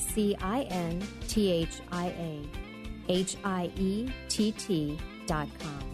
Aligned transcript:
C 0.00 0.36
I 0.40 0.62
N 0.62 1.02
T 1.28 1.50
H 1.50 1.80
I 1.92 2.06
A 2.06 2.42
H 3.08 3.36
I 3.44 3.70
E 3.76 4.08
T 4.28 4.52
T 4.52 4.98
dot 5.26 5.48
com. 5.60 5.90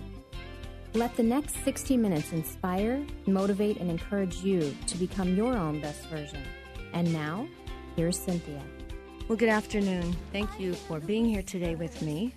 Let 0.94 1.14
the 1.14 1.22
next 1.22 1.62
60 1.62 1.98
minutes 1.98 2.32
inspire, 2.32 3.04
motivate, 3.26 3.76
and 3.76 3.90
encourage 3.90 4.36
you 4.36 4.74
to 4.86 4.96
become 4.96 5.36
your 5.36 5.54
own 5.54 5.78
best 5.80 6.06
version. 6.06 6.42
And 6.94 7.12
now, 7.12 7.46
here's 7.96 8.18
Cinthia. 8.18 8.62
Well, 9.28 9.36
good 9.36 9.50
afternoon. 9.50 10.16
Thank 10.32 10.58
you 10.58 10.72
for 10.72 11.00
being 11.00 11.26
here 11.26 11.42
today 11.42 11.74
with 11.74 12.00
me. 12.00 12.32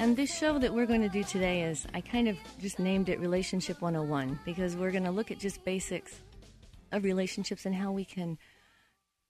And 0.00 0.16
this 0.16 0.36
show 0.36 0.58
that 0.58 0.72
we're 0.72 0.86
going 0.86 1.02
to 1.02 1.08
do 1.08 1.22
today 1.22 1.62
is, 1.62 1.86
I 1.94 2.00
kind 2.00 2.28
of 2.28 2.36
just 2.60 2.78
named 2.78 3.08
it 3.08 3.20
Relationship 3.20 3.80
101 3.80 4.40
because 4.44 4.74
we're 4.74 4.90
going 4.90 5.04
to 5.04 5.10
look 5.10 5.30
at 5.30 5.38
just 5.38 5.64
basics 5.64 6.20
of 6.92 7.04
relationships 7.04 7.66
and 7.66 7.74
how 7.74 7.92
we 7.92 8.04
can 8.04 8.38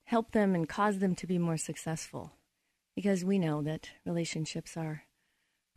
help 0.09 0.31
them 0.31 0.55
and 0.55 0.67
cause 0.67 0.97
them 0.97 1.13
to 1.13 1.27
be 1.27 1.37
more 1.37 1.55
successful. 1.55 2.31
Because 2.95 3.23
we 3.23 3.37
know 3.37 3.61
that 3.61 3.91
relationships 4.07 4.75
are 4.75 5.03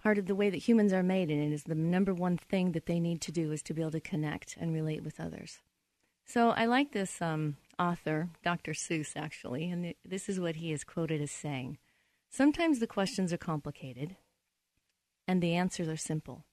part 0.02 0.16
of 0.16 0.24
the 0.24 0.34
way 0.34 0.48
that 0.48 0.56
humans 0.68 0.90
are 0.90 1.02
made, 1.02 1.30
and 1.30 1.52
it 1.52 1.54
is 1.54 1.64
the 1.64 1.74
number 1.74 2.14
one 2.14 2.38
thing 2.38 2.72
that 2.72 2.86
they 2.86 2.98
need 2.98 3.20
to 3.20 3.30
do 3.30 3.52
is 3.52 3.62
to 3.62 3.74
be 3.74 3.82
able 3.82 3.90
to 3.90 4.00
connect 4.00 4.56
and 4.58 4.72
relate 4.72 5.04
with 5.04 5.20
others. 5.20 5.60
So 6.24 6.50
I 6.50 6.64
like 6.64 6.92
this 6.92 7.20
um, 7.20 7.58
author, 7.78 8.30
Dr. 8.42 8.72
Seuss, 8.72 9.12
actually, 9.16 9.70
and 9.70 9.92
this 10.02 10.30
is 10.30 10.40
what 10.40 10.56
he 10.56 10.72
is 10.72 10.82
quoted 10.82 11.20
as 11.20 11.30
saying 11.30 11.76
Sometimes 12.30 12.78
the 12.78 12.86
questions 12.86 13.34
are 13.34 13.38
complicated, 13.38 14.16
and 15.28 15.42
the 15.42 15.54
answers 15.54 15.88
are 15.88 15.96
simple. 15.98 16.46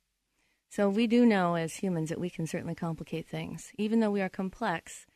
So 0.69 0.89
we 0.89 1.07
do 1.07 1.25
know 1.25 1.55
as 1.55 1.75
humans 1.75 2.09
that 2.09 2.19
we 2.19 2.29
can 2.29 2.45
certainly 2.45 2.75
complicate 2.75 3.25
things. 3.25 3.71
Even 3.77 4.01
though 4.01 4.11
we 4.11 4.21
are 4.21 4.27
complex, 4.27 5.07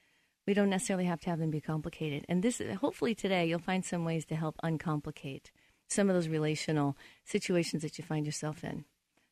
we 0.45 0.53
don't 0.53 0.69
necessarily 0.69 1.05
have 1.05 1.21
to 1.21 1.29
have 1.29 1.39
them 1.39 1.51
be 1.51 1.61
complicated. 1.61 2.25
And 2.27 2.43
this, 2.43 2.61
hopefully, 2.79 3.15
today 3.15 3.45
you'll 3.45 3.59
find 3.59 3.85
some 3.85 4.05
ways 4.05 4.25
to 4.25 4.35
help 4.35 4.55
uncomplicate 4.63 5.51
some 5.87 6.09
of 6.09 6.15
those 6.15 6.27
relational 6.27 6.97
situations 7.23 7.81
that 7.83 7.97
you 7.97 8.03
find 8.03 8.25
yourself 8.25 8.63
in. 8.63 8.85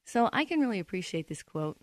So 0.06 0.30
I 0.32 0.46
can 0.46 0.60
really 0.60 0.80
appreciate 0.80 1.28
this 1.28 1.44
quote 1.44 1.78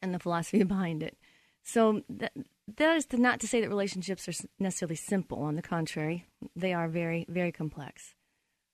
and 0.00 0.14
the 0.14 0.18
philosophy 0.18 0.62
behind 0.64 1.02
it. 1.02 1.16
So 1.64 2.02
that, 2.08 2.32
that 2.76 2.96
is 2.96 3.06
to 3.06 3.18
not 3.18 3.40
to 3.40 3.46
say 3.46 3.60
that 3.60 3.68
relationships 3.68 4.28
are 4.28 4.46
necessarily 4.58 4.96
simple. 4.96 5.38
On 5.38 5.54
the 5.54 5.62
contrary, 5.62 6.26
they 6.56 6.72
are 6.72 6.88
very, 6.88 7.24
very 7.28 7.52
complex. 7.52 8.14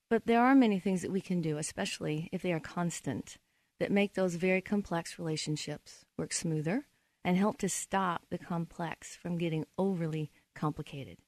But 0.08 0.26
there 0.26 0.41
are 0.41 0.54
many 0.54 0.78
things 0.78 1.03
that 1.03 1.12
we 1.12 1.20
can 1.20 1.42
do, 1.42 1.58
especially 1.58 2.31
if 2.32 2.41
they 2.41 2.53
are 2.53 2.60
constant, 2.60 3.37
that 3.78 3.92
make 3.92 4.14
those 4.14 4.37
very 4.37 4.62
complex 4.62 5.19
relationships 5.19 6.04
work 6.16 6.32
smoother 6.32 6.87
and 7.25 7.37
help 7.37 7.59
to 7.59 7.69
stop 7.69 8.27
the 8.31 8.39
complex 8.39 9.17
from 9.17 9.39
getting 9.39 9.65
overly 9.77 10.31
complicated. 10.55 11.19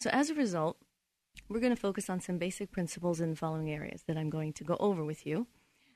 So, 0.00 0.10
as 0.10 0.30
a 0.30 0.34
result, 0.34 0.76
we're 1.48 1.60
going 1.60 1.74
to 1.74 1.80
focus 1.80 2.10
on 2.10 2.20
some 2.20 2.38
basic 2.38 2.70
principles 2.70 3.20
in 3.20 3.30
the 3.30 3.36
following 3.36 3.70
areas 3.70 4.02
that 4.06 4.16
I'm 4.16 4.30
going 4.30 4.52
to 4.54 4.64
go 4.64 4.76
over 4.78 5.04
with 5.04 5.26
you 5.26 5.46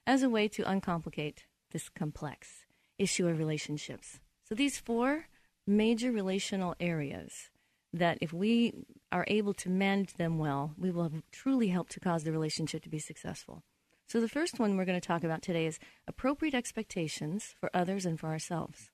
as 0.06 0.22
a 0.22 0.30
way 0.30 0.48
to 0.48 0.64
uncomplicate 0.64 1.44
this 1.70 1.88
complex 1.88 2.64
issue 2.98 3.28
of 3.28 3.38
relationships. 3.38 4.20
So, 4.44 4.54
these 4.54 4.78
four 4.78 5.26
major 5.66 6.10
relational 6.12 6.74
areas 6.80 7.50
that 7.92 8.18
if 8.20 8.32
we 8.32 8.72
are 9.10 9.24
able 9.28 9.54
to 9.54 9.68
manage 9.68 10.14
them 10.14 10.38
well, 10.38 10.74
we 10.78 10.90
will 10.90 11.04
have 11.04 11.22
truly 11.32 11.68
help 11.68 11.88
to 11.90 12.00
cause 12.00 12.24
the 12.24 12.32
relationship 12.32 12.82
to 12.84 12.88
be 12.88 12.98
successful. 12.98 13.62
So, 14.06 14.20
the 14.20 14.28
first 14.28 14.58
one 14.58 14.76
we're 14.76 14.84
going 14.84 15.00
to 15.00 15.06
talk 15.06 15.24
about 15.24 15.42
today 15.42 15.66
is 15.66 15.78
appropriate 16.06 16.54
expectations 16.54 17.54
for 17.60 17.70
others 17.74 18.06
and 18.06 18.18
for 18.18 18.28
ourselves. 18.28 18.90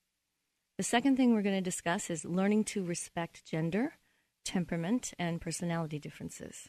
The 0.79 0.83
second 0.83 1.17
thing 1.17 1.33
we're 1.33 1.43
going 1.43 1.57
to 1.57 1.63
discuss 1.63 2.11
is 2.11 2.27
learning 2.27 2.65
to 2.65 2.85
respect 2.85 3.47
gender, 3.47 3.95
temperament, 4.45 5.15
and 5.19 5.41
personality 5.41 5.99
differences. 5.99 6.69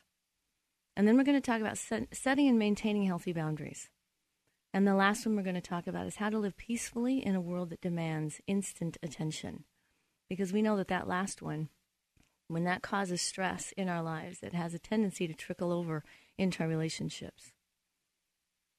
And 0.95 1.05
then 1.05 1.17
we're 1.17 1.25
going 1.25 1.39
to 1.39 1.45
talk 1.45 1.59
about 1.59 1.77
set, 1.77 2.15
setting 2.15 2.47
and 2.47 2.57
maintaining 2.57 3.03
healthy 3.03 3.33
boundaries. 3.33 3.89
And 4.73 4.87
the 4.87 4.95
last 4.95 5.25
one 5.25 5.35
we're 5.35 5.43
going 5.43 5.55
to 5.55 5.61
talk 5.61 5.87
about 5.87 6.07
is 6.07 6.15
how 6.15 6.29
to 6.29 6.39
live 6.39 6.55
peacefully 6.55 7.25
in 7.25 7.35
a 7.35 7.41
world 7.41 7.69
that 7.69 7.81
demands 7.81 8.39
instant 8.47 8.97
attention. 9.03 9.65
Because 10.29 10.53
we 10.53 10.61
know 10.61 10.77
that 10.77 10.87
that 10.87 11.07
last 11.07 11.41
one, 11.41 11.67
when 12.47 12.63
that 12.63 12.81
causes 12.81 13.21
stress 13.21 13.73
in 13.75 13.89
our 13.89 14.01
lives, 14.01 14.39
it 14.41 14.53
has 14.53 14.73
a 14.73 14.79
tendency 14.79 15.27
to 15.27 15.33
trickle 15.33 15.73
over 15.73 16.03
into 16.37 16.63
our 16.63 16.69
relationships. 16.69 17.51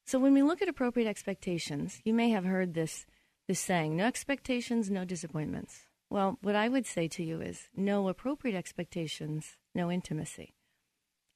So 0.06 0.18
when 0.18 0.32
we 0.32 0.42
look 0.42 0.62
at 0.62 0.68
appropriate 0.68 1.08
expectations, 1.08 2.00
you 2.02 2.14
may 2.14 2.30
have 2.30 2.46
heard 2.46 2.72
this 2.72 3.04
this 3.48 3.58
saying, 3.58 3.96
no 3.96 4.04
expectations, 4.04 4.90
no 4.90 5.04
disappointments. 5.04 5.86
Well, 6.10 6.38
what 6.42 6.54
I 6.54 6.68
would 6.68 6.86
say 6.86 7.08
to 7.08 7.24
you 7.24 7.40
is 7.40 7.68
no 7.74 8.08
appropriate 8.08 8.56
expectations, 8.56 9.56
no 9.74 9.90
intimacy. 9.90 10.54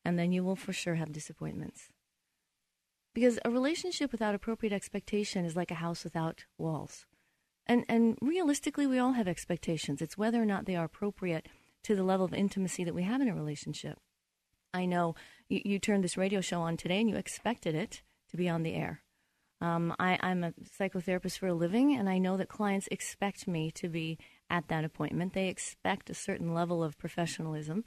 And 0.04 0.18
then 0.18 0.30
you 0.30 0.44
will 0.44 0.56
for 0.56 0.72
sure 0.72 0.96
have 0.96 1.12
disappointments. 1.12 1.88
Because 3.14 3.38
a 3.44 3.50
relationship 3.50 4.12
without 4.12 4.34
appropriate 4.34 4.72
expectation 4.72 5.44
is 5.44 5.56
like 5.56 5.70
a 5.70 5.76
house 5.76 6.04
without 6.04 6.44
walls. 6.58 7.06
And, 7.66 7.84
and 7.88 8.18
realistically, 8.20 8.86
we 8.86 8.98
all 8.98 9.12
have 9.12 9.28
expectations. 9.28 10.02
It's 10.02 10.18
whether 10.18 10.40
or 10.40 10.46
not 10.46 10.66
they 10.66 10.76
are 10.76 10.84
appropriate 10.84 11.48
to 11.84 11.94
the 11.94 12.02
level 12.02 12.24
of 12.24 12.34
intimacy 12.34 12.84
that 12.84 12.94
we 12.94 13.02
have 13.02 13.20
in 13.20 13.28
a 13.28 13.34
relationship. 13.34 13.98
I 14.74 14.86
know 14.86 15.14
you, 15.48 15.60
you 15.64 15.78
turned 15.78 16.04
this 16.04 16.16
radio 16.16 16.40
show 16.40 16.60
on 16.62 16.76
today 16.76 17.00
and 17.00 17.08
you 17.08 17.16
expected 17.16 17.74
it 17.74 18.02
to 18.30 18.36
be 18.36 18.48
on 18.48 18.62
the 18.62 18.74
air. 18.74 19.02
Um, 19.62 19.94
I, 20.00 20.18
I'm 20.20 20.42
a 20.42 20.52
psychotherapist 20.80 21.38
for 21.38 21.46
a 21.46 21.54
living, 21.54 21.94
and 21.94 22.08
I 22.08 22.18
know 22.18 22.36
that 22.36 22.48
clients 22.48 22.88
expect 22.90 23.46
me 23.46 23.70
to 23.76 23.88
be 23.88 24.18
at 24.50 24.66
that 24.66 24.84
appointment. 24.84 25.34
They 25.34 25.46
expect 25.46 26.10
a 26.10 26.14
certain 26.14 26.52
level 26.52 26.82
of 26.82 26.98
professionalism. 26.98 27.84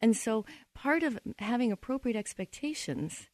And 0.00 0.16
so, 0.16 0.44
part 0.74 1.04
of 1.04 1.20
having 1.38 1.70
appropriate 1.70 2.16
expectations 2.16 3.28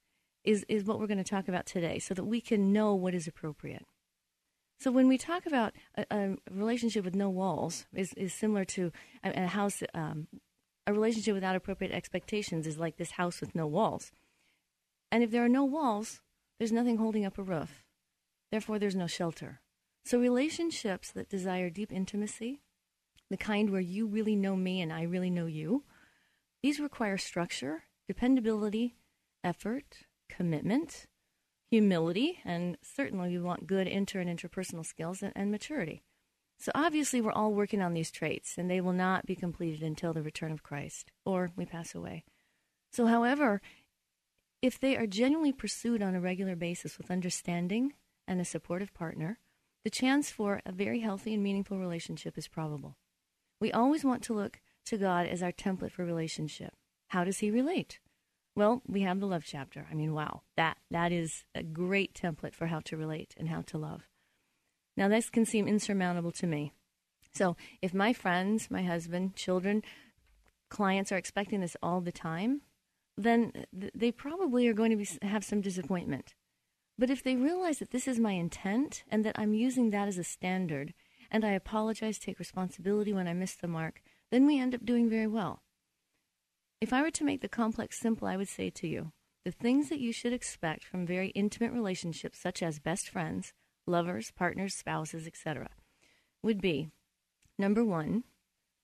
is, 0.45 0.67
is 0.69 0.85
what 0.85 1.01
we're 1.01 1.07
going 1.07 1.17
to 1.17 1.25
talk 1.25 1.49
about 1.49 1.65
today 1.65 1.99
so 1.99 2.13
that 2.13 2.25
we 2.25 2.43
can 2.43 2.75
know 2.75 2.95
what 2.95 3.15
is 3.15 3.27
appropriate. 3.27 3.87
So, 4.79 4.91
when 4.93 5.09
we 5.09 5.17
talk 5.17 5.47
about 5.47 5.73
a, 5.97 6.05
a 6.11 6.37
relationship 6.51 7.07
with 7.07 7.17
no 7.17 7.31
walls, 7.31 7.87
is, 7.95 8.13
is 8.19 8.35
similar 8.35 8.67
to 8.67 8.93
a, 9.25 9.45
a 9.45 9.47
house, 9.47 9.83
um, 9.95 10.29
a 10.87 10.93
relationship 10.93 11.33
without 11.33 11.57
appropriate 11.57 11.95
expectations 11.95 12.67
is 12.67 12.77
like 12.77 12.99
this 12.99 13.13
house 13.13 13.41
with 13.41 13.55
no 13.55 13.67
walls. 13.67 14.13
And 15.11 15.23
if 15.23 15.31
there 15.31 15.43
are 15.43 15.49
no 15.49 15.65
walls, 15.65 16.21
there's 16.59 16.73
nothing 16.73 16.97
holding 16.97 17.25
up 17.25 17.39
a 17.39 17.43
roof. 17.43 17.85
Therefore, 18.51 18.79
there's 18.79 18.97
no 18.97 19.07
shelter. 19.07 19.61
So, 20.05 20.19
relationships 20.19 21.11
that 21.13 21.29
desire 21.29 21.71
deep 21.71 21.93
intimacy, 21.93 22.63
the 23.31 23.37
kind 23.37 23.71
where 23.71 23.81
you 23.81 24.07
really 24.07 24.37
know 24.37 24.57
me 24.57 24.81
and 24.81 24.93
I 24.93 25.03
really 25.03 25.31
know 25.31 25.47
you, 25.47 25.85
these 26.63 26.81
require 26.81 27.19
structure, 27.19 27.85
dependability, 28.07 28.97
effort, 29.45 29.99
commitment, 30.29 31.07
humility, 31.71 32.41
and 32.45 32.79
certainly 32.83 33.31
we 33.31 33.39
want 33.39 33.67
good 33.67 33.87
inter 33.87 34.21
and 34.21 34.31
interpersonal 34.31 34.87
skills 34.87 35.23
and, 35.23 35.33
and 35.37 35.51
maturity. 35.51 36.03
So, 36.59 36.73
obviously, 36.75 37.21
we're 37.21 37.31
all 37.31 37.53
working 37.53 37.83
on 37.83 37.95
these 37.95 38.11
traits, 38.11 38.57
and 38.59 38.69
they 38.69 38.81
will 38.81 38.93
not 38.93 39.27
be 39.27 39.37
completed 39.37 39.83
until 39.83 40.13
the 40.13 40.23
return 40.23 40.51
of 40.51 40.63
Christ 40.63 41.13
or 41.25 41.51
we 41.55 41.67
pass 41.67 41.95
away. 41.95 42.25
So, 42.91 43.07
however, 43.07 43.61
if 44.61 44.79
they 44.79 44.97
are 44.97 45.07
genuinely 45.07 45.53
pursued 45.53 46.03
on 46.03 46.15
a 46.15 46.21
regular 46.21 46.57
basis 46.57 46.99
with 46.99 47.11
understanding 47.11 47.93
and 48.27 48.41
a 48.41 48.45
supportive 48.45 48.93
partner, 48.93 49.39
the 49.85 49.91
chance 49.91 50.31
for 50.31 50.61
a 50.67 50.73
very 50.73 51.01
healthy 51.01 51.35
and 51.35 51.43
meaningful 51.43 51.79
relationship 51.79 52.37
is 52.37 52.49
probable. 52.49 52.97
We 53.61 53.73
always 53.73 54.05
want 54.05 54.23
to 54.25 54.35
look 54.35 54.61
to 54.87 54.99
God 54.99 55.27
as 55.27 55.43
our 55.43 55.53
template 55.53 55.93
for 55.93 56.05
relationship. 56.05 56.75
How 57.09 57.25
does 57.25 57.39
he 57.39 57.51
relate? 57.51 58.01
Well, 58.55 58.83
we 58.87 59.03
have 59.03 59.21
the 59.21 59.27
love 59.27 59.45
chapter. 59.47 59.87
I 59.91 59.95
mean, 59.95 60.13
wow, 60.13 60.43
that 60.57 60.79
that 60.91 61.13
is 61.13 61.45
a 61.55 61.63
great 61.63 62.15
template 62.15 62.55
for 62.55 62.67
how 62.67 62.81
to 62.81 62.97
relate 62.97 63.35
and 63.37 63.49
how 63.49 63.63
to 63.63 63.79
love. 63.79 64.09
Now, 64.97 65.07
this 65.07 65.31
can 65.31 65.47
seem 65.47 65.69
insurmountable 65.69 66.33
to 66.33 66.47
me. 66.47 66.73
So, 67.33 67.57
if 67.81 67.95
my 67.95 68.13
friends, 68.13 68.69
my 68.69 68.83
husband, 68.83 69.37
children, 69.37 69.83
clients 70.71 71.13
are 71.13 71.17
expecting 71.17 71.61
this 71.61 71.77
all 71.81 72.01
the 72.01 72.11
time, 72.11 72.63
then 73.19 73.53
they 73.73 74.13
probably 74.13 74.69
are 74.69 74.73
going 74.73 74.91
to 74.91 74.97
be, 74.97 75.09
have 75.27 75.45
some 75.45 75.61
disappointment. 75.61 76.35
But 76.97 77.11
if 77.11 77.23
they 77.23 77.37
realize 77.37 77.79
that 77.79 77.91
this 77.91 78.07
is 78.07 78.19
my 78.19 78.33
intent 78.33 79.03
and 79.11 79.25
that 79.25 79.39
I'm 79.39 79.55
using 79.55 79.91
that 79.91 80.09
as 80.09 80.19
a 80.19 80.25
standard, 80.25 80.95
and 81.31 81.45
I 81.45 81.51
apologize, 81.51 82.19
take 82.19 82.39
responsibility 82.39 83.13
when 83.13 83.29
I 83.29 83.35
miss 83.35 83.55
the 83.55 83.69
mark, 83.69 84.03
then 84.31 84.47
we 84.47 84.61
end 84.61 84.75
up 84.75 84.85
doing 84.85 85.11
very 85.11 85.27
well. 85.27 85.63
If 86.81 86.93
I 86.93 87.03
were 87.03 87.11
to 87.11 87.25
make 87.25 87.41
the 87.41 87.49
complex 87.49 87.99
simple, 87.99 88.29
I 88.29 88.37
would 88.37 88.49
say 88.49 88.71
to 88.71 88.87
you 88.87 89.13
the 89.45 89.51
things 89.51 89.89
that 89.89 90.01
you 90.01 90.13
should 90.13 90.33
expect 90.33 90.85
from 90.85 91.07
very 91.07 91.31
intimate 91.31 91.73
relationships, 91.73 92.39
such 92.39 92.63
as 92.63 92.79
best 92.79 93.09
friends, 93.09 93.53
lovers, 93.87 94.31
partners, 94.31 94.75
spouses, 94.75 95.27
etc., 95.27 95.69
would 96.43 96.61
be 96.61 96.91
number 97.59 97.85
one, 97.85 98.25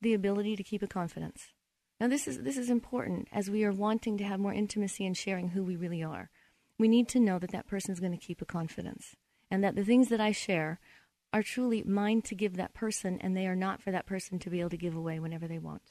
the 0.01 0.15
ability 0.15 0.57
to 0.57 0.65
keep 0.65 0.83
a 0.83 0.89
confidence. 0.89 1.53
Now, 2.01 2.09
this 2.09 2.27
is, 2.27 2.41
this 2.41 2.57
is 2.57 2.71
important 2.71 3.29
as 3.33 3.49
we 3.49 3.65
are 3.65 3.73
wanting 3.73 4.19
to 4.19 4.25
have 4.25 4.41
more 4.41 4.53
intimacy 4.53 5.07
and 5.07 5.17
sharing 5.17 5.51
who 5.51 5.63
we 5.63 5.77
really 5.77 6.03
are. 6.03 6.31
We 6.79 6.89
need 6.89 7.09
to 7.11 7.21
know 7.21 7.39
that 7.39 7.53
that 7.53 7.69
person 7.69 7.93
is 7.93 8.01
going 8.01 8.13
to 8.13 8.19
keep 8.19 8.43
a 8.43 8.47
confidence 8.47 9.15
and 9.51 9.63
that 9.63 9.77
the 9.77 9.85
things 9.85 10.09
that 10.09 10.21
I 10.21 10.33
share 10.33 10.81
are 11.33 11.43
truly 11.43 11.83
mine 11.83 12.23
to 12.23 12.35
give 12.35 12.57
that 12.57 12.75
person, 12.75 13.19
and 13.21 13.37
they 13.37 13.47
are 13.47 13.57
not 13.57 13.83
for 13.83 13.91
that 13.91 14.07
person 14.07 14.39
to 14.39 14.51
be 14.51 14.61
able 14.61 14.71
to 14.71 14.77
give 14.77 14.95
away 14.95 15.19
whenever 15.19 15.49
they 15.49 15.59
want. 15.59 15.83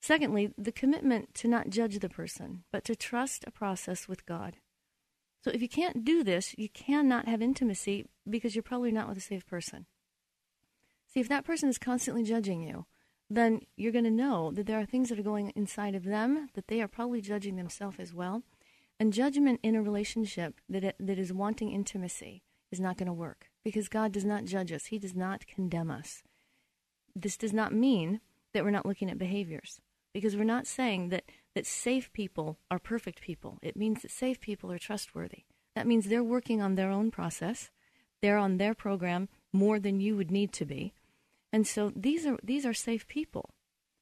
Secondly, 0.00 0.52
the 0.56 0.70
commitment 0.70 1.34
to 1.34 1.48
not 1.48 1.70
judge 1.70 1.98
the 1.98 2.08
person, 2.08 2.62
but 2.70 2.84
to 2.84 2.94
trust 2.94 3.44
a 3.46 3.50
process 3.50 4.06
with 4.06 4.26
God. 4.26 4.56
So 5.42 5.50
if 5.50 5.60
you 5.60 5.68
can't 5.68 6.04
do 6.04 6.22
this, 6.22 6.54
you 6.56 6.68
cannot 6.68 7.26
have 7.26 7.42
intimacy 7.42 8.06
because 8.28 8.54
you're 8.54 8.62
probably 8.62 8.92
not 8.92 9.08
with 9.08 9.18
a 9.18 9.20
safe 9.22 9.46
person. 9.46 9.86
See, 11.12 11.20
if 11.20 11.28
that 11.28 11.44
person 11.44 11.68
is 11.68 11.78
constantly 11.78 12.22
judging 12.22 12.62
you, 12.62 12.86
then 13.34 13.60
you're 13.76 13.92
going 13.92 14.04
to 14.04 14.10
know 14.10 14.50
that 14.52 14.66
there 14.66 14.78
are 14.78 14.86
things 14.86 15.08
that 15.08 15.18
are 15.18 15.22
going 15.22 15.52
inside 15.54 15.94
of 15.94 16.04
them 16.04 16.48
that 16.54 16.68
they 16.68 16.80
are 16.80 16.88
probably 16.88 17.20
judging 17.20 17.56
themselves 17.56 17.98
as 17.98 18.14
well. 18.14 18.42
And 19.00 19.12
judgment 19.12 19.60
in 19.62 19.74
a 19.74 19.82
relationship 19.82 20.60
that, 20.68 20.84
it, 20.84 20.96
that 21.00 21.18
is 21.18 21.32
wanting 21.32 21.72
intimacy 21.72 22.42
is 22.70 22.80
not 22.80 22.96
going 22.96 23.06
to 23.06 23.12
work 23.12 23.50
because 23.64 23.88
God 23.88 24.12
does 24.12 24.24
not 24.24 24.44
judge 24.44 24.72
us, 24.72 24.86
He 24.86 24.98
does 24.98 25.14
not 25.14 25.46
condemn 25.46 25.90
us. 25.90 26.22
This 27.14 27.36
does 27.36 27.52
not 27.52 27.72
mean 27.72 28.20
that 28.52 28.64
we're 28.64 28.70
not 28.70 28.86
looking 28.86 29.10
at 29.10 29.18
behaviors 29.18 29.80
because 30.12 30.36
we're 30.36 30.44
not 30.44 30.66
saying 30.66 31.08
that, 31.08 31.24
that 31.54 31.66
safe 31.66 32.12
people 32.12 32.58
are 32.70 32.78
perfect 32.78 33.20
people. 33.20 33.58
It 33.62 33.76
means 33.76 34.02
that 34.02 34.10
safe 34.10 34.40
people 34.40 34.70
are 34.70 34.78
trustworthy. 34.78 35.44
That 35.74 35.86
means 35.86 36.06
they're 36.06 36.22
working 36.22 36.62
on 36.62 36.76
their 36.76 36.90
own 36.90 37.10
process, 37.10 37.70
they're 38.22 38.38
on 38.38 38.58
their 38.58 38.74
program 38.74 39.28
more 39.52 39.78
than 39.80 40.00
you 40.00 40.16
would 40.16 40.30
need 40.30 40.52
to 40.52 40.64
be. 40.64 40.94
And 41.54 41.68
so 41.68 41.92
these 41.94 42.26
are 42.26 42.36
these 42.42 42.66
are 42.66 42.74
safe 42.74 43.06
people. 43.06 43.50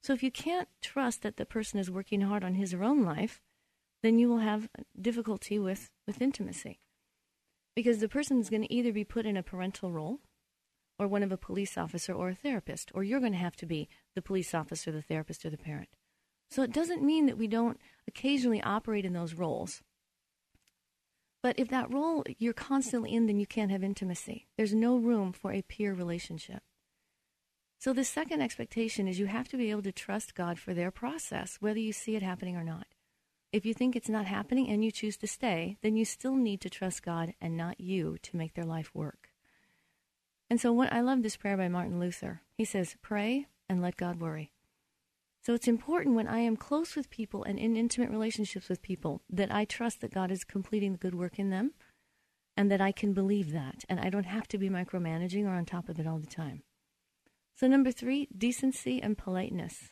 So 0.03 0.15
if 0.15 0.23
you 0.23 0.31
can't 0.31 0.69
trust 0.81 1.21
that 1.21 1.37
the 1.37 1.45
person 1.45 1.79
is 1.79 1.91
working 1.91 2.23
hard 2.23 2.45
on 2.45 2.55
his 2.55 2.73
or 2.73 2.83
own 2.83 3.05
life, 3.05 3.43
then 4.03 4.19
you 4.19 4.31
will 4.31 4.39
have 4.39 4.71
difficulty 4.99 5.59
with, 5.59 5.91
with 6.07 6.23
intimacy 6.23 6.81
because 7.77 7.99
the 7.99 8.09
person 8.09 8.41
is 8.41 8.49
going 8.49 8.63
to 8.63 8.73
either 8.73 8.91
be 8.91 9.05
put 9.05 9.27
in 9.27 9.37
a 9.37 9.43
parental 9.43 9.93
role 9.93 10.21
or 10.99 11.07
one 11.07 11.23
of 11.23 11.31
a 11.31 11.37
police 11.37 11.77
officer 11.77 12.15
or 12.15 12.31
a 12.31 12.35
therapist, 12.35 12.91
or 12.95 13.05
you're 13.05 13.21
going 13.21 13.33
to 13.33 13.39
have 13.39 13.57
to 13.57 13.67
be 13.67 13.87
the 14.17 14.23
police 14.23 14.55
officer, 14.55 14.91
the 14.91 15.03
therapist, 15.03 15.45
or 15.45 15.51
the 15.51 15.59
parent. 15.59 15.91
So 16.51 16.63
it 16.63 16.73
doesn't 16.73 17.05
mean 17.05 17.27
that 17.27 17.37
we 17.37 17.49
don't 17.49 17.79
occasionally 18.09 18.63
operate 18.63 19.05
in 19.05 19.13
those 19.13 19.35
roles. 19.35 19.83
But 21.43 21.59
if 21.59 21.69
that 21.69 21.93
role 21.93 22.25
you're 22.39 22.55
constantly 22.55 23.13
in, 23.13 23.27
then 23.27 23.39
you 23.39 23.47
can't 23.47 23.71
have 23.71 23.85
intimacy. 23.85 24.47
There's 24.57 24.73
no 24.73 24.97
room 24.97 25.35
for 25.35 25.53
a 25.53 25.61
peer 25.61 25.93
relationship. 25.93 26.63
So 27.83 27.93
the 27.93 28.05
second 28.05 28.43
expectation 28.43 29.09
is 29.09 29.19
you 29.19 29.27
have 29.27 29.49
to 29.49 29.57
be 29.57 29.73
able 29.73 29.83
to 29.83 29.91
trust 29.91 30.37
God 30.37 30.57
for 30.57 30.73
their 30.73 30.93
process, 30.93 31.57
whether 31.59 31.81
you 31.81 31.93
see 31.93 32.15
it 32.15 32.23
happening 32.23 32.55
or 32.55 32.63
not. 32.63 32.87
If 33.53 33.67
you 33.67 33.75
think 33.75 33.97
it's 33.97 34.09
not 34.09 34.27
happening 34.27 34.69
and 34.69 34.85
you 34.85 34.93
choose 34.93 35.17
to 35.17 35.27
stay, 35.27 35.79
then 35.83 35.97
you 35.97 36.05
still 36.05 36.37
need 36.37 36.61
to 36.61 36.71
trust 36.71 37.03
God 37.03 37.35
and 37.41 37.57
not 37.57 37.81
you 37.81 38.19
to 38.23 38.37
make 38.37 38.55
their 38.55 38.65
life 38.65 38.95
work. 38.95 39.31
And 40.49 40.61
so 40.61 40.73
what 40.73 40.93
I 40.93 41.01
love 41.01 41.25
this 41.25 41.37
prayer 41.37 41.57
by 41.57 41.67
Martin 41.67 41.99
Luther. 41.99 42.43
He 42.57 42.65
says, 42.65 42.95
"Pray 43.03 43.49
and 43.69 43.83
let 43.83 43.97
God 43.97 44.21
worry." 44.21 44.53
So 45.41 45.53
it's 45.53 45.67
important 45.67 46.15
when 46.15 46.29
I 46.29 46.39
am 46.39 46.57
close 46.57 46.95
with 46.95 47.11
people 47.11 47.43
and 47.43 47.59
in 47.59 47.77
intimate 47.77 48.11
relationships 48.11 48.69
with 48.69 48.81
people 48.81 49.25
that 49.29 49.53
I 49.53 49.65
trust 49.65 50.03
that 50.03 50.15
God 50.15 50.31
is 50.31 50.45
completing 50.45 50.93
the 50.93 50.99
good 50.99 51.17
work 51.17 51.37
in 51.37 51.51
them 51.51 51.75
and 52.57 52.71
that 52.71 52.81
I 52.81 52.93
can 52.93 53.13
believe 53.13 53.51
that 53.51 53.85
and 53.89 53.99
I 53.99 54.09
don't 54.09 54.37
have 54.37 54.47
to 54.49 54.59
be 54.59 54.69
micromanaging 54.69 55.47
or 55.47 55.55
on 55.55 55.65
top 55.65 55.89
of 55.89 55.99
it 55.99 56.07
all 56.07 56.21
the 56.21 56.29
time. 56.29 56.63
So 57.55 57.67
number 57.67 57.93
3, 57.93 58.29
decency 58.37 59.03
and 59.03 59.17
politeness. 59.17 59.91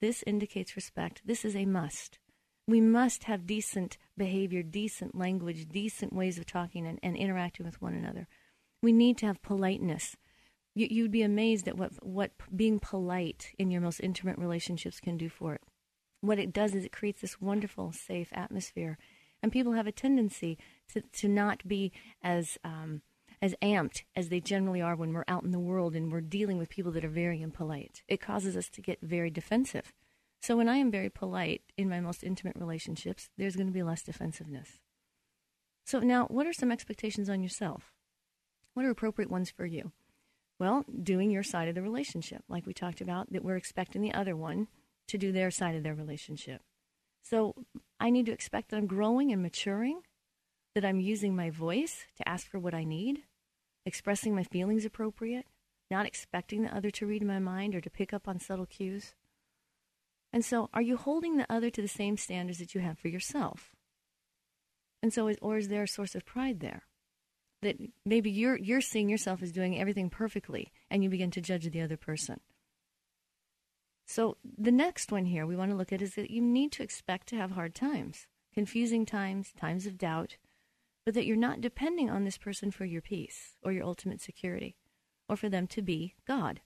This 0.00 0.24
indicates 0.26 0.76
respect. 0.76 1.22
This 1.24 1.44
is 1.44 1.54
a 1.54 1.66
must. 1.66 2.18
We 2.66 2.80
must 2.80 3.24
have 3.24 3.46
decent 3.46 3.98
behavior, 4.16 4.62
decent 4.62 5.14
language, 5.14 5.68
decent 5.68 6.12
ways 6.12 6.38
of 6.38 6.46
talking 6.46 6.86
and, 6.86 6.98
and 7.02 7.16
interacting 7.16 7.66
with 7.66 7.82
one 7.82 7.94
another. 7.94 8.28
We 8.82 8.92
need 8.92 9.18
to 9.18 9.26
have 9.26 9.42
politeness. 9.42 10.16
You, 10.74 10.86
you'd 10.90 11.10
be 11.10 11.22
amazed 11.22 11.68
at 11.68 11.76
what, 11.76 11.92
what 12.04 12.30
being 12.54 12.78
polite 12.78 13.52
in 13.58 13.70
your 13.70 13.80
most 13.80 14.00
intimate 14.00 14.38
relationships 14.38 15.00
can 15.00 15.16
do 15.16 15.28
for 15.28 15.54
it. 15.54 15.62
What 16.20 16.38
it 16.38 16.52
does 16.52 16.74
is 16.74 16.84
it 16.84 16.92
creates 16.92 17.20
this 17.20 17.40
wonderful, 17.40 17.92
safe 17.92 18.28
atmosphere. 18.32 18.96
And 19.42 19.50
people 19.50 19.72
have 19.72 19.88
a 19.88 19.92
tendency 19.92 20.56
to, 20.92 21.00
to 21.00 21.28
not 21.28 21.66
be 21.66 21.92
as, 22.22 22.58
um, 22.64 23.02
as 23.42 23.56
amped 23.60 24.04
as 24.14 24.28
they 24.28 24.40
generally 24.40 24.80
are 24.80 24.94
when 24.94 25.12
we're 25.12 25.24
out 25.26 25.42
in 25.42 25.50
the 25.50 25.58
world 25.58 25.96
and 25.96 26.12
we're 26.12 26.20
dealing 26.20 26.58
with 26.58 26.68
people 26.68 26.92
that 26.92 27.04
are 27.04 27.08
very 27.08 27.42
impolite. 27.42 28.02
It 28.06 28.20
causes 28.20 28.56
us 28.56 28.68
to 28.70 28.80
get 28.80 29.00
very 29.02 29.30
defensive. 29.30 29.92
So 30.40 30.56
when 30.56 30.68
I 30.68 30.76
am 30.76 30.92
very 30.92 31.10
polite 31.10 31.62
in 31.76 31.88
my 31.88 32.00
most 32.00 32.22
intimate 32.22 32.56
relationships, 32.56 33.30
there's 33.36 33.56
going 33.56 33.66
to 33.66 33.72
be 33.72 33.82
less 33.82 34.02
defensiveness. 34.02 34.78
So 35.84 35.98
now, 35.98 36.26
what 36.26 36.46
are 36.46 36.52
some 36.52 36.70
expectations 36.70 37.28
on 37.28 37.42
yourself? 37.42 37.92
What 38.74 38.86
are 38.86 38.90
appropriate 38.90 39.30
ones 39.30 39.50
for 39.50 39.66
you? 39.66 39.90
Well, 40.60 40.84
doing 41.02 41.32
your 41.32 41.42
side 41.42 41.68
of 41.68 41.74
the 41.74 41.82
relationship, 41.82 42.44
like 42.48 42.66
we 42.66 42.72
talked 42.72 43.00
about, 43.00 43.32
that 43.32 43.44
we're 43.44 43.56
expecting 43.56 44.02
the 44.02 44.14
other 44.14 44.36
one 44.36 44.68
to 45.08 45.18
do 45.18 45.32
their 45.32 45.50
side 45.50 45.74
of 45.74 45.82
their 45.82 45.94
relationship. 45.94 46.62
So 47.22 47.54
I 47.98 48.10
need 48.10 48.26
to 48.26 48.32
expect 48.32 48.70
that 48.70 48.76
I'm 48.76 48.86
growing 48.86 49.32
and 49.32 49.42
maturing, 49.42 50.02
that 50.76 50.84
I'm 50.84 51.00
using 51.00 51.34
my 51.34 51.50
voice 51.50 52.04
to 52.16 52.28
ask 52.28 52.48
for 52.48 52.60
what 52.60 52.74
I 52.74 52.84
need, 52.84 53.24
expressing 53.84 54.34
my 54.34 54.44
feelings 54.44 54.84
appropriate, 54.84 55.46
not 55.90 56.06
expecting 56.06 56.62
the 56.62 56.74
other 56.74 56.90
to 56.90 57.06
read 57.06 57.22
my 57.22 57.38
mind 57.38 57.74
or 57.74 57.80
to 57.80 57.90
pick 57.90 58.12
up 58.12 58.28
on 58.28 58.38
subtle 58.38 58.66
cues. 58.66 59.14
And 60.32 60.44
so, 60.44 60.70
are 60.72 60.82
you 60.82 60.96
holding 60.96 61.36
the 61.36 61.52
other 61.52 61.70
to 61.70 61.82
the 61.82 61.88
same 61.88 62.16
standards 62.16 62.58
that 62.58 62.74
you 62.74 62.80
have 62.80 62.98
for 62.98 63.08
yourself? 63.08 63.72
And 65.02 65.12
so, 65.12 65.30
or 65.42 65.58
is 65.58 65.68
there 65.68 65.82
a 65.82 65.88
source 65.88 66.14
of 66.14 66.24
pride 66.24 66.60
there? 66.60 66.84
That 67.60 67.76
maybe 68.06 68.30
you're, 68.30 68.56
you're 68.56 68.80
seeing 68.80 69.08
yourself 69.08 69.42
as 69.42 69.52
doing 69.52 69.78
everything 69.78 70.10
perfectly 70.10 70.72
and 70.90 71.02
you 71.02 71.10
begin 71.10 71.30
to 71.32 71.40
judge 71.40 71.68
the 71.70 71.82
other 71.82 71.96
person. 71.96 72.40
So, 74.06 74.36
the 74.58 74.72
next 74.72 75.12
one 75.12 75.26
here 75.26 75.46
we 75.46 75.56
want 75.56 75.70
to 75.70 75.76
look 75.76 75.92
at 75.92 76.02
is 76.02 76.14
that 76.14 76.30
you 76.30 76.40
need 76.40 76.72
to 76.72 76.82
expect 76.82 77.28
to 77.28 77.36
have 77.36 77.52
hard 77.52 77.74
times, 77.74 78.26
confusing 78.54 79.06
times, 79.06 79.52
times 79.52 79.86
of 79.86 79.98
doubt, 79.98 80.36
but 81.04 81.14
that 81.14 81.26
you're 81.26 81.36
not 81.36 81.60
depending 81.60 82.10
on 82.10 82.24
this 82.24 82.38
person 82.38 82.70
for 82.70 82.84
your 82.84 83.02
peace 83.02 83.56
or 83.62 83.72
your 83.72 83.84
ultimate 83.84 84.20
security 84.20 84.76
or 85.28 85.36
for 85.36 85.48
them 85.48 85.66
to 85.66 85.82
be 85.82 86.14
God. 86.26 86.60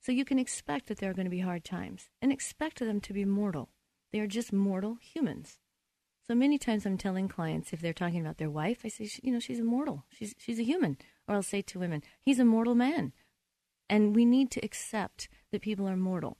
So 0.00 0.12
you 0.12 0.24
can 0.24 0.38
expect 0.38 0.86
that 0.86 0.98
there 0.98 1.10
are 1.10 1.14
going 1.14 1.26
to 1.26 1.30
be 1.30 1.40
hard 1.40 1.64
times 1.64 2.08
and 2.22 2.32
expect 2.32 2.78
them 2.78 3.00
to 3.00 3.12
be 3.12 3.24
mortal. 3.24 3.70
They 4.12 4.20
are 4.20 4.26
just 4.26 4.52
mortal 4.52 4.96
humans. 5.00 5.58
So 6.26 6.34
many 6.34 6.58
times 6.58 6.86
I'm 6.86 6.96
telling 6.96 7.28
clients 7.28 7.72
if 7.72 7.80
they're 7.80 7.92
talking 7.92 8.20
about 8.20 8.38
their 8.38 8.50
wife, 8.50 8.82
I 8.84 8.88
say, 8.88 9.10
you 9.22 9.32
know, 9.32 9.40
she's 9.40 9.58
immortal. 9.58 10.04
She's 10.10 10.34
she's 10.38 10.58
a 10.60 10.64
human. 10.64 10.96
Or 11.26 11.34
I'll 11.34 11.42
say 11.42 11.60
to 11.62 11.78
women, 11.78 12.02
he's 12.20 12.38
a 12.38 12.44
mortal 12.44 12.74
man. 12.74 13.12
And 13.88 14.14
we 14.14 14.24
need 14.24 14.50
to 14.52 14.64
accept 14.64 15.28
that 15.50 15.62
people 15.62 15.88
are 15.88 15.96
mortal 15.96 16.38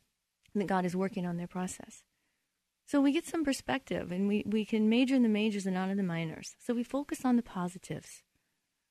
and 0.54 0.60
that 0.62 0.68
God 0.68 0.84
is 0.84 0.94
working 0.94 1.26
on 1.26 1.36
their 1.36 1.48
process. 1.48 2.04
So 2.90 3.00
we 3.00 3.12
get 3.12 3.24
some 3.24 3.44
perspective 3.44 4.10
and 4.10 4.26
we, 4.26 4.42
we 4.44 4.64
can 4.64 4.88
major 4.88 5.14
in 5.14 5.22
the 5.22 5.28
majors 5.28 5.64
and 5.64 5.76
not 5.76 5.90
in 5.90 5.96
the 5.96 6.02
minors. 6.02 6.56
So 6.58 6.74
we 6.74 6.82
focus 6.82 7.24
on 7.24 7.36
the 7.36 7.42
positives. 7.42 8.24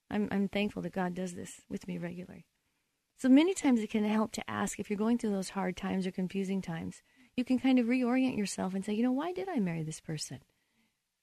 I'm, 0.10 0.30
I'm 0.32 0.48
thankful 0.48 0.82
that 0.84 0.94
God 0.94 1.14
does 1.14 1.34
this 1.34 1.60
with 1.70 1.86
me 1.86 1.98
regularly. 1.98 2.46
So 3.18 3.28
many 3.28 3.54
times 3.54 3.82
it 3.82 3.90
can 3.90 4.06
help 4.06 4.32
to 4.32 4.50
ask 4.50 4.80
if 4.80 4.90
you're 4.90 4.96
going 4.96 5.18
through 5.18 5.32
those 5.32 5.50
hard 5.50 5.76
times 5.76 6.08
or 6.08 6.12
confusing 6.12 6.62
times, 6.62 7.02
you 7.36 7.44
can 7.44 7.60
kind 7.60 7.78
of 7.78 7.88
reorient 7.88 8.38
yourself 8.38 8.74
and 8.74 8.86
say, 8.86 8.94
you 8.94 9.04
know, 9.04 9.12
why 9.12 9.34
did 9.34 9.50
I 9.50 9.60
marry 9.60 9.84
this 9.84 10.00
person? 10.00 10.40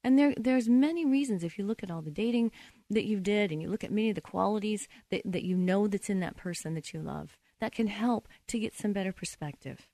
And 0.05 0.19
there, 0.19 0.35
there's 0.37 0.69
many 0.69 1.07
reasons. 1.07 1.43
If 1.43 1.57
you 1.57 1.65
look 1.65 1.83
at 1.83 1.91
all 1.91 2.03
the 2.03 2.11
dating 2.11 2.53
that 2.91 3.07
you 3.07 3.21
did, 3.21 3.53
and 3.53 3.63
you 3.63 3.71
look 3.71 3.85
at 3.85 3.91
many 3.91 4.11
of 4.11 4.17
the 4.17 4.21
qualities 4.21 4.87
that, 5.11 5.23
that 5.25 5.45
you 5.45 5.57
know 5.57 5.87
that's 5.87 6.11
in 6.11 6.21
that 6.21 6.37
person 6.37 6.75
that 6.75 6.93
you 6.93 7.01
love, 7.01 7.39
that 7.59 7.73
can 7.73 7.87
help 7.87 8.29
to 8.49 8.59
get 8.59 8.75
some 8.75 8.93
better 8.93 9.15
perspective. 9.15 9.89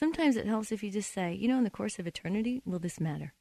Sometimes 0.00 0.36
it 0.38 0.46
helps 0.46 0.72
if 0.72 0.82
you 0.82 0.90
just 0.90 1.12
say, 1.12 1.34
you 1.34 1.46
know, 1.46 1.58
in 1.58 1.64
the 1.64 1.68
course 1.68 1.98
of 1.98 2.06
eternity, 2.06 2.62
will 2.64 2.78
this 2.78 2.98
matter? 2.98 3.34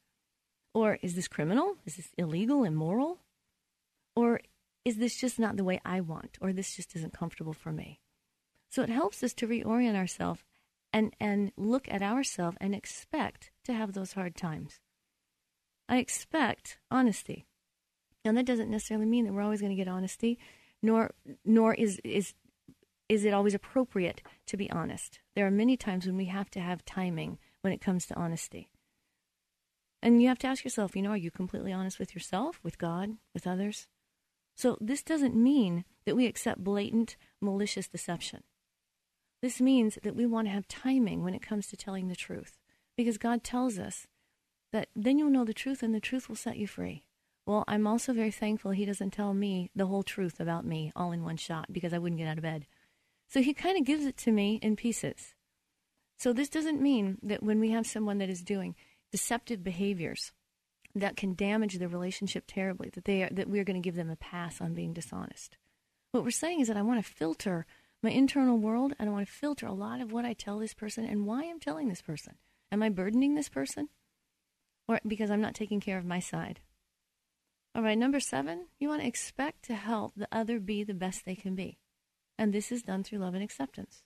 Or 0.73 0.99
is 1.01 1.15
this 1.15 1.29
criminal? 1.29 1.77
Is 1.85 1.95
this 1.95 2.09
illegal, 2.17 2.65
and 2.65 2.73
immoral? 2.73 3.19
Or 4.13 4.41
is 4.83 4.97
this 4.97 5.15
just 5.15 5.39
not 5.39 5.55
the 5.55 5.63
way 5.63 5.79
I 5.85 6.01
want? 6.01 6.37
Or 6.41 6.51
this 6.51 6.75
just 6.75 6.97
isn't 6.97 7.13
comfortable 7.13 7.53
for 7.53 7.71
me? 7.71 8.01
So 8.69 8.83
it 8.83 8.89
helps 8.89 9.23
us 9.23 9.33
to 9.35 9.47
reorient 9.47 9.95
ourselves 9.95 10.43
and, 10.91 11.15
and 11.17 11.53
look 11.55 11.87
at 11.89 12.01
ourselves 12.01 12.57
and 12.59 12.75
expect 12.75 13.51
to 13.63 13.71
have 13.71 13.93
those 13.93 14.11
hard 14.11 14.35
times. 14.35 14.81
I 15.87 15.99
expect 15.99 16.77
honesty. 16.91 17.45
Now 18.25 18.33
that 18.33 18.45
doesn't 18.45 18.69
necessarily 18.69 19.05
mean 19.05 19.23
that 19.23 19.31
we're 19.31 19.43
always 19.43 19.61
going 19.61 19.71
to 19.71 19.81
get 19.81 19.87
honesty, 19.87 20.37
nor 20.83 21.11
nor 21.45 21.73
is 21.73 22.01
is 22.03 22.33
is 23.07 23.23
it 23.23 23.33
always 23.33 23.53
appropriate 23.53 24.21
to 24.49 24.57
be 24.57 24.69
honest. 24.71 25.19
There 25.35 25.45
are 25.45 25.51
many 25.51 25.77
times 25.77 26.05
when 26.05 26.17
we 26.17 26.25
have 26.25 26.49
to 26.51 26.59
have 26.59 26.85
timing 26.85 27.37
when 27.61 27.73
it 27.73 27.81
comes 27.81 28.05
to 28.07 28.15
honesty. 28.15 28.71
And 30.01 30.21
you 30.21 30.27
have 30.27 30.39
to 30.39 30.47
ask 30.47 30.63
yourself, 30.63 30.95
you 30.95 31.01
know, 31.01 31.11
are 31.11 31.17
you 31.17 31.31
completely 31.31 31.73
honest 31.73 31.99
with 31.99 32.15
yourself, 32.15 32.59
with 32.63 32.77
God, 32.77 33.17
with 33.33 33.45
others? 33.45 33.87
So 34.55 34.77
this 34.81 35.03
doesn't 35.03 35.35
mean 35.35 35.85
that 36.05 36.15
we 36.15 36.25
accept 36.25 36.63
blatant 36.63 37.15
malicious 37.41 37.87
deception. 37.87 38.43
This 39.41 39.61
means 39.61 39.97
that 40.03 40.15
we 40.15 40.25
want 40.25 40.47
to 40.47 40.53
have 40.53 40.67
timing 40.67 41.23
when 41.23 41.33
it 41.33 41.41
comes 41.41 41.67
to 41.67 41.77
telling 41.77 42.07
the 42.07 42.15
truth 42.15 42.57
because 42.97 43.17
God 43.17 43.43
tells 43.43 43.79
us 43.79 44.07
that 44.73 44.89
then 44.95 45.17
you'll 45.17 45.29
know 45.29 45.45
the 45.45 45.53
truth 45.53 45.81
and 45.81 45.95
the 45.95 46.01
truth 46.01 46.27
will 46.27 46.35
set 46.35 46.57
you 46.57 46.67
free. 46.67 47.05
Well, 47.45 47.63
I'm 47.67 47.87
also 47.87 48.13
very 48.13 48.31
thankful 48.31 48.71
he 48.71 48.85
doesn't 48.85 49.11
tell 49.11 49.33
me 49.33 49.71
the 49.75 49.87
whole 49.87 50.03
truth 50.03 50.39
about 50.39 50.65
me 50.65 50.91
all 50.95 51.11
in 51.11 51.23
one 51.23 51.37
shot 51.37 51.71
because 51.71 51.93
I 51.93 51.97
wouldn't 51.97 52.19
get 52.19 52.27
out 52.27 52.37
of 52.37 52.43
bed. 52.43 52.67
So 53.29 53.41
he 53.41 53.53
kind 53.53 53.77
of 53.77 53.85
gives 53.85 54.05
it 54.05 54.17
to 54.17 54.31
me 54.31 54.59
in 54.61 54.75
pieces. 54.75 55.35
So 56.17 56.33
this 56.33 56.49
doesn't 56.49 56.81
mean 56.81 57.19
that 57.23 57.43
when 57.43 57.59
we 57.59 57.69
have 57.71 57.87
someone 57.87 58.17
that 58.17 58.29
is 58.29 58.41
doing 58.41 58.75
deceptive 59.11 59.63
behaviors 59.63 60.33
that 60.95 61.15
can 61.15 61.35
damage 61.35 61.77
the 61.77 61.87
relationship 61.87 62.45
terribly, 62.47 62.89
that 62.89 63.05
they 63.05 63.23
are, 63.23 63.29
that 63.31 63.47
we're 63.47 63.63
going 63.63 63.81
to 63.81 63.87
give 63.87 63.95
them 63.95 64.09
a 64.09 64.15
pass 64.15 64.59
on 64.59 64.73
being 64.73 64.93
dishonest. 64.93 65.57
What 66.11 66.23
we're 66.23 66.31
saying 66.31 66.59
is 66.59 66.67
that 66.67 66.77
I 66.77 66.81
want 66.81 67.03
to 67.03 67.11
filter 67.11 67.67
my 68.01 68.09
internal 68.09 68.57
world 68.57 68.93
and 68.97 69.07
I 69.07 69.11
want 69.11 69.27
to 69.27 69.31
filter 69.31 69.67
a 69.67 69.73
lot 69.73 70.01
of 70.01 70.11
what 70.11 70.25
I 70.25 70.33
tell 70.33 70.57
this 70.57 70.73
person 70.73 71.05
and 71.05 71.27
why 71.27 71.43
I'm 71.43 71.59
telling 71.59 71.87
this 71.87 72.01
person. 72.01 72.35
Am 72.71 72.81
I 72.81 72.89
burdening 72.89 73.35
this 73.35 73.49
person? 73.49 73.89
Or 74.87 74.99
because 75.05 75.29
I'm 75.29 75.41
not 75.41 75.53
taking 75.53 75.79
care 75.79 75.99
of 75.99 76.05
my 76.05 76.19
side? 76.19 76.61
All 77.75 77.83
right, 77.83 77.97
number 77.97 78.19
seven, 78.19 78.67
you 78.79 78.89
want 78.89 79.01
to 79.01 79.07
expect 79.07 79.63
to 79.65 79.75
help 79.75 80.13
the 80.15 80.27
other 80.31 80.59
be 80.59 80.83
the 80.83 80.95
best 80.95 81.25
they 81.25 81.35
can 81.35 81.53
be. 81.53 81.77
And 82.39 82.53
this 82.53 82.71
is 82.71 82.83
done 82.83 83.03
through 83.03 83.19
love 83.19 83.33
and 83.33 83.43
acceptance. 83.43 84.01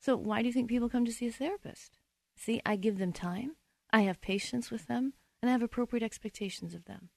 So, 0.00 0.16
why 0.16 0.40
do 0.40 0.46
you 0.46 0.52
think 0.54 0.70
people 0.70 0.88
come 0.88 1.04
to 1.04 1.12
see 1.12 1.26
a 1.26 1.30
therapist? 1.30 1.98
See, 2.36 2.62
I 2.64 2.76
give 2.76 2.96
them 2.96 3.12
time, 3.12 3.56
I 3.92 4.00
have 4.00 4.22
patience 4.22 4.70
with 4.70 4.86
them, 4.86 5.12
and 5.42 5.50
I 5.50 5.52
have 5.52 5.62
appropriate 5.62 6.02
expectations 6.02 6.72
of 6.72 6.86
them. 6.86 7.10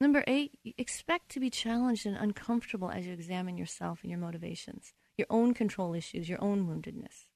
Number 0.00 0.24
eight, 0.26 0.58
expect 0.76 1.28
to 1.30 1.40
be 1.40 1.48
challenged 1.48 2.06
and 2.06 2.16
uncomfortable 2.16 2.90
as 2.90 3.06
you 3.06 3.12
examine 3.12 3.56
yourself 3.56 4.00
and 4.02 4.10
your 4.10 4.18
motivations, 4.18 4.94
your 5.16 5.28
own 5.30 5.54
control 5.54 5.94
issues, 5.94 6.28
your 6.28 6.42
own 6.42 6.66
woundedness. 6.66 7.26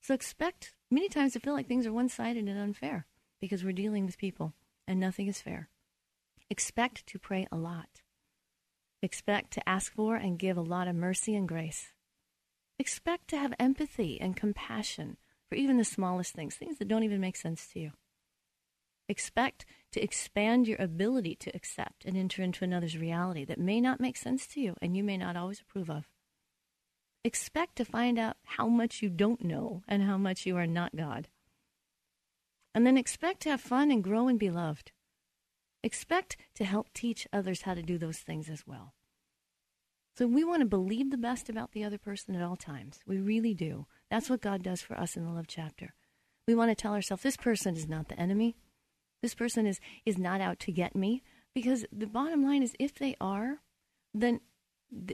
So 0.00 0.14
expect 0.14 0.74
many 0.92 1.08
times 1.08 1.32
to 1.32 1.40
feel 1.40 1.54
like 1.54 1.66
things 1.66 1.86
are 1.86 1.92
one 1.92 2.08
sided 2.08 2.46
and 2.46 2.58
unfair 2.58 3.06
because 3.40 3.64
we're 3.64 3.72
dealing 3.72 4.06
with 4.06 4.16
people 4.16 4.54
and 4.86 5.00
nothing 5.00 5.26
is 5.26 5.42
fair. 5.42 5.70
Expect 6.48 7.04
to 7.08 7.18
pray 7.18 7.48
a 7.50 7.56
lot. 7.56 8.02
Expect 9.02 9.52
to 9.52 9.68
ask 9.68 9.92
for 9.92 10.16
and 10.16 10.38
give 10.38 10.56
a 10.56 10.62
lot 10.62 10.88
of 10.88 10.96
mercy 10.96 11.34
and 11.34 11.46
grace. 11.46 11.92
Expect 12.78 13.28
to 13.28 13.38
have 13.38 13.54
empathy 13.58 14.20
and 14.20 14.36
compassion 14.36 15.16
for 15.48 15.54
even 15.54 15.78
the 15.78 15.84
smallest 15.84 16.34
things, 16.34 16.56
things 16.56 16.78
that 16.78 16.88
don't 16.88 17.04
even 17.04 17.20
make 17.20 17.36
sense 17.36 17.66
to 17.72 17.80
you. 17.80 17.92
Expect 19.08 19.64
to 19.92 20.02
expand 20.02 20.68
your 20.68 20.80
ability 20.80 21.34
to 21.36 21.50
accept 21.54 22.04
and 22.04 22.16
enter 22.16 22.42
into 22.42 22.64
another's 22.64 22.98
reality 22.98 23.44
that 23.44 23.58
may 23.58 23.80
not 23.80 24.00
make 24.00 24.16
sense 24.16 24.46
to 24.48 24.60
you 24.60 24.74
and 24.82 24.96
you 24.96 25.02
may 25.02 25.16
not 25.16 25.36
always 25.36 25.60
approve 25.60 25.88
of. 25.88 26.08
Expect 27.24 27.76
to 27.76 27.84
find 27.84 28.18
out 28.18 28.36
how 28.44 28.68
much 28.68 29.02
you 29.02 29.08
don't 29.08 29.44
know 29.44 29.82
and 29.88 30.02
how 30.02 30.18
much 30.18 30.44
you 30.44 30.56
are 30.56 30.66
not 30.66 30.94
God. 30.94 31.28
And 32.74 32.86
then 32.86 32.98
expect 32.98 33.40
to 33.42 33.50
have 33.50 33.60
fun 33.60 33.90
and 33.90 34.04
grow 34.04 34.28
and 34.28 34.38
be 34.38 34.50
loved. 34.50 34.92
Expect 35.82 36.36
to 36.56 36.64
help 36.64 36.92
teach 36.92 37.26
others 37.32 37.62
how 37.62 37.74
to 37.74 37.82
do 37.82 37.98
those 37.98 38.18
things 38.18 38.48
as 38.48 38.66
well. 38.66 38.94
So 40.16 40.26
we 40.26 40.42
want 40.42 40.62
to 40.62 40.66
believe 40.66 41.10
the 41.10 41.16
best 41.16 41.48
about 41.48 41.72
the 41.72 41.84
other 41.84 41.98
person 41.98 42.34
at 42.34 42.42
all 42.42 42.56
times. 42.56 42.98
We 43.06 43.18
really 43.18 43.54
do. 43.54 43.86
That's 44.10 44.28
what 44.28 44.40
God 44.40 44.64
does 44.64 44.82
for 44.82 44.98
us 44.98 45.16
in 45.16 45.24
the 45.24 45.30
love 45.30 45.46
chapter. 45.46 45.94
We 46.48 46.56
want 46.56 46.70
to 46.70 46.74
tell 46.74 46.94
ourselves 46.94 47.22
this 47.22 47.36
person 47.36 47.76
is 47.76 47.88
not 47.88 48.08
the 48.08 48.18
enemy. 48.18 48.56
This 49.22 49.34
person 49.34 49.66
is 49.66 49.78
is 50.04 50.18
not 50.18 50.40
out 50.40 50.58
to 50.60 50.72
get 50.72 50.96
me 50.96 51.22
because 51.54 51.84
the 51.92 52.06
bottom 52.06 52.42
line 52.42 52.62
is 52.62 52.74
if 52.80 52.94
they 52.94 53.16
are, 53.20 53.58
then 54.12 54.40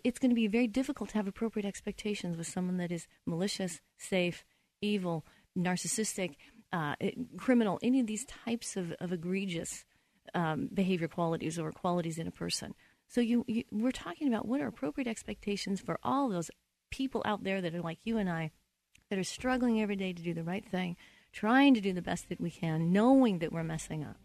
it's 0.05 0.19
going 0.19 0.31
to 0.31 0.35
be 0.35 0.47
very 0.47 0.69
difficult 0.69 1.11
to 1.11 1.17
have 1.17 1.27
appropriate 1.27 1.67
expectations 1.67 2.37
with 2.37 2.47
someone 2.47 2.77
that 2.79 2.93
is 2.93 3.07
malicious, 3.27 3.81
safe, 3.99 4.45
evil, 4.81 5.27
narcissistic, 5.59 6.37
uh, 6.73 6.95
criminal, 7.37 7.79
any 7.83 8.01
of 8.01 8.07
these 8.07 8.25
types 8.25 8.77
of, 8.77 8.93
of 9.01 9.13
egregious 9.13 9.85
um, 10.35 10.69
behavior 10.73 11.09
qualities 11.09 11.59
or 11.59 11.73
qualities 11.73 12.19
in 12.19 12.27
a 12.27 12.31
person. 12.31 12.75
So 13.09 13.21
you, 13.21 13.45
you, 13.47 13.65
we're 13.71 13.93
talking 13.93 14.29
about 14.29 14.49
what 14.49 14.61
are 14.61 14.67
appropriate 14.67 15.09
expectations 15.09 15.81
for 15.81 15.99
all 16.03 16.29
those 16.29 16.51
people 16.91 17.23
out 17.25 17.45
there 17.45 17.61
that 17.61 17.75
are 17.75 17.81
like 17.81 17.99
you 18.05 18.19
and 18.19 18.31
I, 18.31 18.51
that 19.11 19.19
are 19.19 19.25
struggling 19.25 19.81
every 19.81 19.97
day 19.97 20.13
to 20.13 20.23
do 20.23 20.35
the 20.35 20.43
right 20.43 20.65
thing, 20.65 20.97
trying 21.33 21.75
to 21.75 21.81
do 21.81 21.93
the 21.93 22.03
best 22.03 22.29
that 22.29 22.41
we 22.41 22.51
can, 22.51 22.93
knowing 22.93 23.39
that 23.41 23.53
we're 23.53 23.65
messing 23.65 24.05
up. 24.05 24.17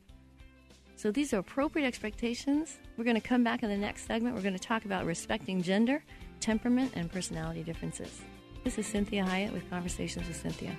So 0.95 1.11
these 1.11 1.33
are 1.33 1.39
appropriate 1.39 1.87
expectations. 1.87 2.77
We're 2.97 3.05
going 3.05 3.15
to 3.15 3.25
come 3.25 3.43
back 3.43 3.63
in 3.63 3.69
the 3.69 3.77
next 3.77 4.05
segment. 4.05 4.35
We're 4.35 4.41
going 4.41 4.53
to 4.53 4.59
talk 4.59 4.85
about 4.85 5.05
respecting 5.05 5.61
gender, 5.61 6.03
temperament, 6.41 6.91
and 6.95 7.11
personality 7.11 7.63
differences. 7.63 8.21
This 8.65 8.77
is 8.77 8.85
Cinthia 8.85 9.25
Hiett 9.25 9.53
with 9.53 9.69
Conversations 9.69 10.27
with 10.27 10.43
Cinthia. 10.43 10.75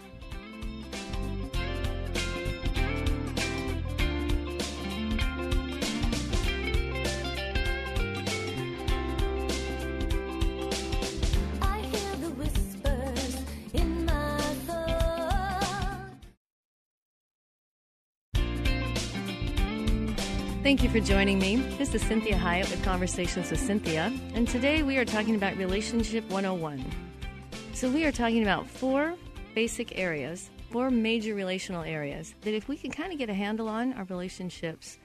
Thank 20.81 20.95
you 20.95 21.01
for 21.03 21.07
joining 21.07 21.39
me. 21.39 21.57
This 21.77 21.95
is 21.95 22.03
Cinthia 22.03 22.39
Hiett 22.39 22.71
with 22.71 22.83
Conversations 22.83 23.51
with 23.51 23.61
Cinthia, 23.61 24.19
and 24.35 24.49
today 24.49 24.83
we 24.83 24.97
are 24.97 25.05
talking 25.05 25.35
about 25.35 25.59
Relationship 25.59 26.25
101. 26.31 26.83
So, 27.75 27.91
we 27.91 28.07
are 28.07 28.13
talking 28.13 28.41
about 28.41 28.67
four 28.67 29.15
basic 29.55 29.99
areas, 29.99 30.49
four 30.71 30.91
major 30.91 31.35
relational 31.35 31.83
areas 31.83 32.35
that 32.41 32.55
if 32.55 32.67
we 32.67 32.79
can 32.79 32.91
kind 32.91 33.13
of 33.13 33.19
get 33.19 33.29
a 33.29 33.35
handle 33.35 33.69
on, 33.69 33.93
our 33.93 34.05
relationships 34.05 34.97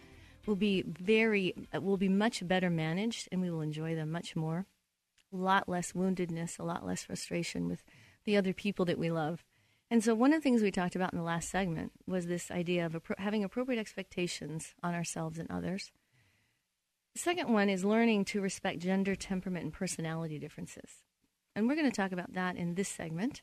will 0.46 0.55
be 0.55 0.84
very, 0.88 1.53
will 1.74 1.98
be 1.98 2.08
much 2.08 2.48
better 2.48 2.70
managed 2.70 3.27
and 3.34 3.41
we 3.41 3.51
will 3.51 3.60
enjoy 3.60 3.96
them 3.96 4.13
much 4.13 4.34
more. 4.34 4.67
A 5.34 5.36
lot 5.36 5.67
less 5.67 5.91
woundedness, 5.91 6.58
a 6.58 6.63
lot 6.63 6.86
less 6.86 7.03
frustration 7.03 7.67
with 7.67 7.84
the 8.24 8.38
other 8.38 8.53
people 8.53 8.86
that 8.86 8.98
we 8.98 9.12
love. 9.12 9.44
And 9.92 10.04
so, 10.04 10.15
one 10.15 10.34
of 10.34 10.39
the 10.39 10.44
things 10.44 10.62
we 10.62 10.72
talked 10.72 10.96
about 10.96 11.13
in 11.13 11.20
the 11.20 11.25
last 11.25 11.50
segment 11.50 11.92
was 12.08 12.25
this 12.25 12.50
idea 12.50 12.86
of 12.86 13.00
having 13.18 13.44
appropriate 13.44 13.80
expectations 13.80 14.74
on 14.82 14.96
ourselves 14.96 15.38
and 15.38 15.50
others. 15.51 15.92
The 17.13 17.20
second 17.20 17.54
one 17.54 17.70
is 17.70 17.86
learning 17.86 18.25
to 18.25 18.42
respect 18.42 18.80
gender, 18.80 19.15
temperament, 19.15 19.65
and 19.65 19.74
personality 19.74 20.39
differences. 20.39 21.04
And 21.56 21.68
we're 21.68 21.75
going 21.75 21.89
to 21.89 21.96
talk 21.96 22.12
about 22.12 22.34
that 22.34 22.58
in 22.58 22.75
this 22.75 22.89
segment. 22.89 23.42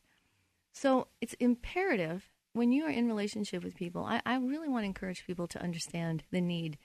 So, 0.72 1.08
it's 1.20 1.34
imperative 1.34 2.32
when 2.54 2.72
you 2.72 2.84
are 2.84 2.90
in 2.90 3.06
relationship 3.06 3.64
with 3.64 3.76
people, 3.76 4.04
I, 4.04 4.20
I 4.26 4.37
really 4.37 4.68
want 4.68 4.82
to 4.82 4.87
encourage 4.87 5.26
people 5.26 5.46
to 5.49 5.62
understand 5.62 6.25
the 6.30 6.40
need 6.40 6.76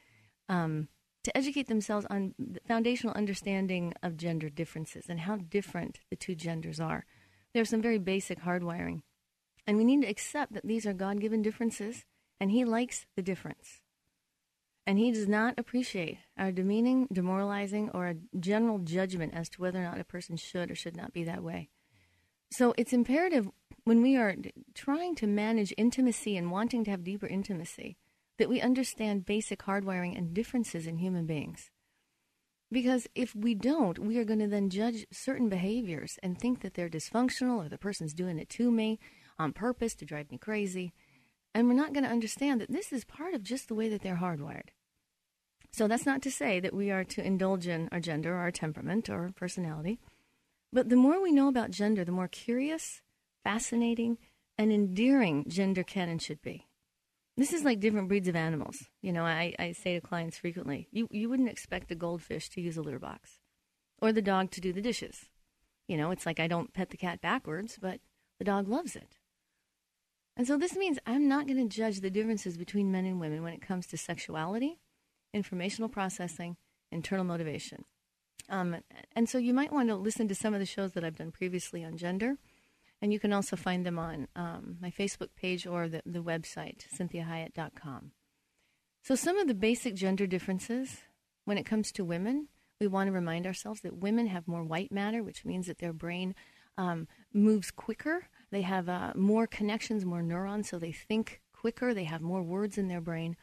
um, 0.48 0.88
to 1.24 1.36
educate 1.36 1.68
themselves 1.68 2.06
on 2.10 2.34
the 2.40 2.62
foundational 2.68 3.14
understanding 3.16 3.94
of 4.02 4.16
gender 4.16 4.50
differences 4.50 5.08
and 5.10 5.20
how 5.20 5.36
different 5.36 6.00
the 6.10 6.16
two 6.16 6.36
genders 6.36 6.80
are. 6.80 7.06
There's 7.54 7.70
some 7.70 7.82
very 7.82 7.98
basic 7.98 8.40
hardwiring 8.42 9.02
and 9.68 9.78
we 9.78 9.84
need 9.84 10.02
to 10.02 10.08
accept 10.08 10.54
that 10.54 10.66
these 10.66 10.88
are 10.88 10.94
God 10.94 11.20
given 11.20 11.42
differences, 11.42 12.06
and 12.40 12.50
He 12.50 12.64
likes 12.64 13.06
the 13.16 13.22
difference. 13.22 13.82
And 14.88 14.98
He 14.98 15.12
does 15.12 15.28
not 15.28 15.56
appreciate 15.58 16.18
our 16.38 16.52
demeaning, 16.54 17.08
demoralizing, 17.12 17.90
or 17.94 18.08
a 18.08 18.40
general 18.40 18.80
judgment 18.80 19.34
as 19.36 19.50
to 19.50 19.62
whether 19.62 19.80
or 19.80 19.84
not 19.84 20.00
a 20.00 20.06
person 20.06 20.38
should 20.38 20.72
or 20.72 20.76
should 20.76 20.96
not 20.96 21.12
be 21.12 21.26
that 21.26 21.44
way. 21.44 21.70
So 22.50 22.74
it's 22.78 22.94
imperative 22.94 23.50
when 23.84 24.02
we 24.02 24.16
are 24.16 24.36
trying 24.74 25.16
to 25.16 25.28
manage 25.28 25.74
intimacy 25.78 26.38
and 26.38 26.50
wanting 26.50 26.86
to 26.86 26.92
have 26.92 27.04
deeper 27.04 27.28
intimacy 27.28 27.98
that 28.38 28.50
we 28.50 28.62
understand 28.62 29.26
basic 29.26 29.60
hardwiring 29.64 30.18
and 30.18 30.34
differences 30.34 30.88
in 30.88 30.98
human 30.98 31.26
beings. 31.26 31.72
Because 32.72 33.08
if 33.16 33.36
we 33.36 33.56
don't, 33.56 34.00
we 34.00 34.18
are 34.18 34.26
going 34.26 34.40
to 34.40 34.48
then 34.48 34.70
judge 34.70 35.08
certain 35.12 35.50
behaviors 35.50 36.20
and 36.22 36.38
think 36.38 36.62
that 36.62 36.74
they're 36.74 36.90
dysfunctional 36.90 37.66
or 37.66 37.70
the 37.70 37.78
person's 37.78 38.14
doing 38.14 38.38
it 38.40 38.50
to 38.50 38.72
me 38.72 39.00
on 39.40 39.54
purpose 39.54 39.94
to 39.96 40.06
drive 40.06 40.32
me 40.32 40.38
crazy. 40.38 40.94
And 41.54 41.68
we're 41.68 41.74
not 41.74 41.94
going 41.94 42.04
to 42.04 42.10
understand 42.10 42.62
that 42.62 42.72
this 42.72 42.92
is 42.92 43.04
part 43.04 43.34
of 43.34 43.44
just 43.44 43.68
the 43.68 43.76
way 43.76 43.90
that 43.90 44.02
they're 44.02 44.18
hardwired. 44.18 44.70
So 45.72 45.88
that's 45.88 46.06
not 46.06 46.22
to 46.24 46.32
say 46.32 46.60
that 46.60 46.74
we 46.74 46.92
are 46.92 47.04
to 47.04 47.26
indulge 47.26 47.68
in 47.68 47.90
our 47.92 48.00
gender 48.00 48.34
or 48.36 48.40
our 48.40 48.52
temperament 48.52 49.10
or 49.10 49.32
personality. 49.36 50.00
But 50.72 50.90
the 50.90 50.96
more 50.96 51.22
we 51.22 51.32
know 51.32 51.48
about 51.48 51.72
gender, 51.72 52.04
the 52.04 52.12
more 52.12 52.28
curious, 52.28 53.02
fascinating, 53.44 54.18
and 54.58 54.72
endearing 54.72 55.46
gender 55.48 55.84
can 55.84 56.10
and 56.10 56.22
should 56.22 56.42
be. 56.42 56.68
This 57.38 57.54
is 57.54 57.64
like 57.64 57.80
different 57.80 58.08
breeds 58.08 58.28
of 58.28 58.36
animals. 58.36 58.86
You 59.02 59.14
know, 59.14 59.24
I, 59.24 59.54
I 59.60 59.72
say 59.74 59.94
to 59.94 60.02
clients 60.02 60.40
frequently, 60.40 60.88
you, 60.92 61.08
you 61.12 61.30
wouldn't 61.30 61.50
expect 61.50 61.92
a 61.92 61.96
goldfish 61.96 62.50
to 62.50 62.62
use 62.62 62.78
a 62.78 62.82
litter 62.82 63.00
box 63.00 63.40
or 64.02 64.12
the 64.12 64.22
dog 64.22 64.52
to 64.52 64.62
do 64.62 64.74
the 64.74 64.82
dishes. 64.82 65.30
You 65.88 65.98
know, 65.98 66.12
it's 66.12 66.26
like 66.26 66.40
I 66.40 66.48
don't 66.48 66.74
pet 66.74 66.90
the 66.90 66.98
cat 66.98 67.22
backwards, 67.22 67.78
but 67.80 68.00
the 68.40 68.46
dog 68.46 68.68
loves 68.68 68.96
it. 68.96 69.17
And 70.38 70.46
so 70.46 70.56
this 70.56 70.76
means 70.76 71.00
I'm 71.08 71.28
not 71.28 71.48
going 71.48 71.68
to 71.68 71.76
judge 71.76 72.00
the 72.00 72.12
differences 72.12 72.58
between 72.58 72.92
men 72.92 73.06
and 73.06 73.20
women 73.20 73.42
when 73.42 73.54
it 73.54 73.62
comes 73.62 73.88
to 73.88 73.98
sexuality, 73.98 74.80
informational 75.34 75.90
processing, 75.90 76.58
internal 76.92 77.26
motivation. 77.26 77.84
Um, 78.48 78.78
and 79.16 79.28
so 79.28 79.40
you 79.40 79.54
might 79.54 79.74
want 79.74 79.90
to 79.90 79.96
listen 79.96 80.28
to 80.28 80.36
some 80.36 80.54
of 80.54 80.60
the 80.60 80.66
shows 80.66 80.94
that 80.94 81.04
I've 81.04 81.18
done 81.18 81.32
previously 81.32 81.84
on 81.84 81.98
gender. 81.98 82.36
And 83.02 83.12
you 83.12 83.20
can 83.20 83.34
also 83.34 83.56
find 83.56 83.86
them 83.86 84.00
on 84.00 84.28
um, 84.36 84.78
my 84.80 84.92
Facebook 84.92 85.30
page 85.36 85.68
or 85.68 85.90
the, 85.90 86.02
the 86.06 86.24
website, 86.24 86.86
cinthiahiett.com. 86.96 88.12
So, 89.04 89.16
some 89.16 89.38
of 89.38 89.48
the 89.48 89.54
basic 89.54 89.96
gender 89.96 90.28
differences 90.28 90.98
when 91.46 91.58
it 91.58 91.66
comes 91.66 91.92
to 91.94 92.04
women, 92.04 92.48
we 92.80 92.88
want 92.88 93.08
to 93.08 93.12
remind 93.12 93.46
ourselves 93.46 93.82
that 93.82 93.98
women 93.98 94.28
have 94.28 94.48
more 94.48 94.64
white 94.64 94.92
matter, 94.92 95.24
which 95.24 95.46
means 95.46 95.68
that 95.68 95.78
their 95.78 95.94
brain 95.94 96.36
um, 96.78 97.08
moves 97.34 97.72
quicker. 97.72 98.28
They 98.52 98.62
have 98.62 98.88
uh, 98.88 99.14
more 99.16 99.48
connections, 99.48 100.06
more 100.06 100.22
neurons, 100.22 100.70
so 100.70 100.80
they 100.80 100.92
think 100.92 101.42
quicker. 101.54 101.94
They 101.94 102.06
have 102.06 102.22
more 102.22 102.44
words 102.44 102.78
in 102.78 102.88
their 102.88 103.02
brain. 103.02 103.36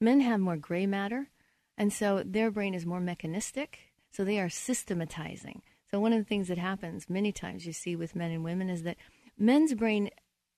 Men 0.00 0.20
have 0.20 0.40
more 0.40 0.56
gray 0.56 0.86
matter, 0.86 1.28
and 1.76 1.92
so 1.92 2.22
their 2.24 2.50
brain 2.50 2.74
is 2.74 2.86
more 2.86 3.00
mechanistic. 3.00 3.78
So 4.10 4.24
they 4.24 4.40
are 4.40 4.48
systematizing. 4.48 5.62
So 5.90 6.00
one 6.00 6.12
of 6.12 6.18
the 6.18 6.24
things 6.24 6.48
that 6.48 6.58
happens 6.58 7.08
many 7.08 7.32
times 7.32 7.66
you 7.66 7.72
see 7.72 7.96
with 7.96 8.16
men 8.16 8.30
and 8.30 8.44
women 8.44 8.68
is 8.68 8.82
that 8.82 8.96
men's 9.38 9.74
brain 9.74 10.10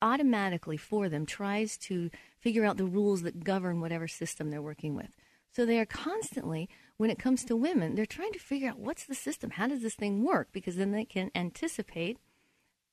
automatically 0.02 0.76
for 0.76 1.08
them 1.08 1.26
tries 1.26 1.76
to 1.76 2.10
figure 2.38 2.64
out 2.64 2.76
the 2.76 2.86
rules 2.86 3.22
that 3.22 3.44
govern 3.44 3.80
whatever 3.80 4.08
system 4.08 4.50
they're 4.50 4.62
working 4.62 4.94
with. 4.94 5.16
So 5.52 5.66
they 5.66 5.78
are 5.78 5.86
constantly, 5.86 6.68
when 6.96 7.10
it 7.10 7.18
comes 7.18 7.44
to 7.44 7.56
women, 7.56 7.94
they're 7.94 8.06
trying 8.06 8.32
to 8.32 8.38
figure 8.38 8.70
out 8.70 8.78
what's 8.78 9.04
the 9.04 9.14
system, 9.14 9.50
how 9.50 9.66
does 9.66 9.82
this 9.82 9.94
thing 9.94 10.24
work, 10.24 10.48
because 10.52 10.76
then 10.76 10.92
they 10.92 11.04
can 11.04 11.30
anticipate 11.34 12.18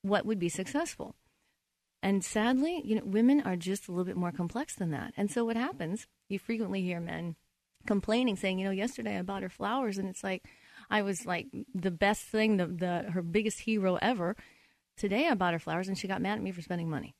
what 0.08 0.26
would 0.26 0.38
be 0.38 0.48
successful. 0.48 1.14
And 2.02 2.24
sadly, 2.24 2.80
you 2.84 2.94
know, 2.94 3.02
women 3.04 3.40
are 3.42 3.56
just 3.56 3.88
a 3.88 3.92
little 3.92 4.04
bit 4.04 4.16
more 4.16 4.32
complex 4.32 4.74
than 4.74 4.90
that. 4.92 5.12
And 5.16 5.30
so 5.30 5.44
what 5.44 5.56
happens, 5.56 6.06
you 6.28 6.38
frequently 6.38 6.82
hear 6.82 7.00
men 7.00 7.36
complaining, 7.86 8.36
saying, 8.36 8.58
you 8.58 8.64
know, 8.64 8.70
yesterday 8.70 9.18
I 9.18 9.22
bought 9.22 9.42
her 9.42 9.48
flowers, 9.48 9.98
and 9.98 10.08
it's 10.08 10.22
like, 10.22 10.44
I 10.90 11.02
was 11.02 11.26
like 11.26 11.46
the 11.74 11.90
best 11.90 12.22
thing, 12.22 12.56
the, 12.56 12.66
the 12.66 13.10
her 13.10 13.22
biggest 13.22 13.60
hero 13.60 13.98
ever. 14.00 14.36
Today 14.96 15.28
I 15.28 15.34
bought 15.34 15.52
her 15.52 15.58
flowers 15.58 15.88
and 15.88 15.98
she 15.98 16.08
got 16.08 16.22
mad 16.22 16.38
at 16.38 16.42
me 16.42 16.52
for 16.52 16.62
spending 16.62 16.90
money. 16.90 17.14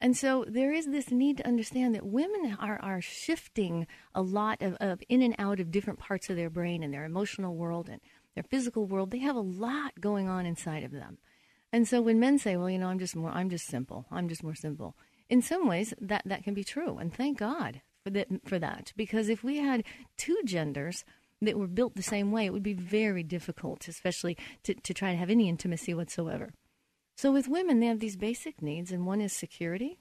And 0.00 0.16
so 0.16 0.44
there 0.46 0.72
is 0.72 0.86
this 0.86 1.10
need 1.10 1.38
to 1.38 1.46
understand 1.46 1.94
that 1.94 2.06
women 2.06 2.56
are, 2.60 2.78
are 2.82 3.00
shifting 3.00 3.86
a 4.14 4.20
lot 4.20 4.60
of, 4.60 4.74
of 4.74 5.00
in 5.08 5.22
and 5.22 5.34
out 5.38 5.58
of 5.58 5.70
different 5.70 5.98
parts 5.98 6.28
of 6.28 6.36
their 6.36 6.50
brain 6.50 6.82
and 6.82 6.92
their 6.92 7.04
emotional 7.04 7.54
world 7.54 7.88
and 7.88 8.00
their 8.34 8.44
physical 8.44 8.86
world. 8.86 9.10
They 9.10 9.18
have 9.18 9.36
a 9.36 9.40
lot 9.40 9.92
going 10.00 10.28
on 10.28 10.44
inside 10.44 10.84
of 10.84 10.92
them. 10.92 11.18
And 11.76 11.86
so 11.86 12.00
when 12.00 12.18
men 12.18 12.38
say, 12.38 12.56
well, 12.56 12.70
you 12.70 12.78
know, 12.78 12.86
I'm 12.86 12.98
just 12.98 13.14
more, 13.14 13.30
I'm 13.30 13.50
just 13.50 13.66
simple. 13.66 14.06
I'm 14.10 14.30
just 14.30 14.42
more 14.42 14.54
simple. 14.54 14.96
In 15.28 15.42
some 15.42 15.68
ways, 15.68 15.92
that, 16.00 16.22
that 16.24 16.42
can 16.42 16.54
be 16.54 16.64
true. 16.64 16.96
And 16.96 17.12
thank 17.12 17.36
God 17.36 17.82
for 18.02 18.08
that, 18.08 18.28
for 18.46 18.58
that. 18.58 18.94
Because 18.96 19.28
if 19.28 19.44
we 19.44 19.58
had 19.58 19.84
two 20.16 20.38
genders, 20.46 21.04
that 21.42 21.58
were 21.58 21.66
built 21.66 21.94
the 21.94 22.02
same 22.02 22.32
way, 22.32 22.46
it 22.46 22.52
would 22.54 22.62
be 22.62 22.72
very 22.72 23.22
difficult, 23.22 23.88
especially 23.88 24.38
to, 24.62 24.72
to 24.72 24.94
try 24.94 25.10
to 25.10 25.18
have 25.18 25.28
any 25.28 25.50
intimacy 25.50 25.92
whatsoever. 25.92 26.54
So 27.18 27.30
with 27.30 27.46
women, 27.46 27.78
they 27.78 27.88
have 27.88 28.00
these 28.00 28.16
basic 28.16 28.62
needs, 28.62 28.90
and 28.90 29.04
one 29.04 29.20
is 29.20 29.34
security, 29.34 29.98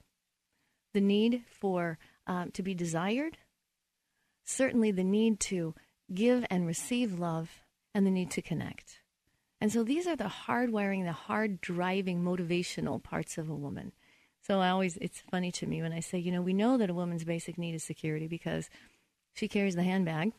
the 0.93 1.01
need 1.01 1.43
for 1.59 1.97
um, 2.25 2.51
to 2.51 2.63
be 2.63 2.73
desired, 2.73 3.37
certainly 4.45 4.91
the 4.91 5.03
need 5.03 5.41
to 5.41 5.75
give 6.13 6.45
and 6.49 6.65
receive 6.65 7.19
love, 7.19 7.49
and 7.93 8.07
the 8.07 8.11
need 8.11 8.31
to 8.31 8.41
connect. 8.41 8.99
And 9.65 9.73
so 9.73 9.83
these 9.83 10.05
are 10.05 10.15
the 10.15 10.27
hard 10.27 10.69
wiring, 10.69 11.05
the 11.05 11.11
hard 11.11 11.59
driving, 11.59 12.21
motivational 12.21 13.01
parts 13.01 13.39
of 13.39 13.49
a 13.49 13.55
woman. 13.55 13.93
So 14.39 14.59
I 14.59 14.69
always, 14.69 14.95
it's 14.97 15.23
funny 15.31 15.51
to 15.53 15.65
me 15.65 15.81
when 15.81 15.91
I 15.91 16.01
say, 16.01 16.19
you 16.19 16.31
know, 16.31 16.43
we 16.43 16.53
know 16.53 16.77
that 16.77 16.91
a 16.91 16.93
woman's 16.93 17.23
basic 17.23 17.57
need 17.57 17.73
is 17.73 17.83
security 17.83 18.27
because 18.27 18.69
she 19.33 19.47
carries 19.47 19.73
the 19.73 19.81
handbag 19.81 20.33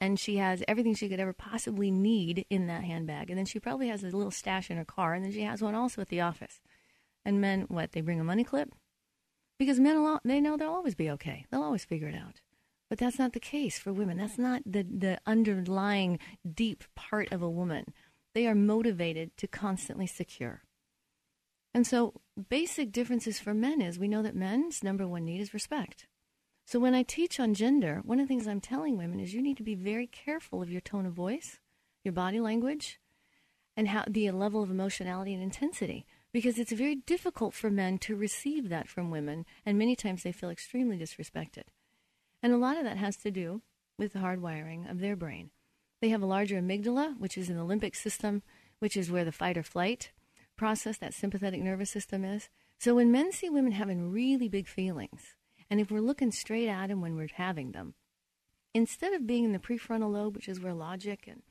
and 0.00 0.18
she 0.18 0.38
has 0.38 0.64
everything 0.66 0.94
she 0.94 1.10
could 1.10 1.20
ever 1.20 1.34
possibly 1.34 1.90
need 1.90 2.46
in 2.48 2.68
that 2.68 2.84
handbag. 2.84 3.28
And 3.28 3.38
then 3.38 3.44
she 3.44 3.60
probably 3.60 3.88
has 3.88 4.02
a 4.02 4.06
little 4.06 4.30
stash 4.30 4.70
in 4.70 4.78
her 4.78 4.84
car, 4.86 5.12
and 5.12 5.22
then 5.22 5.32
she 5.32 5.42
has 5.42 5.60
one 5.60 5.74
also 5.74 6.00
at 6.00 6.08
the 6.08 6.22
office. 6.22 6.62
And 7.26 7.38
men, 7.38 7.66
what? 7.68 7.92
They 7.92 8.00
bring 8.00 8.18
a 8.18 8.24
money 8.24 8.44
clip? 8.44 8.72
Because 9.58 9.78
men, 9.78 10.18
they 10.24 10.40
know 10.40 10.56
they'll 10.56 10.70
always 10.70 10.94
be 10.94 11.10
okay. 11.10 11.44
They'll 11.50 11.62
always 11.62 11.84
figure 11.84 12.08
it 12.08 12.14
out. 12.14 12.40
But 12.88 12.98
that's 12.98 13.18
not 13.18 13.34
the 13.34 13.40
case 13.40 13.78
for 13.78 13.92
women. 13.92 14.16
That's 14.16 14.38
not 14.38 14.62
the, 14.64 14.84
the 14.84 15.18
underlying 15.26 16.18
deep 16.50 16.84
part 16.94 17.30
of 17.30 17.42
a 17.42 17.50
woman. 17.50 17.92
They 18.34 18.46
are 18.46 18.54
motivated 18.54 19.36
to 19.38 19.46
constantly 19.46 20.06
secure. 20.06 20.62
And 21.74 21.86
so, 21.86 22.20
basic 22.48 22.92
differences 22.92 23.38
for 23.38 23.54
men 23.54 23.80
is 23.80 23.98
we 23.98 24.08
know 24.08 24.22
that 24.22 24.34
men's 24.34 24.82
number 24.82 25.06
one 25.06 25.24
need 25.24 25.40
is 25.40 25.54
respect. 25.54 26.06
So 26.64 26.78
when 26.78 26.94
I 26.94 27.02
teach 27.02 27.40
on 27.40 27.54
gender, 27.54 28.00
one 28.04 28.20
of 28.20 28.26
the 28.26 28.28
things 28.28 28.46
I'm 28.46 28.60
telling 28.60 28.96
women 28.96 29.20
is 29.20 29.34
you 29.34 29.42
need 29.42 29.56
to 29.56 29.62
be 29.62 29.74
very 29.74 30.06
careful 30.06 30.62
of 30.62 30.70
your 30.70 30.80
tone 30.80 31.06
of 31.06 31.12
voice, 31.12 31.60
your 32.04 32.12
body 32.12 32.40
language, 32.40 33.00
and 33.76 33.88
how 33.88 34.04
the 34.08 34.30
level 34.30 34.62
of 34.62 34.70
emotionality 34.70 35.34
and 35.34 35.42
intensity 35.42 36.06
because 36.32 36.58
it's 36.58 36.72
very 36.72 36.94
difficult 36.94 37.52
for 37.52 37.70
men 37.70 37.98
to 37.98 38.16
receive 38.16 38.68
that 38.68 38.88
from 38.88 39.10
women 39.10 39.44
and 39.66 39.76
many 39.78 39.94
times 39.94 40.22
they 40.22 40.32
feel 40.32 40.50
extremely 40.50 40.96
disrespected. 40.96 41.64
And 42.42 42.52
a 42.52 42.58
lot 42.58 42.78
of 42.78 42.84
that 42.84 42.96
has 42.96 43.16
to 43.18 43.30
do 43.30 43.62
with 43.98 44.14
the 44.14 44.20
hardwiring 44.20 44.90
of 44.90 45.00
their 45.00 45.16
brain. 45.16 45.50
They 46.02 46.08
have 46.08 46.20
a 46.20 46.26
larger 46.26 46.60
amygdala, 46.60 47.16
which 47.20 47.38
is 47.38 47.48
in 47.48 47.56
the 47.56 47.64
limbic 47.64 47.94
system, 47.94 48.42
which 48.80 48.96
is 48.96 49.08
where 49.08 49.24
the 49.24 49.30
fight 49.30 49.56
or 49.56 49.62
flight 49.62 50.10
process, 50.56 50.98
that 50.98 51.14
sympathetic 51.14 51.62
nervous 51.62 51.90
system 51.90 52.24
is. 52.24 52.48
So 52.80 52.96
when 52.96 53.12
men 53.12 53.30
see 53.30 53.48
women 53.48 53.70
having 53.70 54.10
really 54.10 54.48
big 54.48 54.66
feelings, 54.66 55.36
and 55.70 55.80
if 55.80 55.92
we're 55.92 56.00
looking 56.00 56.32
straight 56.32 56.68
at 56.68 56.88
them 56.88 57.00
when 57.00 57.14
we're 57.14 57.28
having 57.32 57.70
them, 57.70 57.94
instead 58.74 59.12
of 59.12 59.28
being 59.28 59.44
in 59.44 59.52
the 59.52 59.60
prefrontal 59.60 60.12
lobe, 60.12 60.34
which 60.34 60.48
is 60.48 60.58
where 60.58 60.74
logic 60.74 61.28
and 61.28 61.42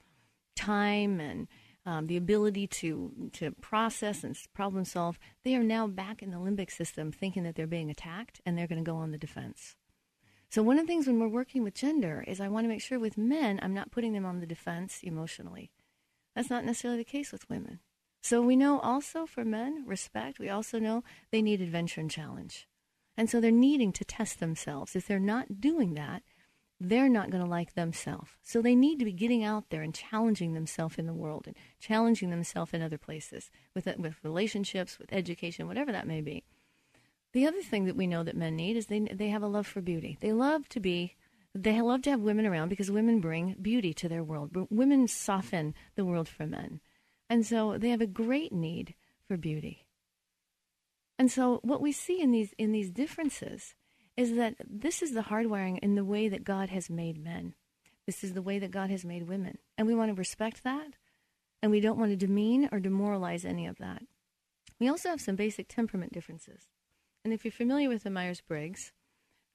time 0.58 1.22
and 1.22 1.48
um, 1.86 2.08
the 2.08 2.18
ability 2.18 2.68
to 2.68 3.32
to 3.32 3.52
process 3.62 4.22
and 4.22 4.38
problem 4.54 4.84
solve, 4.84 5.18
they 5.46 5.56
are 5.56 5.64
now 5.64 5.88
back 5.88 6.22
in 6.22 6.32
the 6.32 6.38
limbic 6.38 6.72
system, 6.72 7.14
thinking 7.14 7.44
that 7.44 7.56
they're 7.56 7.68
being 7.68 7.90
attacked 7.90 8.42
and 8.46 8.58
they're 8.58 8.68
going 8.68 8.84
to 8.84 8.92
go 8.92 8.98
on 8.98 9.12
the 9.12 9.18
defense. 9.18 9.78
So 10.52 10.62
one 10.62 10.78
of 10.78 10.86
the 10.86 10.92
things 10.92 11.08
when 11.08 11.18
we're 11.18 11.30
working 11.30 11.64
with 11.64 11.76
gender 11.76 12.26
is 12.28 12.42
I 12.42 12.50
want 12.50 12.66
to 12.66 12.68
make 12.68 12.82
sure 12.82 13.00
with 13.00 13.18
men 13.18 13.58
I'm 13.64 13.74
not 13.74 13.90
putting 13.90 14.12
them 14.12 14.26
on 14.26 14.42
the 14.42 14.46
defense 14.46 15.00
emotionally. 15.02 15.72
That's 16.36 16.50
not 16.50 16.66
necessarily 16.66 16.98
the 16.98 17.06
case 17.06 17.32
with 17.32 17.50
women. 17.50 17.80
So 18.22 18.42
we 18.42 18.58
know 18.58 18.78
also 18.82 19.26
for 19.26 19.46
men, 19.46 19.86
respect. 19.88 20.40
We 20.40 20.50
also 20.50 20.78
know 20.78 21.06
they 21.32 21.42
need 21.42 21.62
adventure 21.62 22.02
and 22.02 22.12
challenge. 22.12 22.68
And 23.16 23.30
so 23.30 23.40
they're 23.40 23.50
needing 23.50 23.94
to 23.94 24.04
test 24.04 24.42
themselves. 24.42 24.94
If 24.94 25.08
they're 25.08 25.20
not 25.20 25.62
doing 25.62 25.94
that, 25.94 26.22
they're 26.82 27.08
not 27.08 27.30
going 27.30 27.44
to 27.44 27.50
like 27.50 27.76
themselves. 27.76 28.32
So 28.44 28.62
they 28.62 28.76
need 28.76 29.00
to 29.00 29.06
be 29.06 29.14
getting 29.14 29.46
out 29.46 29.70
there 29.70 29.84
and 29.84 29.96
challenging 29.96 30.54
themselves 30.54 30.98
in 30.98 31.06
the 31.06 31.14
world 31.14 31.48
and 31.48 31.56
challenging 31.80 32.30
themselves 32.30 32.74
in 32.74 32.82
other 32.82 32.98
places 32.98 33.52
with 33.74 33.88
with 33.98 34.16
relationships, 34.22 35.00
with 35.00 35.14
education, 35.14 35.68
whatever 35.68 35.94
that 35.94 36.08
may 36.08 36.20
be. 36.20 36.44
The 37.34 37.48
other 37.48 37.62
thing 37.62 37.86
that 37.86 37.96
we 37.96 38.08
know 38.08 38.24
that 38.24 38.36
men 38.36 38.56
need 38.56 38.76
is 38.76 38.88
they 38.88 39.00
they 39.00 39.30
have 39.30 39.44
a 39.44 39.48
love 39.48 39.68
for 39.68 39.82
beauty. 39.82 40.18
They 40.20 40.34
love 40.34 40.68
to 40.70 40.80
be 40.80 41.16
they 41.54 41.82
love 41.82 42.02
to 42.04 42.10
have 42.10 42.22
women 42.22 42.46
around 42.46 42.70
because 42.70 42.90
women 42.90 43.20
bring 43.20 43.56
beauty 43.62 43.94
to 43.96 44.10
their 44.10 44.24
world. 44.24 44.52
Women 44.70 45.08
soften 45.08 45.74
the 45.96 46.06
world 46.06 46.30
for 46.30 46.48
men. 46.48 46.80
And 47.30 47.46
so 47.46 47.78
they 47.78 47.90
have 47.90 48.02
a 48.02 48.08
great 48.08 48.52
need 48.52 48.96
for 49.28 49.38
beauty. 49.38 49.86
And 51.18 51.32
so 51.32 51.60
what 51.64 51.82
we 51.82 51.92
see 51.92 52.22
in 52.22 52.32
these 52.32 52.54
in 52.58 52.72
these 52.72 52.90
differences 52.90 53.76
is 54.18 54.36
that 54.36 54.56
this 54.68 55.02
is 55.02 55.14
the 55.14 55.22
hardwiring 55.24 55.80
in 55.80 55.96
the 55.96 56.06
way 56.06 56.28
that 56.28 56.44
God 56.44 56.70
has 56.70 56.90
made 56.90 57.24
men. 57.24 57.54
This 58.06 58.24
is 58.24 58.34
the 58.34 58.42
way 58.42 58.60
that 58.60 58.72
God 58.72 58.90
has 58.90 59.06
made 59.06 59.28
women. 59.28 59.58
And 59.78 59.88
we 59.88 59.96
want 59.96 60.10
to 60.10 60.16
respect 60.16 60.64
that. 60.64 60.96
And 61.62 61.72
we 61.72 61.80
don't 61.80 62.00
want 62.00 62.12
to 62.12 62.18
demean 62.18 62.68
or 62.72 62.80
demoralize 62.80 63.46
any 63.46 63.68
of 63.68 63.78
that. 63.78 64.04
We 64.80 64.90
also 64.90 65.10
have 65.10 65.22
some 65.22 65.36
basic 65.36 65.68
temperament 65.70 66.12
differences. 66.12 66.68
And 67.24 67.34
if 67.34 67.46
you're 67.46 67.52
familiar 67.52 67.90
with 67.90 68.04
the 68.04 68.10
Myers 68.10 68.42
Briggs, 68.42 68.92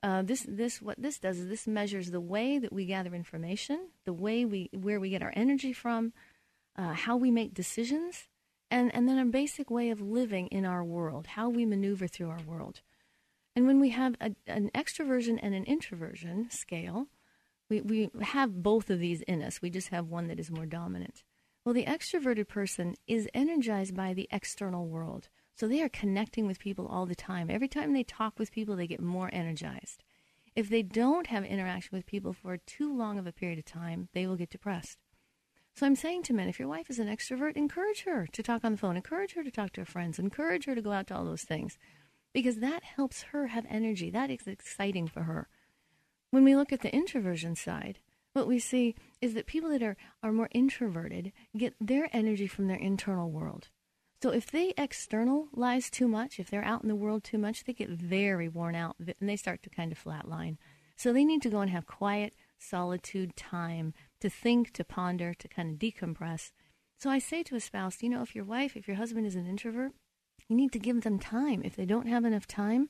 uh, 0.03 0.23
this 0.23 0.47
this 0.49 0.81
what 0.81 1.01
this 1.01 1.19
does 1.19 1.39
is 1.39 1.49
this 1.49 1.67
measures 1.67 2.11
the 2.11 2.21
way 2.21 2.59
that 2.59 2.73
we 2.73 2.87
gather 2.87 3.15
information, 3.15 3.89
the 4.05 4.13
way 4.13 4.45
we 4.45 4.71
where 4.73 5.01
we 5.01 5.11
get 5.11 5.23
our 5.23 5.33
energy 5.35 5.73
from, 5.73 6.13
uh, 6.77 6.93
how 6.93 7.17
we 7.17 7.31
make 7.31 7.55
decisions, 7.55 8.29
and, 8.71 8.95
and 8.95 9.09
then 9.09 9.19
a 9.19 9.25
basic 9.25 9.71
way 9.71 9.91
of 9.91 10.01
living 10.01 10.49
in 10.49 10.65
our 10.65 10.85
world, 10.85 11.29
how 11.29 11.49
we 11.49 11.65
maneuver 11.65 12.07
through 12.07 12.31
our 12.31 12.43
world. 12.47 12.83
And 13.55 13.67
when 13.67 13.81
we 13.81 13.91
have 13.91 14.17
a, 14.21 14.33
an 14.47 14.71
extroversion 14.75 15.39
and 15.43 15.55
an 15.55 15.65
introversion 15.65 16.51
scale, 16.51 17.07
we, 17.71 17.81
we 17.81 18.11
have 18.21 18.63
both 18.63 18.91
of 18.91 19.01
these 19.01 19.23
in 19.23 19.43
us. 19.43 19.63
We 19.63 19.71
just 19.71 19.89
have 19.89 20.09
one 20.09 20.29
that 20.29 20.39
is 20.39 20.51
more 20.51 20.67
dominant. 20.67 21.25
Well, 21.65 21.75
the 21.75 21.87
extroverted 21.87 22.49
person 22.49 22.95
is 23.07 23.29
energized 23.35 23.97
by 23.97 24.13
the 24.13 24.29
external 24.31 24.87
world. 24.87 25.31
So 25.57 25.67
they 25.67 25.83
are 25.83 25.89
connecting 25.89 26.47
with 26.47 26.59
people 26.59 26.87
all 26.87 27.07
the 27.07 27.15
time. 27.15 27.51
Every 27.51 27.67
time 27.67 27.95
they 27.95 28.05
talk 28.05 28.39
with 28.39 28.53
people, 28.53 28.77
they 28.77 28.87
get 28.87 29.01
more 29.01 29.31
energized. 29.33 30.05
If 30.55 30.69
they 30.69 30.83
don't 30.83 31.29
have 31.29 31.45
interaction 31.45 31.97
with 31.97 32.07
people 32.07 32.35
for 32.35 32.59
too 32.59 32.95
long 32.95 33.19
of 33.19 33.27
a 33.27 33.33
period 33.33 33.59
of 33.59 33.65
time, 33.65 34.09
they 34.13 34.27
will 34.27 34.37
get 34.37 34.51
depressed. 34.51 34.99
So 35.75 35.87
I'm 35.87 35.97
saying 35.97 36.25
to 36.25 36.35
men, 36.35 36.49
if 36.49 36.59
your 36.59 36.69
wife 36.69 36.91
is 36.91 36.99
an 36.99 37.09
extrovert, 37.09 37.57
encourage 37.57 38.05
her 38.05 38.27
to 38.33 38.43
talk 38.43 38.65
on 38.65 38.73
the 38.73 38.79
phone, 38.79 38.97
encourage 38.97 39.33
her 39.35 39.43
to 39.43 39.51
talk 39.51 39.73
to 39.73 39.83
her 39.83 39.87
friends, 39.87 40.19
encourage 40.19 40.67
her 40.67 40.75
to 40.75 40.83
go 40.83 40.93
out 40.93 41.07
to 41.09 41.17
all 41.17 41.25
those 41.25 41.45
things, 41.45 41.79
because 42.35 42.57
that 42.57 42.83
helps 42.83 43.23
her 43.23 43.49
have 43.49 43.67
energy. 43.69 44.11
That 44.11 44.31
is 44.31 44.47
exciting 44.47 45.09
for 45.09 45.23
her. 45.23 45.49
When 46.31 46.45
we 46.45 46.57
look 46.57 46.73
at 46.73 46.81
the 46.81 46.95
introversion 46.95 47.57
side, 47.57 47.99
what 48.35 48.47
we 48.47 48.59
see 48.59 48.95
is 49.23 49.33
that 49.35 49.47
people 49.47 49.71
that 49.71 49.83
are, 49.83 49.97
are 50.23 50.33
more 50.33 50.49
introverted 50.53 51.33
get 51.57 51.75
their 51.81 52.11
energy 52.13 52.47
from 52.47 52.69
their 52.69 52.77
internal 52.77 53.31
world. 53.31 53.69
So 54.23 54.31
if 54.31 54.51
they 54.51 54.73
externalize 54.79 55.91
too 55.91 56.09
much, 56.09 56.41
if 56.41 56.51
they're 56.51 56.65
out 56.65 56.83
in 56.83 56.89
the 56.89 56.95
world 56.95 57.23
too 57.23 57.39
much, 57.39 57.65
they 57.65 57.73
get 57.73 57.91
very 57.91 58.49
worn 58.49 58.75
out 58.75 58.97
and 58.99 59.29
they 59.29 59.37
start 59.37 59.63
to 59.65 59.71
kind 59.71 59.93
of 59.93 60.03
flatline. 60.03 60.57
So 60.97 61.13
they 61.13 61.25
need 61.25 61.43
to 61.43 61.51
go 61.51 61.61
and 61.61 61.71
have 61.71 61.87
quiet, 61.87 62.35
solitude 62.59 63.37
time 63.37 63.93
to 64.21 64.31
think, 64.31 64.73
to 64.73 64.85
ponder, 64.85 65.35
to 65.35 65.49
kind 65.49 65.71
of 65.71 65.79
decompress. 65.79 66.53
So 66.99 67.11
I 67.11 67.19
say 67.19 67.43
to 67.43 67.57
a 67.57 67.61
spouse, 67.61 68.03
you 68.03 68.09
know, 68.09 68.23
if 68.23 68.35
your 68.35 68.45
wife, 68.45 68.77
if 68.77 68.89
your 68.89 68.97
husband 68.97 69.27
is 69.27 69.37
an 69.37 69.47
introvert, 69.47 69.93
you 70.49 70.57
need 70.57 70.73
to 70.73 70.79
give 70.79 71.03
them 71.03 71.19
time. 71.19 71.63
If 71.63 71.77
they 71.77 71.85
don't 71.85 72.09
have 72.09 72.25
enough 72.25 72.47
time, 72.47 72.89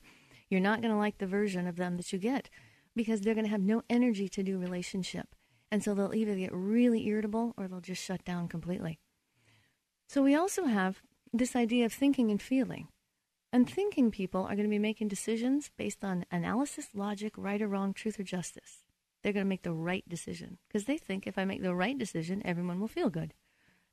you're 0.49 0.61
not 0.61 0.81
going 0.81 0.93
to 0.93 0.97
like 0.97 1.17
the 1.17 1.27
version 1.27 1.67
of 1.67 1.75
them 1.75 1.97
that 1.97 2.13
you 2.13 2.19
get 2.19 2.49
because 2.95 3.21
they're 3.21 3.33
going 3.33 3.45
to 3.45 3.51
have 3.51 3.61
no 3.61 3.83
energy 3.89 4.29
to 4.29 4.43
do 4.43 4.57
relationship. 4.57 5.35
And 5.69 5.83
so 5.83 5.93
they'll 5.93 6.15
either 6.15 6.35
get 6.35 6.53
really 6.53 7.05
irritable 7.07 7.53
or 7.57 7.67
they'll 7.67 7.81
just 7.81 8.03
shut 8.03 8.23
down 8.23 8.47
completely. 8.47 8.99
So 10.07 10.23
we 10.23 10.33
also 10.35 10.65
have 10.65 11.01
this 11.33 11.55
idea 11.55 11.85
of 11.85 11.93
thinking 11.93 12.31
and 12.31 12.41
feeling. 12.41 12.87
And 13.53 13.69
thinking 13.69 14.11
people 14.11 14.41
are 14.41 14.55
going 14.55 14.63
to 14.63 14.69
be 14.69 14.79
making 14.79 15.07
decisions 15.07 15.71
based 15.77 16.03
on 16.03 16.25
analysis, 16.29 16.89
logic, 16.93 17.33
right 17.37 17.61
or 17.61 17.67
wrong, 17.67 17.93
truth 17.93 18.19
or 18.19 18.23
justice 18.23 18.83
they're 19.27 19.33
going 19.33 19.45
to 19.45 19.49
make 19.49 19.63
the 19.63 19.73
right 19.73 20.07
decision 20.07 20.57
because 20.67 20.85
they 20.85 20.97
think 20.97 21.27
if 21.27 21.37
I 21.37 21.45
make 21.45 21.61
the 21.61 21.75
right 21.75 21.97
decision, 21.97 22.41
everyone 22.45 22.79
will 22.79 22.87
feel 22.87 23.09
good. 23.09 23.33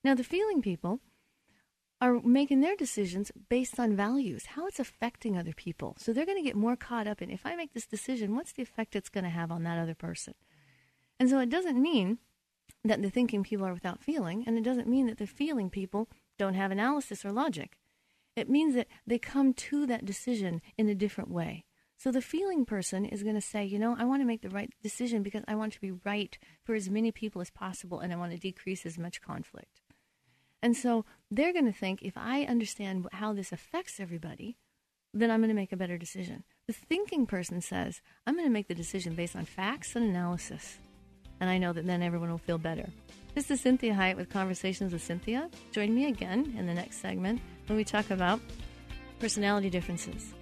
Now, 0.02 0.14
the 0.14 0.24
feeling 0.24 0.62
people 0.62 1.00
are 2.00 2.20
making 2.20 2.60
their 2.60 2.76
decisions 2.76 3.32
based 3.48 3.80
on 3.80 3.96
values, 3.96 4.46
how 4.46 4.66
it's 4.66 4.78
affecting 4.78 5.36
other 5.36 5.52
people. 5.52 5.96
So 5.98 6.12
they're 6.12 6.26
going 6.26 6.38
to 6.38 6.44
get 6.44 6.56
more 6.56 6.76
caught 6.76 7.06
up 7.06 7.22
in 7.22 7.30
if 7.30 7.46
I 7.46 7.56
make 7.56 7.72
this 7.72 7.86
decision, 7.86 8.36
what's 8.36 8.52
the 8.52 8.62
effect 8.62 8.94
it's 8.94 9.08
going 9.08 9.24
to 9.24 9.30
have 9.30 9.50
on 9.50 9.62
that 9.62 9.78
other 9.78 9.94
person? 9.94 10.34
And 11.18 11.30
so 11.30 11.38
it 11.38 11.48
doesn't 11.48 11.80
mean 11.80 12.18
that 12.84 13.00
the 13.00 13.10
thinking 13.10 13.42
people 13.42 13.66
are 13.66 13.72
without 13.72 14.02
feeling, 14.02 14.44
and 14.46 14.58
it 14.58 14.64
doesn't 14.64 14.88
mean 14.88 15.06
that 15.06 15.18
the 15.18 15.26
feeling 15.26 15.70
people 15.70 16.08
don't 16.38 16.54
have 16.54 16.70
analysis 16.70 17.24
or 17.24 17.32
logic. 17.32 17.78
It 18.36 18.50
means 18.50 18.74
that 18.74 18.88
they 19.06 19.18
come 19.18 19.54
to 19.54 19.86
that 19.86 20.04
decision 20.04 20.60
in 20.76 20.88
a 20.88 20.94
different 20.94 21.30
way. 21.30 21.64
So 21.96 22.10
the 22.10 22.20
feeling 22.20 22.64
person 22.64 23.04
is 23.04 23.22
going 23.22 23.36
to 23.36 23.40
say, 23.40 23.64
you 23.64 23.78
know, 23.78 23.96
I 23.98 24.04
want 24.04 24.20
to 24.20 24.26
make 24.26 24.42
the 24.42 24.50
right 24.50 24.70
decision 24.82 25.22
because 25.22 25.44
I 25.46 25.54
want 25.54 25.72
to 25.74 25.80
be 25.80 25.92
right 25.92 26.36
for 26.64 26.74
as 26.74 26.90
many 26.90 27.12
people 27.12 27.40
as 27.40 27.50
possible 27.50 28.00
and 28.00 28.12
I 28.12 28.16
want 28.16 28.32
to 28.32 28.38
decrease 28.38 28.84
as 28.84 28.98
much 28.98 29.22
conflict. 29.22 29.80
And 30.60 30.76
so 30.76 31.04
they're 31.30 31.52
going 31.52 31.66
to 31.66 31.72
think 31.72 32.02
if 32.02 32.16
I 32.16 32.44
understand 32.44 33.06
how 33.12 33.32
this 33.32 33.52
affects 33.52 34.00
everybody, 34.00 34.56
then 35.12 35.30
I'm 35.30 35.40
going 35.40 35.48
to 35.48 35.54
make 35.54 35.72
a 35.72 35.76
better 35.76 35.96
decision. 35.96 36.42
The 36.66 36.72
thinking 36.72 37.26
person 37.26 37.60
says, 37.60 38.00
I'm 38.26 38.34
going 38.34 38.46
to 38.46 38.52
make 38.52 38.68
the 38.68 38.74
decision 38.74 39.14
based 39.14 39.36
on 39.36 39.44
facts 39.44 39.94
and 39.94 40.04
analysis. 40.04 40.78
And 41.38 41.48
I 41.48 41.58
know 41.58 41.72
that 41.72 41.86
then 41.86 42.02
everyone 42.02 42.30
will 42.30 42.38
feel 42.38 42.58
better. 42.58 42.88
This 43.34 43.50
is 43.50 43.64
Cinthia 43.64 43.96
Hiett 43.96 44.14
with 44.14 44.30
Conversations 44.30 44.92
with 44.92 45.02
Cinthia. 45.02 45.50
Join 45.72 45.92
me 45.92 46.06
again 46.06 46.54
in 46.56 46.68
the 46.68 46.72
next 46.72 46.98
segment 46.98 47.40
when 47.66 47.76
we 47.76 47.82
talk 47.82 48.10
about 48.10 48.38
personality 49.18 49.68
differences. 49.70 50.34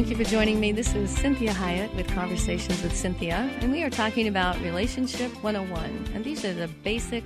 Thank 0.00 0.08
you 0.08 0.24
for 0.24 0.30
joining 0.30 0.58
me. 0.58 0.72
This 0.72 0.94
is 0.94 1.14
Cinthia 1.14 1.50
Hiett 1.50 1.94
with 1.94 2.08
Conversations 2.08 2.82
with 2.82 2.94
Cinthia, 2.94 3.52
and 3.62 3.70
we 3.70 3.82
are 3.82 3.90
talking 3.90 4.28
about 4.28 4.58
Relationship 4.62 5.30
101. 5.44 6.12
And 6.14 6.24
these 6.24 6.42
are 6.42 6.54
the 6.54 6.68
basic, 6.68 7.22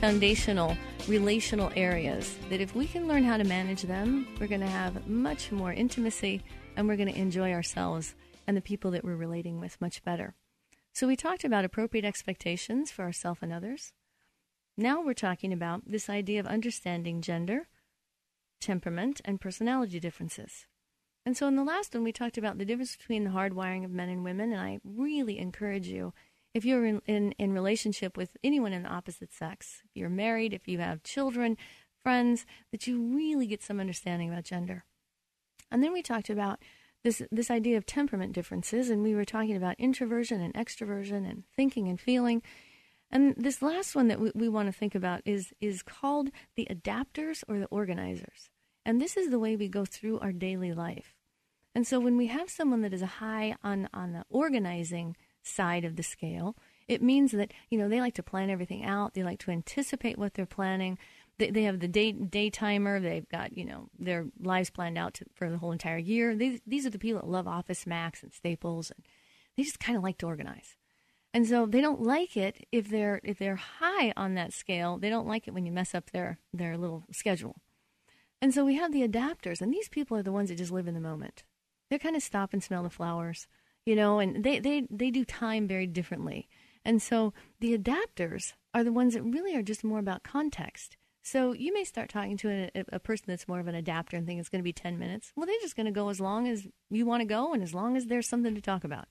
foundational, 0.00 0.76
relational 1.06 1.70
areas 1.76 2.36
that 2.50 2.60
if 2.60 2.74
we 2.74 2.88
can 2.88 3.06
learn 3.06 3.22
how 3.22 3.36
to 3.36 3.44
manage 3.44 3.82
them, 3.82 4.26
we're 4.40 4.48
going 4.48 4.62
to 4.62 4.66
have 4.66 5.06
much 5.06 5.52
more 5.52 5.72
intimacy 5.72 6.42
and 6.76 6.88
we're 6.88 6.96
going 6.96 7.12
to 7.12 7.16
enjoy 7.16 7.52
ourselves 7.52 8.16
and 8.48 8.56
the 8.56 8.62
people 8.62 8.90
that 8.90 9.04
we're 9.04 9.14
relating 9.14 9.60
with 9.60 9.80
much 9.80 10.02
better. 10.02 10.34
So, 10.92 11.06
we 11.06 11.14
talked 11.14 11.44
about 11.44 11.64
appropriate 11.64 12.04
expectations 12.04 12.90
for 12.90 13.02
ourselves 13.04 13.42
and 13.42 13.52
others. 13.52 13.92
Now 14.76 15.00
we're 15.00 15.14
talking 15.14 15.52
about 15.52 15.82
this 15.86 16.10
idea 16.10 16.40
of 16.40 16.46
understanding 16.48 17.22
gender, 17.22 17.68
temperament, 18.60 19.20
and 19.24 19.40
personality 19.40 20.00
differences. 20.00 20.66
And 21.28 21.36
so 21.36 21.46
in 21.46 21.56
the 21.56 21.62
last 21.62 21.92
one, 21.92 22.04
we 22.04 22.10
talked 22.10 22.38
about 22.38 22.56
the 22.56 22.64
difference 22.64 22.96
between 22.96 23.24
the 23.24 23.30
hardwiring 23.32 23.84
of 23.84 23.90
men 23.90 24.08
and 24.08 24.24
women. 24.24 24.50
And 24.50 24.62
I 24.62 24.78
really 24.82 25.38
encourage 25.38 25.86
you, 25.86 26.14
if 26.54 26.64
you're 26.64 26.86
in, 26.86 27.02
in, 27.06 27.32
in 27.32 27.52
relationship 27.52 28.16
with 28.16 28.38
anyone 28.42 28.72
in 28.72 28.84
the 28.84 28.88
opposite 28.88 29.34
sex, 29.34 29.82
if 29.84 29.90
you're 29.94 30.08
married, 30.08 30.54
if 30.54 30.66
you 30.66 30.78
have 30.78 31.02
children, 31.02 31.58
friends, 32.02 32.46
that 32.72 32.86
you 32.86 33.14
really 33.14 33.46
get 33.46 33.62
some 33.62 33.78
understanding 33.78 34.30
about 34.30 34.44
gender. 34.44 34.86
And 35.70 35.82
then 35.82 35.92
we 35.92 36.00
talked 36.00 36.30
about 36.30 36.62
this 37.04 37.20
this 37.30 37.50
idea 37.50 37.76
of 37.76 37.84
temperament 37.84 38.32
differences, 38.32 38.88
and 38.88 39.02
we 39.02 39.14
were 39.14 39.26
talking 39.26 39.54
about 39.54 39.78
introversion 39.78 40.40
and 40.40 40.54
extroversion 40.54 41.28
and 41.28 41.42
thinking 41.54 41.88
and 41.88 42.00
feeling. 42.00 42.40
And 43.10 43.34
this 43.36 43.60
last 43.60 43.94
one 43.94 44.08
that 44.08 44.18
we, 44.18 44.32
we 44.34 44.48
want 44.48 44.68
to 44.68 44.72
think 44.72 44.94
about 44.94 45.20
is 45.26 45.52
is 45.60 45.82
called 45.82 46.30
the 46.56 46.66
adapters 46.70 47.44
or 47.46 47.58
the 47.58 47.66
organizers. 47.66 48.48
And 48.86 48.98
this 48.98 49.18
is 49.18 49.28
the 49.28 49.38
way 49.38 49.56
we 49.56 49.68
go 49.68 49.84
through 49.84 50.20
our 50.20 50.32
daily 50.32 50.72
life. 50.72 51.17
And 51.74 51.86
so 51.86 52.00
when 52.00 52.16
we 52.16 52.26
have 52.26 52.50
someone 52.50 52.82
that 52.82 52.92
is 52.92 53.02
high 53.02 53.56
on, 53.62 53.88
on 53.92 54.12
the 54.12 54.24
organizing 54.30 55.16
side 55.42 55.84
of 55.84 55.96
the 55.96 56.02
scale, 56.02 56.56
it 56.88 57.02
means 57.02 57.32
that, 57.32 57.52
you 57.70 57.78
know, 57.78 57.88
they 57.88 58.00
like 58.00 58.14
to 58.14 58.22
plan 58.22 58.50
everything 58.50 58.84
out. 58.84 59.14
They 59.14 59.22
like 59.22 59.38
to 59.40 59.50
anticipate 59.50 60.18
what 60.18 60.34
they're 60.34 60.46
planning. 60.46 60.98
They, 61.38 61.50
they 61.50 61.62
have 61.64 61.80
the 61.80 61.88
day, 61.88 62.12
day 62.12 62.50
timer. 62.50 62.98
They've 62.98 63.28
got, 63.28 63.56
you 63.56 63.64
know, 63.64 63.88
their 63.98 64.26
lives 64.40 64.70
planned 64.70 64.98
out 64.98 65.14
to, 65.14 65.26
for 65.34 65.50
the 65.50 65.58
whole 65.58 65.72
entire 65.72 65.98
year. 65.98 66.34
These, 66.34 66.60
these 66.66 66.86
are 66.86 66.90
the 66.90 66.98
people 66.98 67.20
that 67.20 67.28
love 67.28 67.46
Office 67.46 67.86
Max 67.86 68.22
and 68.22 68.32
Staples. 68.32 68.90
And 68.90 69.04
they 69.56 69.62
just 69.62 69.80
kind 69.80 69.96
of 69.96 70.02
like 70.02 70.18
to 70.18 70.26
organize. 70.26 70.76
And 71.34 71.46
so 71.46 71.66
they 71.66 71.80
don't 71.80 72.02
like 72.02 72.36
it 72.36 72.66
if 72.72 72.88
they're 72.88 73.20
if 73.22 73.38
they're 73.38 73.56
high 73.56 74.12
on 74.16 74.34
that 74.34 74.54
scale. 74.54 74.96
They 74.96 75.10
don't 75.10 75.26
like 75.26 75.46
it 75.46 75.52
when 75.52 75.66
you 75.66 75.72
mess 75.72 75.94
up 75.94 76.10
their 76.10 76.38
their 76.54 76.78
little 76.78 77.04
schedule. 77.12 77.56
And 78.40 78.54
so 78.54 78.64
we 78.64 78.76
have 78.76 78.92
the 78.92 79.06
adapters, 79.06 79.60
and 79.60 79.72
these 79.72 79.88
people 79.88 80.16
are 80.16 80.22
the 80.22 80.32
ones 80.32 80.48
that 80.48 80.56
just 80.56 80.72
live 80.72 80.88
in 80.88 80.94
the 80.94 81.00
moment 81.00 81.42
they 81.90 81.98
kind 81.98 82.16
of 82.16 82.22
stop 82.22 82.52
and 82.52 82.62
smell 82.62 82.82
the 82.82 82.90
flowers, 82.90 83.46
you 83.84 83.96
know, 83.96 84.18
and 84.18 84.44
they, 84.44 84.58
they, 84.58 84.86
they 84.90 85.10
do 85.10 85.24
time 85.24 85.66
very 85.66 85.86
differently. 85.86 86.48
And 86.84 87.02
so 87.02 87.32
the 87.60 87.76
adapters 87.76 88.54
are 88.74 88.84
the 88.84 88.92
ones 88.92 89.14
that 89.14 89.22
really 89.22 89.54
are 89.54 89.62
just 89.62 89.84
more 89.84 89.98
about 89.98 90.22
context. 90.22 90.96
So 91.22 91.52
you 91.52 91.74
may 91.74 91.84
start 91.84 92.08
talking 92.08 92.36
to 92.38 92.70
a, 92.74 92.84
a 92.92 92.98
person 92.98 93.26
that's 93.28 93.48
more 93.48 93.60
of 93.60 93.66
an 93.66 93.74
adapter 93.74 94.16
and 94.16 94.26
think 94.26 94.40
it's 94.40 94.48
going 94.48 94.60
to 94.60 94.64
be 94.64 94.72
10 94.72 94.98
minutes. 94.98 95.32
Well, 95.36 95.46
they're 95.46 95.56
just 95.60 95.76
going 95.76 95.86
to 95.86 95.92
go 95.92 96.08
as 96.08 96.20
long 96.20 96.48
as 96.48 96.66
you 96.90 97.04
want 97.04 97.20
to 97.20 97.26
go 97.26 97.52
and 97.52 97.62
as 97.62 97.74
long 97.74 97.96
as 97.96 98.06
there's 98.06 98.28
something 98.28 98.54
to 98.54 98.62
talk 98.62 98.84
about. 98.84 99.06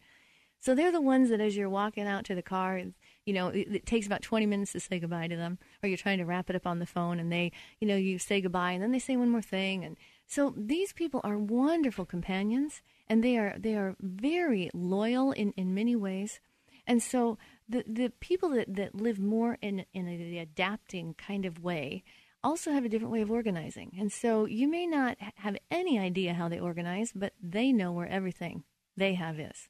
So 0.59 0.73
they're 0.73 0.91
the 0.91 1.01
ones 1.01 1.29
that 1.29 1.39
as 1.39 1.55
you're 1.55 1.69
walking 1.69 2.07
out 2.07 2.25
to 2.25 2.35
the 2.35 2.41
car, 2.41 2.81
you 3.25 3.33
know, 3.33 3.49
it, 3.49 3.67
it, 3.71 3.85
takes 3.85 4.07
about 4.07 4.23
20 4.23 4.47
minutes 4.47 4.71
to 4.71 4.79
say 4.79 4.97
goodbye 4.97 5.27
to 5.27 5.35
them, 5.35 5.59
or 5.83 5.89
you're 5.89 5.97
trying 5.97 6.17
to 6.17 6.25
wrap 6.25 6.49
it 6.49 6.55
up 6.55 6.65
on 6.65 6.79
the 6.79 6.85
phone 6.87 7.19
and 7.19 7.31
they, 7.31 7.51
you 7.79 7.87
know, 7.87 7.95
you 7.95 8.17
say 8.17 8.41
goodbye 8.41 8.71
and 8.71 8.81
then 8.81 8.91
they 8.91 8.99
say 8.99 9.15
one 9.15 9.29
more 9.29 9.41
thing. 9.41 9.85
And 9.85 9.97
so 10.27 10.53
these 10.57 10.91
people 10.91 11.21
are 11.23 11.37
wonderful 11.37 12.05
companions 12.05 12.81
and 13.07 13.23
they 13.23 13.37
are 13.37 13.55
they 13.57 13.75
are 13.75 13.95
very 14.01 14.69
loyal 14.73 15.31
in, 15.31 15.53
in 15.53 15.73
many 15.73 15.95
ways. 15.95 16.41
And 16.85 17.01
so 17.01 17.37
the 17.67 17.83
the 17.87 18.11
people 18.19 18.49
that, 18.49 18.75
that 18.75 18.93
live 18.93 19.19
more 19.19 19.57
in 19.61 19.85
in 19.93 20.05
the 20.05 20.39
adapting 20.39 21.13
kind 21.13 21.45
of 21.45 21.63
way 21.63 22.03
also 22.43 22.71
have 22.71 22.85
a 22.85 22.89
different 22.89 23.11
way 23.11 23.21
of 23.21 23.31
organizing. 23.31 23.95
And 23.97 24.11
so 24.11 24.45
you 24.45 24.67
may 24.67 24.85
not 24.85 25.17
have 25.35 25.57
any 25.71 25.97
idea 25.97 26.33
how 26.33 26.49
they 26.49 26.59
organize, 26.59 27.11
but 27.15 27.33
they 27.41 27.71
know 27.71 27.91
where 27.91 28.07
everything 28.07 28.63
they 28.95 29.13
have 29.15 29.39
is. 29.39 29.69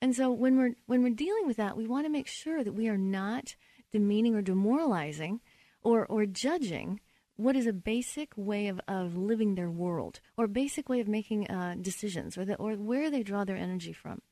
And 0.00 0.16
so 0.16 0.32
when 0.32 0.56
we're 0.56 0.74
when 0.86 1.02
we're 1.02 1.14
dealing 1.14 1.46
with 1.46 1.58
that, 1.58 1.76
we 1.76 1.86
want 1.86 2.06
to 2.06 2.12
make 2.12 2.26
sure 2.26 2.64
that 2.64 2.74
we 2.74 2.88
are 2.88 2.98
not 2.98 3.54
demeaning 3.92 4.34
or 4.34 4.42
demoralizing 4.42 5.40
or 5.82 6.06
or 6.06 6.24
judging 6.24 7.00
what 7.36 7.56
is 7.56 7.66
a 7.66 7.72
basic 7.72 8.32
way 8.36 8.68
of, 8.68 8.80
of 8.86 9.16
living 9.16 9.54
their 9.54 9.70
world 9.70 10.20
or 10.36 10.46
basic 10.46 10.88
way 10.88 11.00
of 11.00 11.08
making 11.08 11.50
uh, 11.50 11.74
decisions 11.80 12.38
or, 12.38 12.44
the, 12.44 12.54
or 12.56 12.74
where 12.74 13.10
they 13.10 13.22
draw 13.22 13.44
their 13.44 13.56
energy 13.56 13.92
from. 13.92 14.22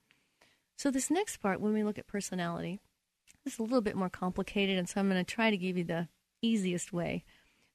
So, 0.77 0.91
this 0.91 1.11
next 1.11 1.39
part, 1.39 1.61
when 1.61 1.73
we 1.73 1.85
look 1.85 1.99
at 1.99 2.07
personality, 2.07 2.81
this 3.45 3.55
is 3.55 3.59
a 3.61 3.63
little 3.63 3.81
bit 3.81 3.97
more 3.97 4.09
complicated, 4.09 4.79
and 4.79 4.89
so 4.89 5.01
I'm 5.01 5.09
going 5.09 5.23
to 5.23 5.35
try 5.35 5.51
to 5.51 5.57
give 5.57 5.77
you 5.77 5.85
the 5.85 6.09
easiest 6.41 6.93
way. 6.93 7.25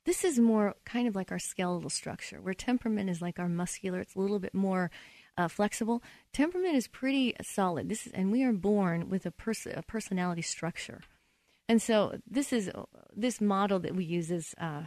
This 0.05 0.23
is 0.23 0.39
more 0.39 0.75
kind 0.85 1.07
of 1.07 1.15
like 1.15 1.31
our 1.31 1.39
skeletal 1.39 1.89
structure, 1.89 2.41
where 2.41 2.53
temperament 2.53 3.09
is 3.09 3.21
like 3.21 3.39
our 3.39 3.49
muscular, 3.49 3.99
it's 3.99 4.15
a 4.15 4.19
little 4.19 4.39
bit 4.39 4.53
more 4.53 4.89
uh, 5.37 5.47
flexible. 5.47 6.01
Temperament 6.33 6.75
is 6.75 6.87
pretty 6.87 7.35
solid. 7.43 7.89
This 7.89 8.07
is, 8.07 8.13
and 8.13 8.31
we 8.31 8.43
are 8.43 8.53
born 8.53 9.09
with 9.09 9.25
a, 9.25 9.31
pers- 9.31 9.67
a 9.67 9.83
personality 9.83 10.41
structure. 10.41 11.01
And 11.69 11.81
so 11.81 12.17
this 12.25 12.53
is 12.53 12.71
this 13.13 13.41
model 13.41 13.79
that 13.79 13.95
we 13.95 14.05
use 14.05 14.31
is 14.31 14.55
uh, 14.59 14.83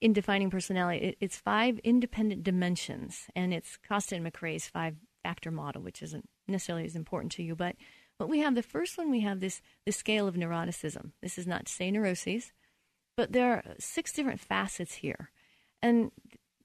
in 0.00 0.12
defining 0.12 0.50
personality. 0.50 1.06
It, 1.06 1.16
it's 1.20 1.36
five 1.36 1.78
independent 1.80 2.44
dimensions, 2.44 3.26
and 3.34 3.52
it's 3.52 3.76
Costa 3.76 4.16
and 4.16 4.26
McCrae's 4.26 4.66
five 4.66 4.96
factor 5.22 5.50
model, 5.50 5.82
which 5.82 6.02
isn't 6.02 6.28
necessarily 6.46 6.84
as 6.84 6.96
important 6.96 7.32
to 7.32 7.42
you. 7.42 7.54
But 7.54 7.76
what 8.18 8.28
we 8.28 8.40
have, 8.40 8.54
the 8.54 8.62
first 8.62 8.98
one, 8.98 9.10
we 9.10 9.20
have 9.20 9.40
this 9.40 9.60
this 9.86 9.96
scale 9.96 10.28
of 10.28 10.34
neuroticism. 10.34 11.12
This 11.22 11.38
is 11.38 11.46
not 11.46 11.66
to 11.66 11.72
say 11.72 11.90
neuroses, 11.90 12.52
but 13.16 13.32
there 13.32 13.52
are 13.52 13.64
six 13.78 14.12
different 14.12 14.40
facets 14.40 14.94
here, 14.94 15.30
and 15.82 16.10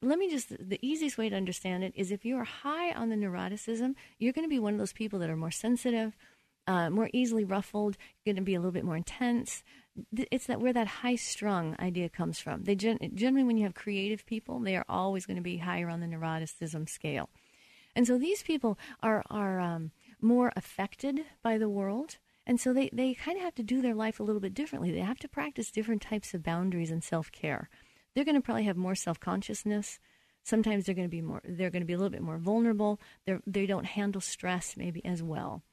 let 0.02 0.20
me 0.20 0.30
just 0.30 0.50
the 0.50 0.80
easiest 0.82 1.18
way 1.18 1.30
to 1.30 1.36
understand 1.36 1.84
it 1.84 1.94
is 1.96 2.12
if 2.12 2.26
you 2.26 2.38
are 2.38 2.44
high 2.44 2.92
on 2.92 3.10
the 3.10 3.16
neuroticism, 3.16 3.96
you're 4.20 4.34
going 4.34 4.46
to 4.46 4.50
be 4.50 4.60
one 4.60 4.74
of 4.74 4.80
those 4.80 4.94
people 4.94 5.20
that 5.20 5.30
are 5.30 5.38
more 5.38 5.52
sensitive, 5.52 6.16
uh, 6.68 6.90
more 6.90 7.10
easily 7.14 7.44
ruffled, 7.44 7.98
You're 8.24 8.34
going 8.34 8.44
to 8.44 8.46
be 8.46 8.56
a 8.56 8.60
little 8.60 8.72
bit 8.72 8.86
more 8.86 8.98
intense. 8.98 9.64
It's 10.16 10.48
that 10.48 10.60
where 10.60 10.74
that 10.74 10.88
high 10.88 11.16
strung 11.16 11.76
idea 11.80 12.10
comes 12.10 12.40
from. 12.40 12.64
They 12.64 12.76
gen- 12.76 13.12
generally, 13.14 13.44
when 13.46 13.58
you 13.58 13.64
have 13.64 13.76
creative 13.76 14.26
people, 14.26 14.60
they 14.60 14.76
are 14.76 14.86
always 14.90 15.26
going 15.26 15.38
to 15.38 15.44
be 15.44 15.58
higher 15.58 15.90
on 15.90 16.00
the 16.00 16.08
neuroticism 16.08 16.90
scale, 16.90 17.30
and 17.96 18.08
so 18.08 18.18
these 18.18 18.44
people 18.44 18.78
are 19.02 19.24
are 19.30 19.60
um, 19.60 19.92
more 20.22 20.52
affected 20.56 21.22
by 21.44 21.58
the 21.58 21.70
world. 21.70 22.18
And 22.46 22.60
so 22.60 22.74
they, 22.74 22.90
they 22.92 23.14
kind 23.14 23.38
of 23.38 23.44
have 23.44 23.56
to 23.56 23.64
do 23.64 23.82
their 23.82 23.96
life 23.96 24.20
a 24.20 24.24
little 24.24 24.42
bit 24.42 24.54
differently. 24.54 24.92
They 24.92 25.00
have 25.00 25.20
to 25.20 25.30
practice 25.30 25.72
different 25.72 26.02
types 26.02 26.34
of 26.34 26.44
boundaries 26.44 26.92
and 26.92 27.04
self 27.04 27.32
care. 27.32 27.70
They're 28.14 28.26
going 28.26 28.36
to 28.36 28.42
probably 28.42 28.66
have 28.66 28.78
more 28.78 28.96
self 28.96 29.20
consciousness. 29.20 30.00
Sometimes 30.44 30.86
they're 30.86 30.96
going 30.96 31.08
to 31.08 31.12
be 31.12 31.22
more. 31.22 31.42
They're 31.46 31.70
going 31.70 31.82
to 31.82 31.88
be 31.88 31.94
a 31.94 31.98
little 31.98 32.10
bit 32.10 32.22
more 32.22 32.38
vulnerable. 32.38 33.00
They 33.26 33.38
they 33.48 33.66
don't 33.66 33.86
handle 33.86 34.22
stress 34.22 34.76
maybe 34.76 35.04
as 35.06 35.24
well. 35.24 35.64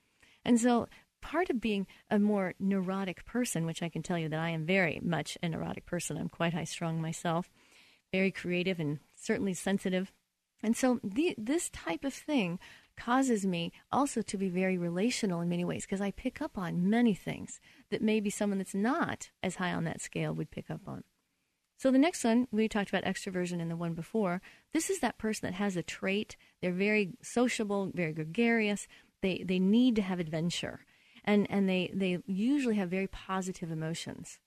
And 0.45 0.61
so 0.61 0.89
part 1.21 1.51
of 1.51 1.61
being 1.61 1.87
a 2.11 2.19
more 2.19 2.55
neurotic 2.59 3.25
person, 3.25 3.67
which 3.67 3.83
I 3.83 3.89
can 3.89 4.03
tell 4.03 4.19
you 4.19 4.29
that 4.29 4.41
I 4.41 4.51
am 4.51 4.67
very 4.67 5.01
much 5.03 5.37
a 5.43 5.49
neurotic 5.49 5.87
person, 5.87 6.17
I'm 6.17 6.29
quite 6.29 6.55
high 6.55 6.65
strung 6.65 7.01
myself, 7.01 7.51
very 8.13 8.31
creative 8.31 8.81
and 8.81 8.99
certainly 9.15 9.55
sensitive. 9.55 10.13
And 10.63 10.77
so 10.77 11.01
the, 11.03 11.35
this 11.39 11.71
type 11.71 12.05
of 12.05 12.13
thing 12.13 12.59
causes 12.97 13.47
me 13.47 13.73
also 13.91 14.21
to 14.21 14.37
be 14.37 14.49
very 14.49 14.77
relational 14.77 15.41
in 15.41 15.49
many 15.49 15.65
ways 15.65 15.87
because 15.87 16.03
I 16.03 16.11
pick 16.11 16.43
up 16.43 16.59
on 16.59 16.91
many 16.91 17.15
things 17.15 17.61
that 17.91 18.03
maybe 18.03 18.29
someone 18.29 18.59
that's 18.59 18.75
not 18.75 19.31
as 19.43 19.57
high 19.57 19.73
on 19.73 19.85
that 19.85 20.03
scale 20.03 20.35
would 20.35 20.51
pick 20.51 20.71
up 20.71 20.83
on. 20.87 21.05
So 21.79 21.91
the 21.91 21.99
next 21.99 22.25
one, 22.25 22.47
we 22.51 22.69
talked 22.69 22.91
about 22.91 23.05
extroversion 23.05 23.59
in 23.59 23.71
the 23.71 23.77
one 23.77 23.95
before. 23.95 24.43
This 24.75 24.91
is 24.91 25.01
that 25.01 25.17
person 25.17 25.47
that 25.47 25.55
has 25.55 25.77
a 25.77 25.83
trait. 25.83 26.37
They're 26.61 26.73
very 26.73 27.13
sociable, 27.23 27.91
very 27.95 28.13
gregarious, 28.13 28.87
they 29.23 29.43
they 29.45 29.59
need 29.59 29.97
to 29.97 30.03
have 30.03 30.21
adventure, 30.21 30.85
and 31.25 31.47
and 31.51 31.69
they 31.69 31.91
they 31.93 32.19
usually 32.27 32.77
have 32.77 32.91
very 32.91 33.07
positive 33.07 33.71
emotions. 33.71 34.39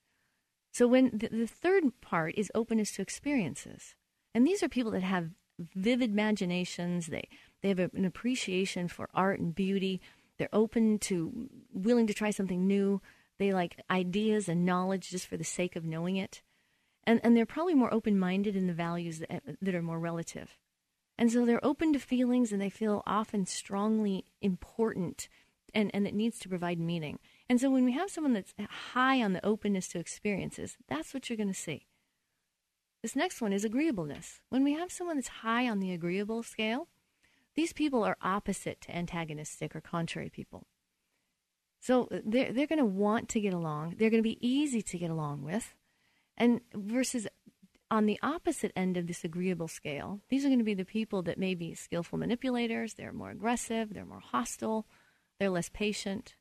So 0.72 0.86
when 0.88 1.10
the, 1.12 1.28
the 1.28 1.46
third 1.46 2.00
part 2.00 2.34
is 2.36 2.50
openness 2.54 2.92
to 2.92 3.02
experiences, 3.02 3.94
and 4.34 4.46
these 4.46 4.62
are 4.62 4.68
people 4.68 4.92
that 4.92 5.02
have 5.02 5.30
vivid 5.58 6.10
imaginations. 6.10 7.06
They 7.06 7.28
they 7.62 7.68
have 7.68 7.78
an 7.78 8.04
appreciation 8.04 8.88
for 8.88 9.08
art 9.14 9.40
and 9.40 9.54
beauty. 9.54 10.00
They're 10.38 10.48
open 10.52 10.98
to 11.00 11.48
willing 11.72 12.06
to 12.08 12.14
try 12.14 12.30
something 12.30 12.66
new. 12.66 13.00
They 13.38 13.52
like 13.52 13.80
ideas 13.90 14.48
and 14.48 14.64
knowledge 14.64 15.10
just 15.10 15.26
for 15.26 15.36
the 15.36 15.44
sake 15.44 15.76
of 15.76 15.84
knowing 15.84 16.16
it. 16.16 16.42
And, 17.04 17.20
and 17.22 17.36
they're 17.36 17.46
probably 17.46 17.74
more 17.74 17.92
open 17.92 18.18
minded 18.18 18.56
in 18.56 18.66
the 18.66 18.72
values 18.72 19.18
that, 19.18 19.42
that 19.60 19.74
are 19.74 19.82
more 19.82 19.98
relative. 19.98 20.58
And 21.18 21.30
so 21.30 21.44
they're 21.44 21.64
open 21.64 21.92
to 21.92 21.98
feelings 21.98 22.52
and 22.52 22.60
they 22.60 22.70
feel 22.70 23.02
often 23.06 23.46
strongly 23.46 24.24
important 24.40 25.28
and, 25.74 25.90
and 25.92 26.06
it 26.06 26.14
needs 26.14 26.38
to 26.40 26.48
provide 26.48 26.78
meaning. 26.78 27.18
And 27.48 27.60
so 27.60 27.70
when 27.70 27.84
we 27.84 27.92
have 27.92 28.10
someone 28.10 28.32
that's 28.32 28.54
high 28.92 29.22
on 29.22 29.32
the 29.32 29.44
openness 29.44 29.88
to 29.88 29.98
experiences, 29.98 30.76
that's 30.88 31.12
what 31.12 31.28
you're 31.28 31.36
going 31.36 31.48
to 31.48 31.54
see. 31.54 31.86
This 33.02 33.16
next 33.16 33.42
one 33.42 33.52
is 33.52 33.64
agreeableness. 33.64 34.40
When 34.48 34.64
we 34.64 34.72
have 34.72 34.90
someone 34.90 35.16
that's 35.16 35.28
high 35.28 35.68
on 35.68 35.80
the 35.80 35.92
agreeable 35.92 36.42
scale, 36.42 36.88
these 37.54 37.72
people 37.72 38.02
are 38.02 38.16
opposite 38.22 38.80
to 38.82 38.96
antagonistic 38.96 39.76
or 39.76 39.80
contrary 39.80 40.30
people. 40.30 40.66
So 41.80 42.08
uh, 42.10 42.20
they're, 42.24 42.52
they're 42.52 42.66
going 42.66 42.78
to 42.78 42.84
want 42.84 43.28
to 43.30 43.40
get 43.40 43.52
along. 43.52 43.96
They're 43.98 44.10
going 44.10 44.22
to 44.22 44.28
be 44.28 44.38
easy 44.40 44.80
to 44.80 44.98
get 44.98 45.10
along 45.10 45.44
with. 45.44 45.74
And 46.36 46.62
versus 46.72 47.28
on 47.90 48.06
the 48.06 48.18
opposite 48.22 48.72
end 48.74 48.96
of 48.96 49.06
this 49.06 49.22
agreeable 49.22 49.68
scale, 49.68 50.20
these 50.30 50.44
are 50.44 50.48
going 50.48 50.58
to 50.58 50.64
be 50.64 50.74
the 50.74 50.84
people 50.84 51.22
that 51.24 51.38
may 51.38 51.54
be 51.54 51.74
skillful 51.74 52.18
manipulators. 52.18 52.94
They're 52.94 53.12
more 53.12 53.30
aggressive. 53.30 53.92
They're 53.92 54.06
more 54.06 54.20
hostile. 54.20 54.86
They're 55.44 55.50
less 55.50 55.68
patient. 55.68 56.36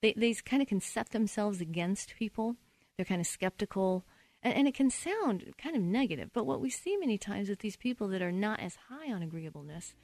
They, 0.00 0.14
they 0.16 0.32
kind 0.34 0.62
of 0.62 0.68
can 0.68 0.80
set 0.80 1.10
themselves 1.10 1.60
against 1.60 2.14
people. 2.16 2.54
They're 2.96 3.04
kind 3.04 3.20
of 3.20 3.26
skeptical. 3.26 4.04
And, 4.44 4.54
and 4.54 4.68
it 4.68 4.74
can 4.74 4.90
sound 4.90 5.52
kind 5.58 5.74
of 5.74 5.82
negative. 5.82 6.30
But 6.32 6.46
what 6.46 6.60
we 6.60 6.70
see 6.70 6.96
many 6.96 7.18
times 7.18 7.48
with 7.48 7.58
these 7.58 7.74
people 7.74 8.06
that 8.10 8.22
are 8.22 8.30
not 8.30 8.60
as 8.60 8.76
high 8.88 9.12
on 9.12 9.24
agreeableness, 9.24 9.96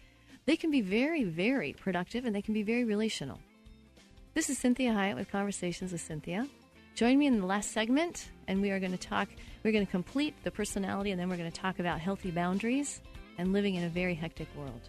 they 0.46 0.56
can 0.56 0.72
be 0.72 0.80
very, 0.80 1.22
very 1.22 1.74
productive 1.74 2.24
and 2.24 2.34
they 2.34 2.42
can 2.42 2.52
be 2.52 2.64
very 2.64 2.82
relational. 2.82 3.38
This 4.34 4.50
is 4.50 4.58
Cinthia 4.58 4.92
Hiett 4.92 5.14
with 5.14 5.30
Conversations 5.30 5.92
with 5.92 6.02
Cinthia. 6.02 6.48
Join 6.96 7.20
me 7.20 7.28
in 7.28 7.38
the 7.38 7.46
last 7.46 7.70
segment, 7.70 8.30
and 8.48 8.60
we 8.60 8.72
are 8.72 8.80
going 8.80 8.90
to 8.90 8.98
talk, 8.98 9.28
we're 9.62 9.70
going 9.70 9.86
to 9.86 9.92
complete 9.92 10.34
the 10.42 10.50
personality, 10.50 11.12
and 11.12 11.20
then 11.20 11.28
we're 11.28 11.36
going 11.36 11.52
to 11.52 11.56
talk 11.56 11.78
about 11.78 12.00
healthy 12.00 12.32
boundaries 12.32 13.00
and 13.38 13.52
living 13.52 13.76
in 13.76 13.84
a 13.84 13.88
very 13.88 14.14
hectic 14.14 14.48
world. 14.56 14.88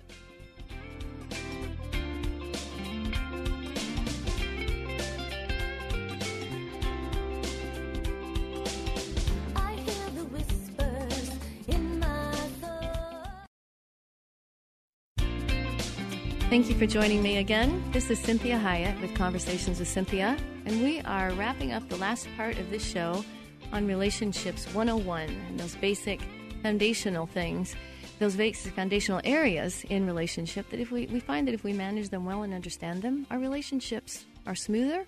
Thank 16.52 16.68
you 16.68 16.76
for 16.76 16.86
joining 16.86 17.24
me 17.24 17.38
again. 17.38 17.82
This 17.94 18.10
is 18.10 18.20
Cinthia 18.20 18.62
Hiett 18.62 19.00
with 19.00 19.16
Conversations 19.16 19.80
with 19.80 19.88
Cinthia, 19.88 20.38
and 20.66 20.84
we 20.84 21.00
are 21.00 21.32
wrapping 21.32 21.72
up 21.72 21.88
the 21.88 21.96
last 21.96 22.28
part 22.36 22.58
of 22.58 22.70
this 22.70 22.84
show 22.84 23.24
on 23.72 23.88
Relationships 23.88 24.66
101 24.74 25.30
and 25.30 25.58
those 25.58 25.76
basic 25.76 26.20
foundational 26.62 27.26
things, 27.26 27.74
those 28.20 28.36
basic 28.36 28.74
foundational 28.74 29.22
areas 29.24 29.86
in 29.88 30.06
relationship 30.06 30.70
that 30.72 30.82
if 30.82 30.92
we, 30.92 31.06
we 31.06 31.22
find 31.22 31.48
that 31.48 31.54
if 31.54 31.64
we 31.64 31.72
manage 31.72 32.10
them 32.10 32.26
well 32.26 32.44
and 32.44 32.54
understand 32.54 33.02
them, 33.02 33.26
our 33.32 33.40
relationships 33.40 34.26
are 34.46 34.54
smoother, 34.54 35.06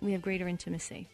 we 0.00 0.12
have 0.12 0.22
greater 0.22 0.48
intimacy. 0.48 1.10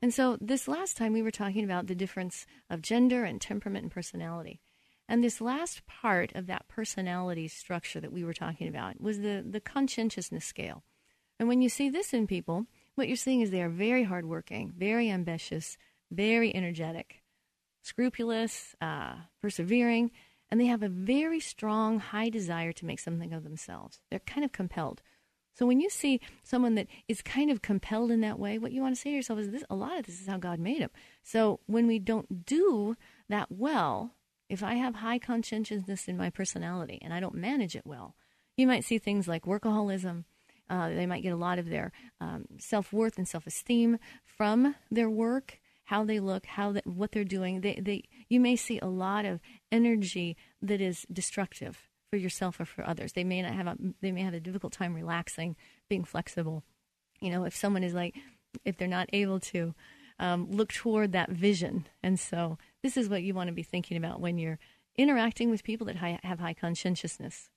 And 0.00 0.14
so 0.14 0.38
this 0.40 0.66
last 0.66 0.96
time 0.96 1.12
we 1.12 1.20
were 1.20 1.30
talking 1.30 1.64
about 1.64 1.86
the 1.86 1.94
difference 1.94 2.46
of 2.70 2.80
gender 2.80 3.24
and 3.24 3.42
temperament 3.42 3.82
and 3.82 3.92
personality. 3.92 4.62
And 5.08 5.22
this 5.22 5.40
last 5.40 5.86
part 5.86 6.32
of 6.34 6.46
that 6.46 6.68
personality 6.68 7.48
structure 7.48 8.00
that 8.00 8.12
we 8.12 8.24
were 8.24 8.32
talking 8.32 8.68
about 8.68 9.00
was 9.00 9.20
the, 9.20 9.44
the 9.48 9.60
conscientiousness 9.60 10.44
scale. 10.44 10.84
And 11.38 11.48
when 11.48 11.60
you 11.60 11.68
see 11.68 11.90
this 11.90 12.14
in 12.14 12.26
people, 12.26 12.66
what 12.94 13.08
you're 13.08 13.16
seeing 13.16 13.40
is 13.40 13.50
they 13.50 13.62
are 13.62 13.68
very 13.68 14.04
hardworking, 14.04 14.72
very 14.76 15.10
ambitious, 15.10 15.76
very 16.10 16.54
energetic, 16.54 17.22
scrupulous, 17.82 18.76
uh, 18.80 19.14
persevering, 19.40 20.10
and 20.50 20.60
they 20.60 20.66
have 20.66 20.82
a 20.82 20.88
very 20.88 21.40
strong, 21.40 21.98
high 21.98 22.28
desire 22.28 22.72
to 22.72 22.86
make 22.86 23.00
something 23.00 23.32
of 23.32 23.42
themselves. 23.42 24.00
They're 24.10 24.20
kind 24.20 24.44
of 24.44 24.52
compelled. 24.52 25.02
So 25.54 25.66
when 25.66 25.80
you 25.80 25.90
see 25.90 26.20
someone 26.42 26.74
that 26.76 26.86
is 27.08 27.22
kind 27.22 27.50
of 27.50 27.62
compelled 27.62 28.10
in 28.10 28.20
that 28.20 28.38
way, 28.38 28.58
what 28.58 28.72
you 28.72 28.80
want 28.80 28.94
to 28.94 29.00
say 29.00 29.10
to 29.10 29.16
yourself 29.16 29.38
is 29.38 29.50
this 29.50 29.64
a 29.68 29.74
lot 29.74 29.98
of 29.98 30.06
this 30.06 30.20
is 30.20 30.26
how 30.26 30.38
God 30.38 30.58
made 30.58 30.82
them. 30.82 30.90
So 31.22 31.60
when 31.66 31.86
we 31.86 31.98
don't 31.98 32.46
do 32.46 32.96
that 33.28 33.50
well, 33.50 34.14
if 34.52 34.62
I 34.62 34.74
have 34.74 34.96
high 34.96 35.18
conscientiousness 35.18 36.08
in 36.08 36.18
my 36.18 36.28
personality 36.28 36.98
and 37.00 37.14
I 37.14 37.20
don't 37.20 37.34
manage 37.34 37.74
it 37.74 37.86
well, 37.86 38.14
you 38.54 38.66
might 38.66 38.84
see 38.84 38.98
things 38.98 39.26
like 39.26 39.44
workaholism. 39.46 40.24
Uh, 40.68 40.90
they 40.90 41.06
might 41.06 41.22
get 41.22 41.32
a 41.32 41.36
lot 41.36 41.58
of 41.58 41.70
their 41.70 41.90
um, 42.20 42.44
self 42.58 42.92
worth 42.92 43.16
and 43.16 43.26
self 43.26 43.46
esteem 43.46 43.98
from 44.26 44.74
their 44.90 45.08
work, 45.08 45.58
how 45.84 46.04
they 46.04 46.20
look, 46.20 46.44
how 46.44 46.74
what 46.84 47.12
they're 47.12 47.24
doing. 47.24 47.62
They, 47.62 47.80
they, 47.82 48.04
you 48.28 48.40
may 48.40 48.54
see 48.54 48.78
a 48.78 48.86
lot 48.86 49.24
of 49.24 49.40
energy 49.72 50.36
that 50.60 50.82
is 50.82 51.06
destructive 51.10 51.88
for 52.10 52.18
yourself 52.18 52.60
or 52.60 52.66
for 52.66 52.86
others. 52.86 53.14
They 53.14 53.24
may 53.24 53.40
not 53.40 53.54
have 53.54 53.66
a, 53.66 53.76
they 54.02 54.12
may 54.12 54.20
have 54.20 54.34
a 54.34 54.40
difficult 54.40 54.74
time 54.74 54.92
relaxing, 54.92 55.56
being 55.88 56.04
flexible. 56.04 56.62
You 57.22 57.30
know, 57.30 57.44
if 57.44 57.56
someone 57.56 57.84
is 57.84 57.94
like, 57.94 58.16
if 58.66 58.76
they're 58.76 58.86
not 58.86 59.08
able 59.14 59.40
to 59.40 59.74
um, 60.22 60.48
look 60.50 60.72
toward 60.72 61.12
that 61.12 61.30
vision, 61.30 61.88
and 62.02 62.18
so 62.18 62.56
this 62.82 62.96
is 62.96 63.08
what 63.08 63.24
you 63.24 63.34
want 63.34 63.48
to 63.48 63.54
be 63.54 63.64
thinking 63.64 63.96
about 63.96 64.20
when 64.20 64.38
you're 64.38 64.60
interacting 64.96 65.50
with 65.50 65.64
people 65.64 65.86
that 65.86 65.96
high, 65.96 66.20
have 66.22 66.38
high 66.38 66.54
conscientiousness. 66.54 67.50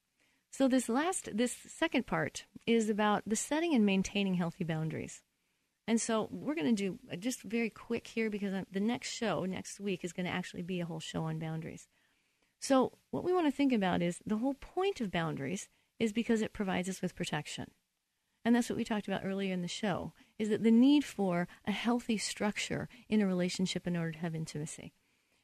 So 0.51 0.67
this 0.67 0.89
last, 0.89 1.29
this 1.31 1.55
second 1.67 2.07
part 2.07 2.45
is 2.65 2.89
about 2.89 3.23
the 3.27 3.35
setting 3.35 3.75
and 3.75 3.85
maintaining 3.85 4.35
healthy 4.35 4.63
boundaries. 4.63 5.21
And 5.87 6.01
so 6.01 6.27
we're 6.31 6.55
going 6.55 6.75
to 6.75 6.97
do 7.07 7.17
just 7.19 7.43
very 7.43 7.69
quick 7.69 8.07
here 8.07 8.29
because 8.29 8.65
the 8.71 8.79
next 8.79 9.09
show 9.09 9.45
next 9.45 9.79
week 9.79 10.03
is 10.03 10.13
going 10.13 10.25
to 10.25 10.31
actually 10.31 10.63
be 10.63 10.79
a 10.79 10.85
whole 10.85 10.99
show 10.99 11.23
on 11.23 11.37
boundaries. 11.37 11.87
So, 12.59 12.93
what 13.11 13.23
we 13.23 13.33
want 13.33 13.45
to 13.45 13.51
think 13.51 13.73
about 13.73 14.01
is 14.01 14.19
the 14.25 14.37
whole 14.37 14.55
point 14.55 15.01
of 15.01 15.11
boundaries 15.11 15.67
is 15.99 16.13
because 16.13 16.41
it 16.41 16.53
provides 16.53 16.89
us 16.89 17.01
with 17.01 17.15
protection. 17.15 17.69
And 18.43 18.55
that's 18.55 18.69
what 18.69 18.77
we 18.77 18.83
talked 18.83 19.07
about 19.07 19.21
earlier 19.23 19.53
in 19.53 19.61
the 19.61 19.67
show 19.67 20.13
is 20.37 20.49
that 20.49 20.63
the 20.63 20.71
need 20.71 21.03
for 21.03 21.47
a 21.65 21.71
healthy 21.71 22.17
structure 22.17 22.89
in 23.09 23.21
a 23.21 23.27
relationship 23.27 23.87
in 23.87 23.95
order 23.95 24.11
to 24.11 24.19
have 24.19 24.35
intimacy. 24.35 24.93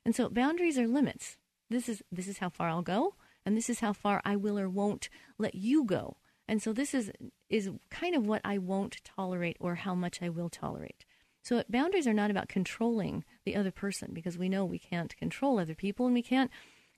And 0.06 0.16
so 0.16 0.30
boundaries 0.30 0.78
are 0.78 0.88
limits. 0.88 1.38
This 1.70 1.88
is 1.88 2.04
this 2.12 2.28
is 2.28 2.40
how 2.40 2.50
far 2.50 2.70
I'll 2.70 2.82
go 2.82 3.16
and 3.46 3.56
this 3.56 3.70
is 3.70 3.80
how 3.80 3.94
far 3.94 4.22
I 4.26 4.36
will 4.36 4.60
or 4.60 4.70
won't 4.70 5.10
let 5.38 5.56
you 5.56 5.84
go. 5.84 6.18
And 6.48 6.62
so 6.62 6.74
this 6.74 6.94
is 6.94 7.12
is 7.50 7.70
kind 7.90 8.16
of 8.16 8.26
what 8.26 8.42
I 8.44 8.58
won't 8.58 9.04
tolerate 9.04 9.58
or 9.60 9.76
how 9.76 9.96
much 9.96 10.22
I 10.22 10.30
will 10.30 10.50
tolerate. 10.50 11.06
So 11.44 11.64
boundaries 11.70 12.08
are 12.08 12.14
not 12.14 12.30
about 12.30 12.50
controlling 12.50 13.24
the 13.46 13.56
other 13.56 13.72
person 13.72 14.12
because 14.14 14.38
we 14.38 14.50
know 14.50 14.64
we 14.64 14.80
can't 14.80 15.16
control 15.18 15.60
other 15.60 15.74
people 15.74 16.06
and 16.06 16.14
we 16.14 16.22
can't 16.22 16.52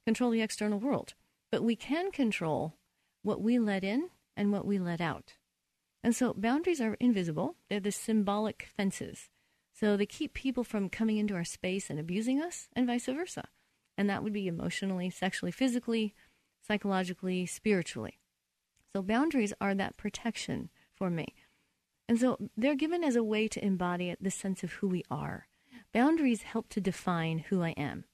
control 0.06 0.32
the 0.32 0.42
external 0.42 0.80
world, 0.80 1.14
but 1.52 1.64
we 1.64 1.76
can 1.76 2.12
control 2.12 2.74
what 3.22 3.42
we 3.42 3.58
let 3.58 3.84
in 3.84 4.10
and 4.36 4.52
what 4.52 4.66
we 4.66 4.80
let 4.80 5.00
out. 5.00 5.36
And 6.04 6.16
so 6.16 6.34
boundaries 6.34 6.82
are 6.82 6.96
invisible, 7.00 7.56
they're 7.70 7.80
the 7.80 7.92
symbolic 7.92 8.68
fences. 8.76 9.30
So 9.74 9.98
they 9.98 10.06
keep 10.06 10.34
people 10.34 10.64
from 10.64 10.90
coming 10.90 11.18
into 11.18 11.34
our 11.34 11.46
space 11.46 11.90
and 11.90 12.00
abusing 12.00 12.42
us, 12.42 12.68
and 12.74 12.86
vice 12.86 13.06
versa. 13.06 13.48
And 13.98 14.10
that 14.10 14.24
would 14.24 14.34
be 14.34 14.48
emotionally, 14.48 15.10
sexually, 15.10 15.52
physically, 15.52 16.14
psychologically, 16.66 17.46
spiritually. 17.46 18.20
So 18.94 19.02
boundaries 19.02 19.54
are 19.60 19.74
that 19.76 19.98
protection 19.98 20.70
for 20.94 21.10
me. 21.10 21.34
And 22.08 22.20
so 22.20 22.38
they're 22.58 22.76
given 22.76 23.04
as 23.04 23.16
a 23.16 23.24
way 23.24 23.48
to 23.48 23.64
embody 23.64 24.16
the 24.20 24.32
sense 24.32 24.64
of 24.64 24.74
who 24.74 24.88
we 24.88 25.04
are. 25.10 25.48
Boundaries 25.94 26.44
help 26.44 26.70
to 26.70 26.82
define 26.82 27.40
who 27.40 27.64
I 27.64 27.70
am. 27.70 28.06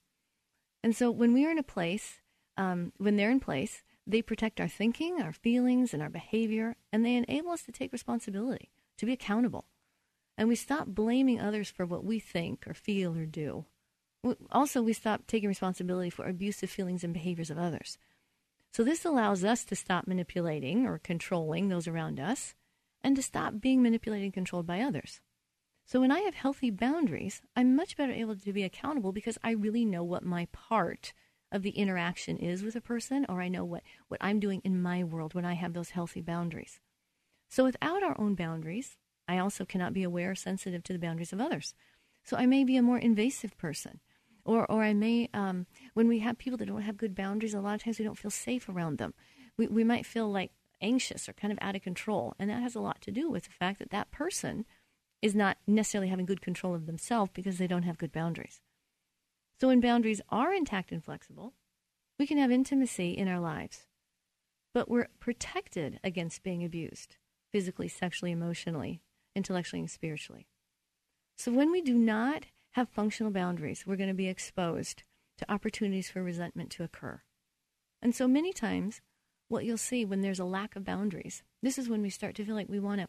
And 0.82 0.94
so 0.94 1.10
when 1.10 1.32
we 1.32 1.44
are 1.44 1.50
in 1.50 1.58
a 1.58 1.62
place, 1.62 2.20
um, 2.56 2.92
when 2.98 3.16
they're 3.16 3.30
in 3.30 3.40
place, 3.40 3.82
they 4.06 4.22
protect 4.22 4.60
our 4.60 4.68
thinking, 4.68 5.20
our 5.20 5.32
feelings, 5.32 5.92
and 5.94 6.02
our 6.02 6.08
behavior, 6.08 6.76
and 6.92 7.04
they 7.04 7.16
enable 7.16 7.50
us 7.50 7.62
to 7.62 7.72
take 7.72 7.92
responsibility, 7.92 8.70
to 8.98 9.06
be 9.06 9.12
accountable. 9.12 9.66
And 10.36 10.48
we 10.48 10.56
stop 10.56 10.88
blaming 10.88 11.40
others 11.40 11.70
for 11.70 11.84
what 11.84 12.04
we 12.04 12.18
think 12.18 12.66
or 12.66 12.74
feel 12.74 13.16
or 13.16 13.26
do. 13.26 13.66
Also, 14.50 14.82
we 14.82 14.92
stop 14.92 15.26
taking 15.26 15.48
responsibility 15.48 16.10
for 16.10 16.26
abusive 16.26 16.70
feelings 16.70 17.04
and 17.04 17.12
behaviors 17.14 17.50
of 17.50 17.58
others. 17.58 17.98
So, 18.72 18.84
this 18.84 19.04
allows 19.04 19.44
us 19.44 19.64
to 19.64 19.76
stop 19.76 20.06
manipulating 20.06 20.86
or 20.86 20.98
controlling 20.98 21.68
those 21.68 21.88
around 21.88 22.20
us 22.20 22.54
and 23.02 23.16
to 23.16 23.22
stop 23.22 23.60
being 23.60 23.82
manipulated 23.82 24.24
and 24.24 24.34
controlled 24.34 24.66
by 24.66 24.80
others. 24.80 25.20
So 25.90 26.00
when 26.00 26.12
I 26.12 26.20
have 26.20 26.34
healthy 26.34 26.70
boundaries, 26.70 27.42
I'm 27.56 27.74
much 27.74 27.96
better 27.96 28.12
able 28.12 28.36
to 28.36 28.52
be 28.52 28.62
accountable 28.62 29.10
because 29.10 29.38
I 29.42 29.50
really 29.50 29.84
know 29.84 30.04
what 30.04 30.24
my 30.24 30.46
part 30.52 31.12
of 31.52 31.62
the 31.62 31.70
interaction 31.70 32.36
is 32.36 32.62
with 32.62 32.76
a 32.76 32.80
person, 32.80 33.26
or 33.28 33.40
I 33.40 33.48
know 33.48 33.64
what, 33.64 33.82
what 34.08 34.20
I'm 34.22 34.40
doing 34.40 34.60
in 34.64 34.80
my 34.80 35.02
world 35.02 35.34
when 35.34 35.44
I 35.44 35.54
have 35.54 35.72
those 35.72 35.90
healthy 35.90 36.20
boundaries. 36.20 36.80
So 37.48 37.64
without 37.64 38.02
our 38.02 38.18
own 38.20 38.34
boundaries, 38.34 38.96
I 39.26 39.38
also 39.38 39.64
cannot 39.64 39.92
be 39.92 40.02
aware 40.02 40.30
or 40.30 40.34
sensitive 40.34 40.82
to 40.84 40.92
the 40.92 40.98
boundaries 40.98 41.32
of 41.32 41.40
others. 41.40 41.74
So 42.24 42.36
I 42.36 42.46
may 42.46 42.64
be 42.64 42.76
a 42.76 42.82
more 42.82 42.98
invasive 42.98 43.56
person. 43.56 44.00
Or, 44.44 44.70
or 44.70 44.82
I 44.82 44.94
may, 44.94 45.28
um, 45.34 45.66
when 45.94 46.08
we 46.08 46.20
have 46.20 46.38
people 46.38 46.56
that 46.58 46.66
don't 46.66 46.82
have 46.82 46.96
good 46.96 47.14
boundaries, 47.14 47.54
a 47.54 47.60
lot 47.60 47.74
of 47.74 47.82
times 47.82 47.98
we 47.98 48.04
don't 48.04 48.18
feel 48.18 48.30
safe 48.30 48.68
around 48.68 48.98
them. 48.98 49.14
We, 49.56 49.66
we 49.66 49.84
might 49.84 50.06
feel 50.06 50.30
like 50.30 50.52
anxious 50.80 51.28
or 51.28 51.34
kind 51.34 51.52
of 51.52 51.58
out 51.60 51.76
of 51.76 51.82
control. 51.82 52.34
And 52.38 52.48
that 52.48 52.62
has 52.62 52.74
a 52.74 52.80
lot 52.80 53.00
to 53.02 53.10
do 53.10 53.28
with 53.28 53.44
the 53.44 53.50
fact 53.50 53.78
that 53.80 53.90
that 53.90 54.10
person 54.10 54.64
is 55.20 55.34
not 55.34 55.58
necessarily 55.66 56.08
having 56.08 56.26
good 56.26 56.40
control 56.40 56.74
of 56.74 56.86
themselves 56.86 57.30
because 57.34 57.58
they 57.58 57.66
don't 57.66 57.82
have 57.82 57.98
good 57.98 58.12
boundaries. 58.12 58.62
So 59.60 59.68
when 59.68 59.80
boundaries 59.80 60.22
are 60.30 60.54
intact 60.54 60.90
and 60.90 61.04
flexible, 61.04 61.52
we 62.18 62.26
can 62.26 62.38
have 62.38 62.50
intimacy 62.50 63.10
in 63.10 63.28
our 63.28 63.40
lives. 63.40 63.86
But 64.72 64.88
we're 64.88 65.08
protected 65.18 66.00
against 66.02 66.42
being 66.42 66.64
abused 66.64 67.16
physically, 67.52 67.88
sexually, 67.88 68.32
emotionally, 68.32 69.02
intellectually, 69.36 69.80
and 69.80 69.90
spiritually. 69.90 70.46
So 71.36 71.52
when 71.52 71.70
we 71.70 71.82
do 71.82 71.94
not 71.94 72.44
have 72.72 72.88
functional 72.88 73.32
boundaries, 73.32 73.84
we're 73.86 73.96
going 73.96 74.08
to 74.08 74.14
be 74.14 74.28
exposed 74.28 75.02
to 75.38 75.52
opportunities 75.52 76.08
for 76.08 76.22
resentment 76.22 76.70
to 76.70 76.84
occur. 76.84 77.20
And 78.00 78.14
so 78.14 78.28
many 78.28 78.52
times, 78.52 79.00
what 79.48 79.64
you'll 79.64 79.76
see 79.76 80.04
when 80.04 80.20
there's 80.20 80.38
a 80.38 80.44
lack 80.44 80.76
of 80.76 80.84
boundaries, 80.84 81.42
this 81.62 81.76
is 81.76 81.88
when 81.88 82.02
we 82.02 82.10
start 82.10 82.34
to 82.36 82.44
feel 82.44 82.54
like 82.54 82.68
we 82.68 82.80
want 82.80 83.00
to 83.00 83.08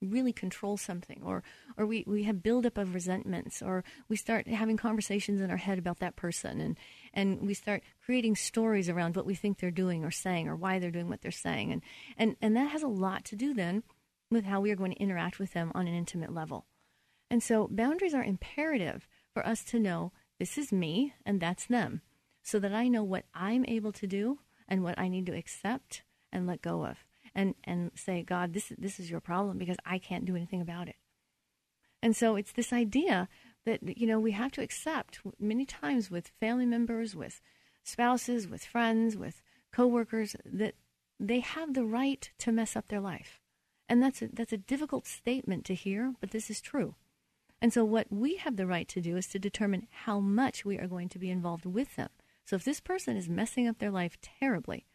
really 0.00 0.32
control 0.32 0.76
something 0.76 1.20
or 1.24 1.42
or 1.76 1.86
we, 1.86 2.04
we 2.06 2.22
have 2.24 2.42
buildup 2.42 2.78
of 2.78 2.94
resentments 2.94 3.60
or 3.60 3.84
we 4.08 4.16
start 4.16 4.48
having 4.48 4.76
conversations 4.76 5.40
in 5.40 5.50
our 5.50 5.56
head 5.56 5.78
about 5.78 5.98
that 5.98 6.16
person 6.16 6.60
and 6.60 6.78
and 7.12 7.46
we 7.46 7.54
start 7.54 7.82
creating 8.04 8.34
stories 8.34 8.88
around 8.88 9.14
what 9.14 9.26
we 9.26 9.34
think 9.34 9.58
they're 9.58 9.70
doing 9.70 10.04
or 10.04 10.10
saying 10.10 10.48
or 10.48 10.56
why 10.56 10.78
they're 10.78 10.90
doing 10.90 11.08
what 11.08 11.20
they're 11.20 11.30
saying 11.30 11.70
and 11.70 11.82
and, 12.16 12.36
and 12.40 12.56
that 12.56 12.70
has 12.70 12.82
a 12.82 12.88
lot 12.88 13.24
to 13.24 13.36
do 13.36 13.52
then 13.52 13.82
with 14.30 14.44
how 14.44 14.60
we 14.60 14.70
are 14.70 14.76
going 14.76 14.92
to 14.92 15.02
interact 15.02 15.38
with 15.38 15.52
them 15.52 15.72
on 15.74 15.88
an 15.88 15.94
intimate 15.94 16.32
level. 16.32 16.66
And 17.30 17.42
so 17.42 17.68
boundaries 17.70 18.14
are 18.14 18.24
imperative 18.24 19.08
for 19.32 19.46
us 19.46 19.64
to 19.64 19.78
know 19.78 20.12
this 20.38 20.56
is 20.56 20.72
me 20.72 21.14
and 21.26 21.40
that's 21.40 21.66
them 21.66 22.02
so 22.42 22.58
that 22.58 22.72
I 22.72 22.88
know 22.88 23.04
what 23.04 23.24
I'm 23.34 23.64
able 23.66 23.92
to 23.92 24.06
do 24.06 24.38
and 24.68 24.82
what 24.82 24.98
I 24.98 25.08
need 25.08 25.26
to 25.26 25.36
accept 25.36 26.02
and 26.32 26.46
let 26.46 26.62
go 26.62 26.84
of 26.86 27.04
and 27.34 27.54
and 27.64 27.90
say, 27.94 28.22
God, 28.22 28.52
this 28.52 28.72
this 28.78 29.00
is 29.00 29.10
your 29.10 29.20
problem 29.20 29.58
because 29.58 29.76
I 29.84 29.98
can't 29.98 30.24
do 30.24 30.36
anything 30.36 30.60
about 30.60 30.88
it. 30.88 30.96
And 32.02 32.16
so 32.16 32.36
it's 32.36 32.52
this 32.52 32.72
idea 32.72 33.28
that 33.66 33.98
you 33.98 34.06
know 34.06 34.18
we 34.18 34.32
have 34.32 34.52
to 34.52 34.62
accept 34.62 35.20
many 35.38 35.64
times 35.64 36.10
with 36.10 36.32
family 36.40 36.66
members, 36.66 37.14
with 37.14 37.40
spouses, 37.82 38.48
with 38.48 38.64
friends, 38.64 39.16
with 39.16 39.42
coworkers 39.72 40.36
that 40.44 40.74
they 41.18 41.40
have 41.40 41.74
the 41.74 41.84
right 41.84 42.30
to 42.38 42.52
mess 42.52 42.74
up 42.74 42.88
their 42.88 43.00
life. 43.00 43.40
And 43.88 44.02
that's 44.02 44.22
a, 44.22 44.28
that's 44.32 44.52
a 44.52 44.58
difficult 44.58 45.06
statement 45.06 45.64
to 45.66 45.74
hear, 45.74 46.14
but 46.20 46.30
this 46.30 46.48
is 46.48 46.60
true. 46.60 46.94
And 47.60 47.72
so 47.72 47.84
what 47.84 48.06
we 48.10 48.36
have 48.36 48.56
the 48.56 48.66
right 48.66 48.88
to 48.88 49.00
do 49.00 49.16
is 49.16 49.26
to 49.28 49.38
determine 49.38 49.86
how 49.90 50.18
much 50.18 50.64
we 50.64 50.78
are 50.78 50.86
going 50.86 51.08
to 51.10 51.18
be 51.18 51.28
involved 51.28 51.66
with 51.66 51.96
them. 51.96 52.08
So 52.46 52.56
if 52.56 52.64
this 52.64 52.80
person 52.80 53.16
is 53.16 53.28
messing 53.28 53.68
up 53.68 53.78
their 53.78 53.90
life 53.90 54.16
terribly, 54.22 54.86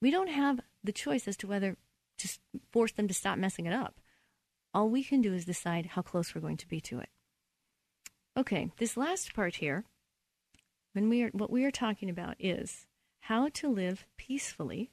we 0.00 0.10
don't 0.10 0.28
have 0.28 0.60
the 0.86 0.92
choice 0.92 1.28
as 1.28 1.36
to 1.38 1.46
whether 1.46 1.76
to 2.18 2.28
force 2.72 2.92
them 2.92 3.08
to 3.08 3.14
stop 3.14 3.38
messing 3.38 3.66
it 3.66 3.72
up. 3.72 4.00
All 4.72 4.88
we 4.88 5.04
can 5.04 5.20
do 5.20 5.32
is 5.32 5.44
decide 5.44 5.86
how 5.86 6.02
close 6.02 6.34
we're 6.34 6.40
going 6.40 6.56
to 6.58 6.68
be 6.68 6.80
to 6.82 7.00
it. 7.00 7.08
Okay, 8.36 8.70
this 8.78 8.96
last 8.96 9.34
part 9.34 9.56
here, 9.56 9.84
when 10.92 11.08
we 11.08 11.22
are, 11.22 11.30
what 11.30 11.50
we 11.50 11.64
are 11.64 11.70
talking 11.70 12.10
about 12.10 12.36
is 12.38 12.86
how 13.20 13.48
to 13.54 13.68
live 13.68 14.06
peacefully 14.16 14.90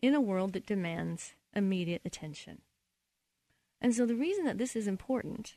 in 0.00 0.14
a 0.14 0.20
world 0.20 0.52
that 0.52 0.66
demands 0.66 1.34
immediate 1.54 2.02
attention. 2.04 2.62
And 3.80 3.94
so 3.94 4.06
the 4.06 4.14
reason 4.14 4.44
that 4.44 4.58
this 4.58 4.74
is 4.74 4.86
important 4.86 5.56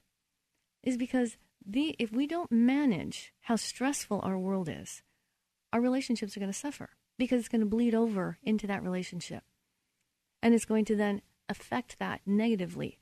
is 0.84 0.98
because 0.98 1.38
the, 1.66 1.96
if 2.00 2.12
we 2.12 2.28
don't 2.28 2.52
manage 2.52 3.34
how 3.42 3.56
stressful 3.56 4.22
our 4.24 4.38
world 4.38 4.70
is, 4.70 5.02
our 5.72 5.82
relationships 5.82 6.36
are 6.36 6.40
going 6.40 6.52
to 6.52 6.58
suffer 6.58 6.90
because 7.20 7.40
it's 7.40 7.50
going 7.50 7.62
to 7.62 7.68
bleed 7.68 7.94
over 7.94 8.40
into 8.42 8.66
that 8.66 8.82
relationship. 8.82 9.44
And 10.42 10.56
it's 10.56 10.66
going 10.66 10.86
to 10.86 10.96
then 10.96 11.22
affect 11.50 12.00
that 12.00 12.22
negatively. 12.26 12.98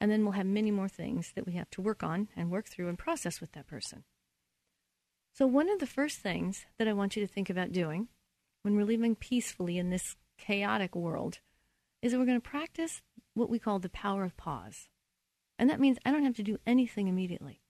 And 0.00 0.10
then 0.10 0.22
we'll 0.22 0.32
have 0.32 0.46
many 0.46 0.70
more 0.70 0.88
things 0.88 1.32
that 1.36 1.46
we 1.46 1.52
have 1.52 1.70
to 1.70 1.82
work 1.82 2.02
on 2.02 2.28
and 2.34 2.50
work 2.50 2.66
through 2.66 2.88
and 2.88 2.98
process 2.98 3.40
with 3.40 3.52
that 3.52 3.66
person. 3.66 4.04
So, 5.34 5.46
one 5.46 5.68
of 5.68 5.78
the 5.78 5.86
first 5.86 6.18
things 6.18 6.64
that 6.78 6.88
I 6.88 6.92
want 6.92 7.14
you 7.14 7.24
to 7.24 7.32
think 7.32 7.50
about 7.50 7.70
doing 7.70 8.08
when 8.62 8.74
we're 8.74 8.84
living 8.84 9.14
peacefully 9.14 9.78
in 9.78 9.90
this 9.90 10.16
chaotic 10.38 10.96
world 10.96 11.40
is 12.00 12.12
that 12.12 12.18
we're 12.18 12.26
going 12.26 12.40
to 12.40 12.48
practice 12.48 13.02
what 13.34 13.50
we 13.50 13.58
call 13.58 13.78
the 13.78 13.88
power 13.88 14.24
of 14.24 14.36
pause. 14.36 14.88
And 15.58 15.68
that 15.68 15.80
means 15.80 15.98
I 16.04 16.10
don't 16.10 16.24
have 16.24 16.36
to 16.36 16.42
do 16.42 16.58
anything 16.66 17.06
immediately. 17.06 17.60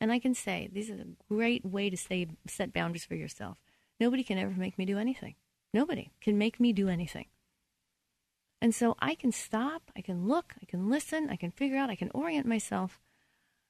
And 0.00 0.12
I 0.12 0.18
can 0.18 0.34
say, 0.34 0.68
this 0.72 0.88
is 0.88 1.00
a 1.00 1.06
great 1.32 1.64
way 1.64 1.90
to 1.90 1.96
say, 1.96 2.26
set 2.46 2.72
boundaries 2.72 3.04
for 3.04 3.14
yourself. 3.14 3.58
Nobody 4.00 4.24
can 4.24 4.38
ever 4.38 4.54
make 4.56 4.78
me 4.78 4.86
do 4.86 4.98
anything. 4.98 5.34
Nobody 5.72 6.10
can 6.20 6.38
make 6.38 6.58
me 6.58 6.72
do 6.72 6.88
anything. 6.88 7.26
And 8.62 8.74
so 8.74 8.96
I 8.98 9.14
can 9.14 9.30
stop, 9.30 9.90
I 9.96 10.00
can 10.00 10.26
look, 10.26 10.54
I 10.60 10.64
can 10.64 10.90
listen, 10.90 11.28
I 11.30 11.36
can 11.36 11.50
figure 11.50 11.78
out, 11.78 11.90
I 11.90 11.96
can 11.96 12.10
orient 12.12 12.46
myself, 12.46 12.98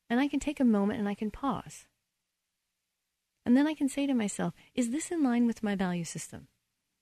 and 0.09 0.18
I 0.18 0.28
can 0.28 0.41
take 0.41 0.61
a 0.61 0.64
moment 0.64 0.99
and 0.99 1.09
I 1.09 1.14
can 1.14 1.31
pause. 1.31 1.87
And 3.45 3.57
then 3.57 3.66
I 3.66 3.74
can 3.74 3.89
say 3.89 4.07
to 4.07 4.14
myself, 4.14 4.55
is 4.74 4.91
this 4.91 5.11
in 5.11 5.22
line 5.22 5.47
with 5.47 5.62
my 5.62 5.74
value 5.74 6.05
system? 6.05 6.49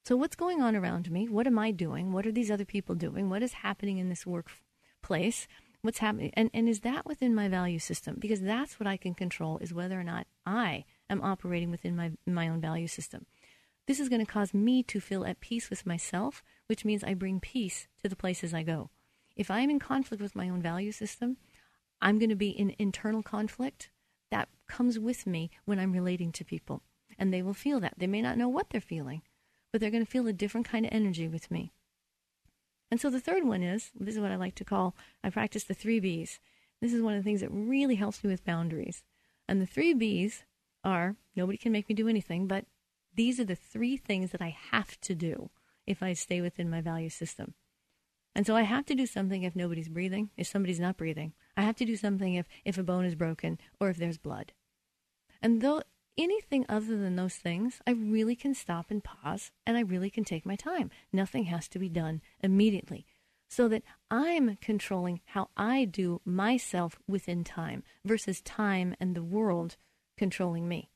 So, 0.04 0.16
what's 0.16 0.36
going 0.36 0.62
on 0.62 0.74
around 0.74 1.10
me? 1.10 1.28
What 1.28 1.46
am 1.46 1.58
I 1.58 1.70
doing? 1.70 2.12
What 2.12 2.26
are 2.26 2.32
these 2.32 2.50
other 2.50 2.64
people 2.64 2.94
doing? 2.94 3.28
What 3.28 3.42
is 3.42 3.52
happening 3.54 3.98
in 3.98 4.08
this 4.08 4.26
workplace? 4.26 5.46
What's 5.82 5.98
happening? 5.98 6.30
And, 6.34 6.50
and 6.54 6.68
is 6.68 6.80
that 6.80 7.06
within 7.06 7.34
my 7.34 7.48
value 7.48 7.78
system? 7.78 8.16
Because 8.18 8.40
that's 8.40 8.80
what 8.80 8.86
I 8.86 8.96
can 8.96 9.14
control 9.14 9.58
is 9.58 9.74
whether 9.74 9.98
or 9.98 10.04
not 10.04 10.26
I 10.46 10.84
am 11.10 11.22
operating 11.22 11.70
within 11.70 11.96
my, 11.96 12.12
my 12.26 12.48
own 12.48 12.60
value 12.60 12.86
system. 12.86 13.26
This 13.86 14.00
is 14.00 14.08
going 14.08 14.24
to 14.24 14.30
cause 14.30 14.52
me 14.52 14.82
to 14.84 15.00
feel 15.00 15.24
at 15.24 15.40
peace 15.40 15.70
with 15.70 15.86
myself, 15.86 16.42
which 16.66 16.84
means 16.84 17.02
I 17.02 17.14
bring 17.14 17.40
peace 17.40 17.88
to 18.02 18.08
the 18.08 18.16
places 18.16 18.52
I 18.52 18.62
go. 18.62 18.90
If 19.34 19.50
I'm 19.50 19.70
in 19.70 19.78
conflict 19.78 20.22
with 20.22 20.36
my 20.36 20.48
own 20.48 20.60
value 20.60 20.92
system, 20.92 21.38
I'm 22.02 22.18
going 22.18 22.28
to 22.28 22.36
be 22.36 22.50
in 22.50 22.74
internal 22.78 23.22
conflict. 23.22 23.90
That 24.30 24.48
comes 24.66 24.98
with 24.98 25.26
me 25.26 25.50
when 25.64 25.78
I'm 25.78 25.92
relating 25.92 26.32
to 26.32 26.44
people. 26.44 26.82
And 27.18 27.32
they 27.32 27.40
will 27.40 27.54
feel 27.54 27.80
that. 27.80 27.94
They 27.96 28.06
may 28.06 28.20
not 28.20 28.36
know 28.36 28.48
what 28.48 28.70
they're 28.70 28.80
feeling, 28.80 29.22
but 29.72 29.80
they're 29.80 29.90
going 29.90 30.04
to 30.04 30.10
feel 30.10 30.26
a 30.26 30.32
different 30.32 30.68
kind 30.68 30.84
of 30.84 30.92
energy 30.92 31.26
with 31.26 31.50
me. 31.50 31.72
And 32.90 33.00
so 33.00 33.10
the 33.10 33.20
third 33.20 33.44
one 33.44 33.62
is 33.62 33.90
this 33.98 34.14
is 34.14 34.20
what 34.20 34.30
I 34.30 34.36
like 34.36 34.54
to 34.56 34.64
call 34.64 34.94
I 35.22 35.30
practice 35.30 35.64
the 35.64 35.74
three 35.74 36.00
B's. 36.00 36.40
This 36.80 36.92
is 36.92 37.02
one 37.02 37.14
of 37.14 37.20
the 37.20 37.24
things 37.24 37.40
that 37.40 37.50
really 37.50 37.96
helps 37.96 38.22
me 38.22 38.30
with 38.30 38.44
boundaries. 38.44 39.02
And 39.48 39.60
the 39.60 39.66
three 39.66 39.94
B's 39.94 40.44
are 40.84 41.16
nobody 41.36 41.58
can 41.58 41.72
make 41.72 41.88
me 41.88 41.94
do 41.94 42.08
anything, 42.08 42.46
but 42.46 42.64
these 43.14 43.40
are 43.40 43.44
the 43.44 43.56
three 43.56 43.96
things 43.96 44.30
that 44.30 44.42
I 44.42 44.56
have 44.70 45.00
to 45.02 45.14
do 45.14 45.50
if 45.86 46.02
I 46.02 46.12
stay 46.12 46.40
within 46.40 46.70
my 46.70 46.80
value 46.80 47.08
system. 47.08 47.54
And 48.34 48.46
so 48.46 48.54
I 48.54 48.62
have 48.62 48.86
to 48.86 48.94
do 48.94 49.06
something 49.06 49.42
if 49.42 49.56
nobody's 49.56 49.88
breathing, 49.88 50.30
if 50.36 50.46
somebody's 50.46 50.78
not 50.78 50.96
breathing. 50.96 51.32
I 51.56 51.62
have 51.62 51.76
to 51.76 51.84
do 51.84 51.96
something 51.96 52.34
if, 52.34 52.46
if 52.64 52.78
a 52.78 52.84
bone 52.84 53.04
is 53.04 53.16
broken 53.16 53.58
or 53.80 53.88
if 53.88 53.96
there's 53.96 54.18
blood. 54.18 54.52
And 55.42 55.60
though 55.60 55.82
anything 56.16 56.64
other 56.68 56.96
than 56.96 57.16
those 57.16 57.34
things, 57.34 57.80
I 57.86 57.92
really 57.92 58.36
can 58.36 58.54
stop 58.54 58.90
and 58.90 59.02
pause 59.02 59.50
and 59.66 59.76
I 59.76 59.80
really 59.80 60.10
can 60.10 60.24
take 60.24 60.46
my 60.46 60.56
time. 60.56 60.90
Nothing 61.12 61.44
has 61.44 61.68
to 61.68 61.78
be 61.78 61.88
done 61.88 62.20
immediately. 62.40 63.06
So 63.48 63.66
that 63.68 63.82
I'm 64.10 64.56
controlling 64.60 65.20
how 65.24 65.48
I 65.56 65.86
do 65.86 66.20
myself 66.24 66.98
within 67.08 67.44
time 67.44 67.82
versus 68.04 68.42
time 68.42 68.94
and 69.00 69.16
the 69.16 69.22
world 69.24 69.76
controlling 70.18 70.68
me. 70.68 70.90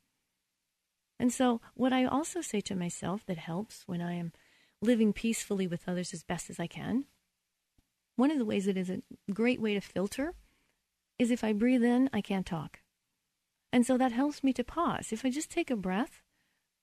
And 1.18 1.32
so, 1.32 1.60
what 1.74 1.92
I 1.92 2.04
also 2.04 2.40
say 2.40 2.60
to 2.62 2.74
myself 2.74 3.24
that 3.26 3.38
helps 3.38 3.84
when 3.86 4.02
I 4.02 4.14
am 4.14 4.32
living 4.80 5.12
peacefully 5.12 5.66
with 5.66 5.88
others 5.88 6.12
as 6.12 6.24
best 6.24 6.50
as 6.50 6.58
I 6.58 6.66
can, 6.66 7.04
one 8.16 8.30
of 8.30 8.38
the 8.38 8.44
ways 8.44 8.66
it 8.66 8.76
is 8.76 8.90
a 8.90 9.02
great 9.32 9.60
way 9.60 9.74
to 9.74 9.80
filter 9.80 10.34
is 11.18 11.30
if 11.30 11.44
I 11.44 11.52
breathe 11.52 11.84
in, 11.84 12.10
I 12.12 12.20
can't 12.20 12.46
talk. 12.46 12.80
And 13.72 13.86
so 13.86 13.96
that 13.96 14.12
helps 14.12 14.44
me 14.44 14.52
to 14.54 14.64
pause. 14.64 15.12
If 15.12 15.24
I 15.24 15.30
just 15.30 15.50
take 15.50 15.70
a 15.70 15.76
breath, 15.76 16.20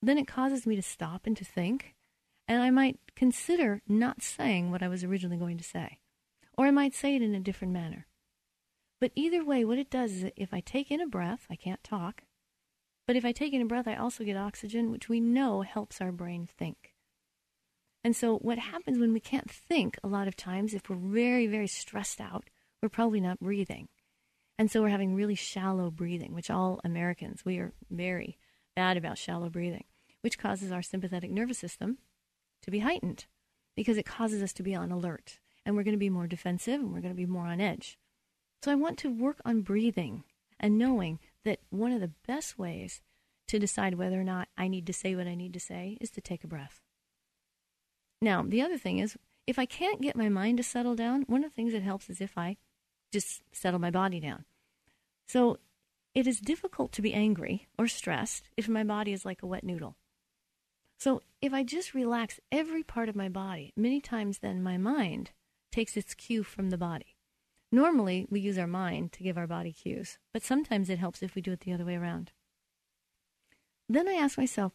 then 0.02 0.18
it 0.18 0.26
causes 0.26 0.66
me 0.66 0.74
to 0.76 0.82
stop 0.82 1.26
and 1.26 1.36
to 1.36 1.44
think. 1.44 1.94
And 2.48 2.62
I 2.62 2.70
might 2.70 2.98
consider 3.14 3.80
not 3.86 4.22
saying 4.22 4.70
what 4.70 4.82
I 4.82 4.88
was 4.88 5.04
originally 5.04 5.36
going 5.36 5.58
to 5.58 5.64
say. 5.64 5.98
Or 6.58 6.66
I 6.66 6.70
might 6.70 6.94
say 6.94 7.14
it 7.14 7.22
in 7.22 7.34
a 7.34 7.40
different 7.40 7.72
manner. 7.72 8.06
But 9.00 9.12
either 9.14 9.44
way, 9.44 9.64
what 9.64 9.78
it 9.78 9.90
does 9.90 10.12
is 10.12 10.30
if 10.36 10.52
I 10.52 10.60
take 10.60 10.90
in 10.90 11.00
a 11.00 11.06
breath, 11.06 11.46
I 11.48 11.56
can't 11.56 11.82
talk. 11.84 12.22
But 13.10 13.16
if 13.16 13.24
I 13.24 13.32
take 13.32 13.52
in 13.52 13.60
a 13.60 13.66
breath, 13.66 13.88
I 13.88 13.96
also 13.96 14.22
get 14.22 14.36
oxygen, 14.36 14.92
which 14.92 15.08
we 15.08 15.18
know 15.18 15.62
helps 15.62 16.00
our 16.00 16.12
brain 16.12 16.46
think. 16.46 16.94
And 18.04 18.14
so, 18.14 18.38
what 18.38 18.60
happens 18.60 19.00
when 19.00 19.12
we 19.12 19.18
can't 19.18 19.50
think 19.50 19.98
a 20.04 20.06
lot 20.06 20.28
of 20.28 20.36
times, 20.36 20.74
if 20.74 20.88
we're 20.88 20.94
very, 20.94 21.48
very 21.48 21.66
stressed 21.66 22.20
out, 22.20 22.50
we're 22.80 22.88
probably 22.88 23.20
not 23.20 23.40
breathing. 23.40 23.88
And 24.60 24.70
so 24.70 24.80
we're 24.80 24.90
having 24.90 25.16
really 25.16 25.34
shallow 25.34 25.90
breathing, 25.90 26.34
which 26.34 26.50
all 26.50 26.78
Americans, 26.84 27.44
we 27.44 27.58
are 27.58 27.72
very 27.90 28.38
bad 28.76 28.96
about 28.96 29.18
shallow 29.18 29.48
breathing, 29.48 29.86
which 30.20 30.38
causes 30.38 30.70
our 30.70 30.80
sympathetic 30.80 31.32
nervous 31.32 31.58
system 31.58 31.98
to 32.62 32.70
be 32.70 32.78
heightened 32.78 33.26
because 33.74 33.98
it 33.98 34.06
causes 34.06 34.40
us 34.40 34.52
to 34.52 34.62
be 34.62 34.76
on 34.76 34.92
alert. 34.92 35.40
And 35.66 35.74
we're 35.74 35.82
going 35.82 35.96
to 35.96 35.98
be 35.98 36.10
more 36.10 36.28
defensive 36.28 36.80
and 36.80 36.92
we're 36.92 37.00
going 37.00 37.12
to 37.12 37.20
be 37.20 37.26
more 37.26 37.48
on 37.48 37.60
edge. 37.60 37.98
So 38.62 38.70
I 38.70 38.76
want 38.76 38.98
to 38.98 39.10
work 39.10 39.40
on 39.44 39.62
breathing 39.62 40.22
and 40.60 40.78
knowing 40.78 41.18
that 41.44 41.60
one 41.70 41.92
of 41.92 42.00
the 42.00 42.12
best 42.26 42.58
ways 42.58 43.00
to 43.48 43.58
decide 43.58 43.94
whether 43.94 44.20
or 44.20 44.24
not 44.24 44.48
I 44.56 44.68
need 44.68 44.86
to 44.86 44.92
say 44.92 45.14
what 45.14 45.26
I 45.26 45.34
need 45.34 45.52
to 45.54 45.60
say 45.60 45.98
is 46.00 46.10
to 46.10 46.20
take 46.20 46.44
a 46.44 46.48
breath. 46.48 46.80
Now, 48.22 48.44
the 48.46 48.62
other 48.62 48.78
thing 48.78 48.98
is, 48.98 49.16
if 49.46 49.58
I 49.58 49.66
can't 49.66 50.02
get 50.02 50.16
my 50.16 50.28
mind 50.28 50.58
to 50.58 50.62
settle 50.62 50.94
down, 50.94 51.22
one 51.22 51.42
of 51.42 51.50
the 51.50 51.54
things 51.54 51.72
that 51.72 51.82
helps 51.82 52.10
is 52.10 52.20
if 52.20 52.36
I 52.36 52.56
just 53.12 53.42
settle 53.52 53.80
my 53.80 53.90
body 53.90 54.20
down. 54.20 54.44
So 55.26 55.58
it 56.14 56.26
is 56.26 56.40
difficult 56.40 56.92
to 56.92 57.02
be 57.02 57.14
angry 57.14 57.66
or 57.78 57.88
stressed 57.88 58.48
if 58.56 58.68
my 58.68 58.84
body 58.84 59.12
is 59.12 59.24
like 59.24 59.42
a 59.42 59.46
wet 59.46 59.64
noodle. 59.64 59.96
So 60.98 61.22
if 61.40 61.54
I 61.54 61.62
just 61.62 61.94
relax 61.94 62.40
every 62.52 62.82
part 62.82 63.08
of 63.08 63.16
my 63.16 63.28
body, 63.28 63.72
many 63.76 64.00
times 64.00 64.38
then 64.38 64.62
my 64.62 64.76
mind 64.76 65.30
takes 65.72 65.96
its 65.96 66.14
cue 66.14 66.42
from 66.42 66.70
the 66.70 66.78
body. 66.78 67.16
Normally, 67.72 68.26
we 68.30 68.40
use 68.40 68.58
our 68.58 68.66
mind 68.66 69.12
to 69.12 69.22
give 69.22 69.38
our 69.38 69.46
body 69.46 69.72
cues, 69.72 70.18
but 70.32 70.42
sometimes 70.42 70.90
it 70.90 70.98
helps 70.98 71.22
if 71.22 71.34
we 71.34 71.42
do 71.42 71.52
it 71.52 71.60
the 71.60 71.72
other 71.72 71.84
way 71.84 71.94
around. 71.94 72.32
Then 73.88 74.08
I 74.08 74.14
ask 74.14 74.36
myself, 74.36 74.72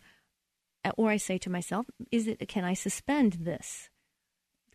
uh, 0.84 0.91
or 0.98 1.10
I 1.10 1.18
say 1.18 1.38
to 1.39 1.50
myself, 1.50 1.88
is 2.12 2.28
it 2.28 2.48
can 2.48 2.64
I 2.64 2.74
suspend 2.74 3.34
this? 3.41 3.89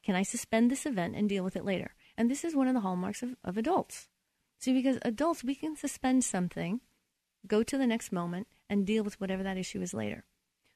Can 0.02 0.14
I 0.14 0.22
suspend 0.22 0.70
this 0.70 0.86
event 0.86 1.14
and 1.14 1.28
deal 1.28 1.44
with 1.44 1.56
it 1.56 1.64
later? 1.64 1.94
And 2.16 2.30
this 2.30 2.44
is 2.44 2.54
one 2.54 2.68
of 2.68 2.74
the 2.74 2.80
hallmarks 2.80 3.22
of, 3.22 3.36
of 3.44 3.56
adults. 3.56 4.08
See, 4.58 4.72
because 4.74 4.98
adults, 5.02 5.42
we 5.42 5.54
can 5.54 5.76
suspend 5.76 6.24
something, 6.24 6.80
go 7.46 7.62
to 7.62 7.78
the 7.78 7.86
next 7.86 8.12
moment, 8.12 8.48
and 8.68 8.86
deal 8.86 9.02
with 9.02 9.20
whatever 9.20 9.42
that 9.42 9.56
issue 9.56 9.80
is 9.80 9.94
later. 9.94 10.24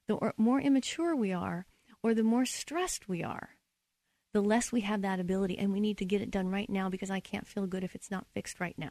The 0.06 0.32
more 0.36 0.60
immature 0.60 1.14
we 1.14 1.32
are, 1.32 1.66
or 2.02 2.14
the 2.14 2.22
more 2.22 2.44
stressed 2.44 3.08
we 3.08 3.22
are, 3.22 3.56
the 4.34 4.42
less 4.42 4.72
we 4.72 4.80
have 4.80 5.00
that 5.02 5.20
ability, 5.20 5.56
and 5.56 5.72
we 5.72 5.80
need 5.80 5.96
to 5.98 6.04
get 6.04 6.20
it 6.20 6.30
done 6.30 6.50
right 6.50 6.68
now 6.68 6.90
because 6.90 7.08
I 7.08 7.20
can't 7.20 7.46
feel 7.46 7.68
good 7.68 7.84
if 7.84 7.94
it's 7.94 8.10
not 8.10 8.26
fixed 8.34 8.58
right 8.58 8.76
now. 8.76 8.90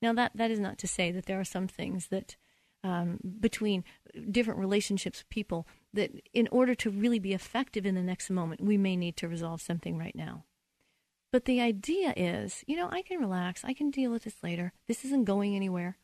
Now, 0.00 0.12
that, 0.14 0.30
that 0.36 0.52
is 0.52 0.60
not 0.60 0.78
to 0.78 0.86
say 0.86 1.10
that 1.10 1.26
there 1.26 1.40
are 1.40 1.44
some 1.44 1.66
things 1.66 2.06
that 2.08 2.36
um, 2.84 3.18
between 3.40 3.82
different 4.30 4.60
relationships, 4.60 5.24
people, 5.28 5.66
that 5.92 6.12
in 6.32 6.48
order 6.52 6.74
to 6.76 6.90
really 6.90 7.18
be 7.18 7.32
effective 7.32 7.84
in 7.84 7.96
the 7.96 8.02
next 8.02 8.30
moment, 8.30 8.60
we 8.60 8.78
may 8.78 8.94
need 8.94 9.16
to 9.16 9.28
resolve 9.28 9.60
something 9.60 9.98
right 9.98 10.14
now. 10.14 10.44
But 11.32 11.46
the 11.46 11.60
idea 11.60 12.14
is, 12.16 12.62
you 12.68 12.76
know, 12.76 12.88
I 12.92 13.02
can 13.02 13.18
relax. 13.18 13.64
I 13.64 13.72
can 13.72 13.90
deal 13.90 14.12
with 14.12 14.22
this 14.22 14.36
later. 14.44 14.72
This 14.86 15.04
isn't 15.04 15.24
going 15.24 15.56
anywhere. 15.56 15.98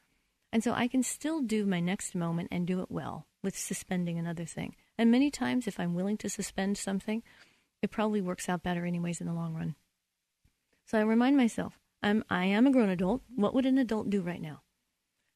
And 0.52 0.64
so 0.64 0.72
I 0.72 0.88
can 0.88 1.04
still 1.04 1.40
do 1.40 1.64
my 1.64 1.78
next 1.78 2.16
moment 2.16 2.48
and 2.50 2.66
do 2.66 2.80
it 2.80 2.90
well 2.90 3.28
with 3.44 3.56
suspending 3.56 4.18
another 4.18 4.44
thing. 4.44 4.74
And 4.98 5.08
many 5.08 5.30
times, 5.30 5.68
if 5.68 5.78
I'm 5.78 5.94
willing 5.94 6.16
to 6.18 6.28
suspend 6.28 6.78
something, 6.78 7.22
it 7.82 7.90
probably 7.90 8.20
works 8.20 8.48
out 8.48 8.62
better, 8.62 8.84
anyways, 8.84 9.20
in 9.20 9.26
the 9.26 9.32
long 9.32 9.54
run. 9.54 9.74
So 10.86 10.98
I 10.98 11.02
remind 11.02 11.36
myself, 11.36 11.78
I'm, 12.02 12.24
I 12.28 12.46
am 12.46 12.66
a 12.66 12.70
grown 12.70 12.88
adult. 12.88 13.22
What 13.34 13.54
would 13.54 13.66
an 13.66 13.78
adult 13.78 14.10
do 14.10 14.22
right 14.22 14.40
now? 14.40 14.62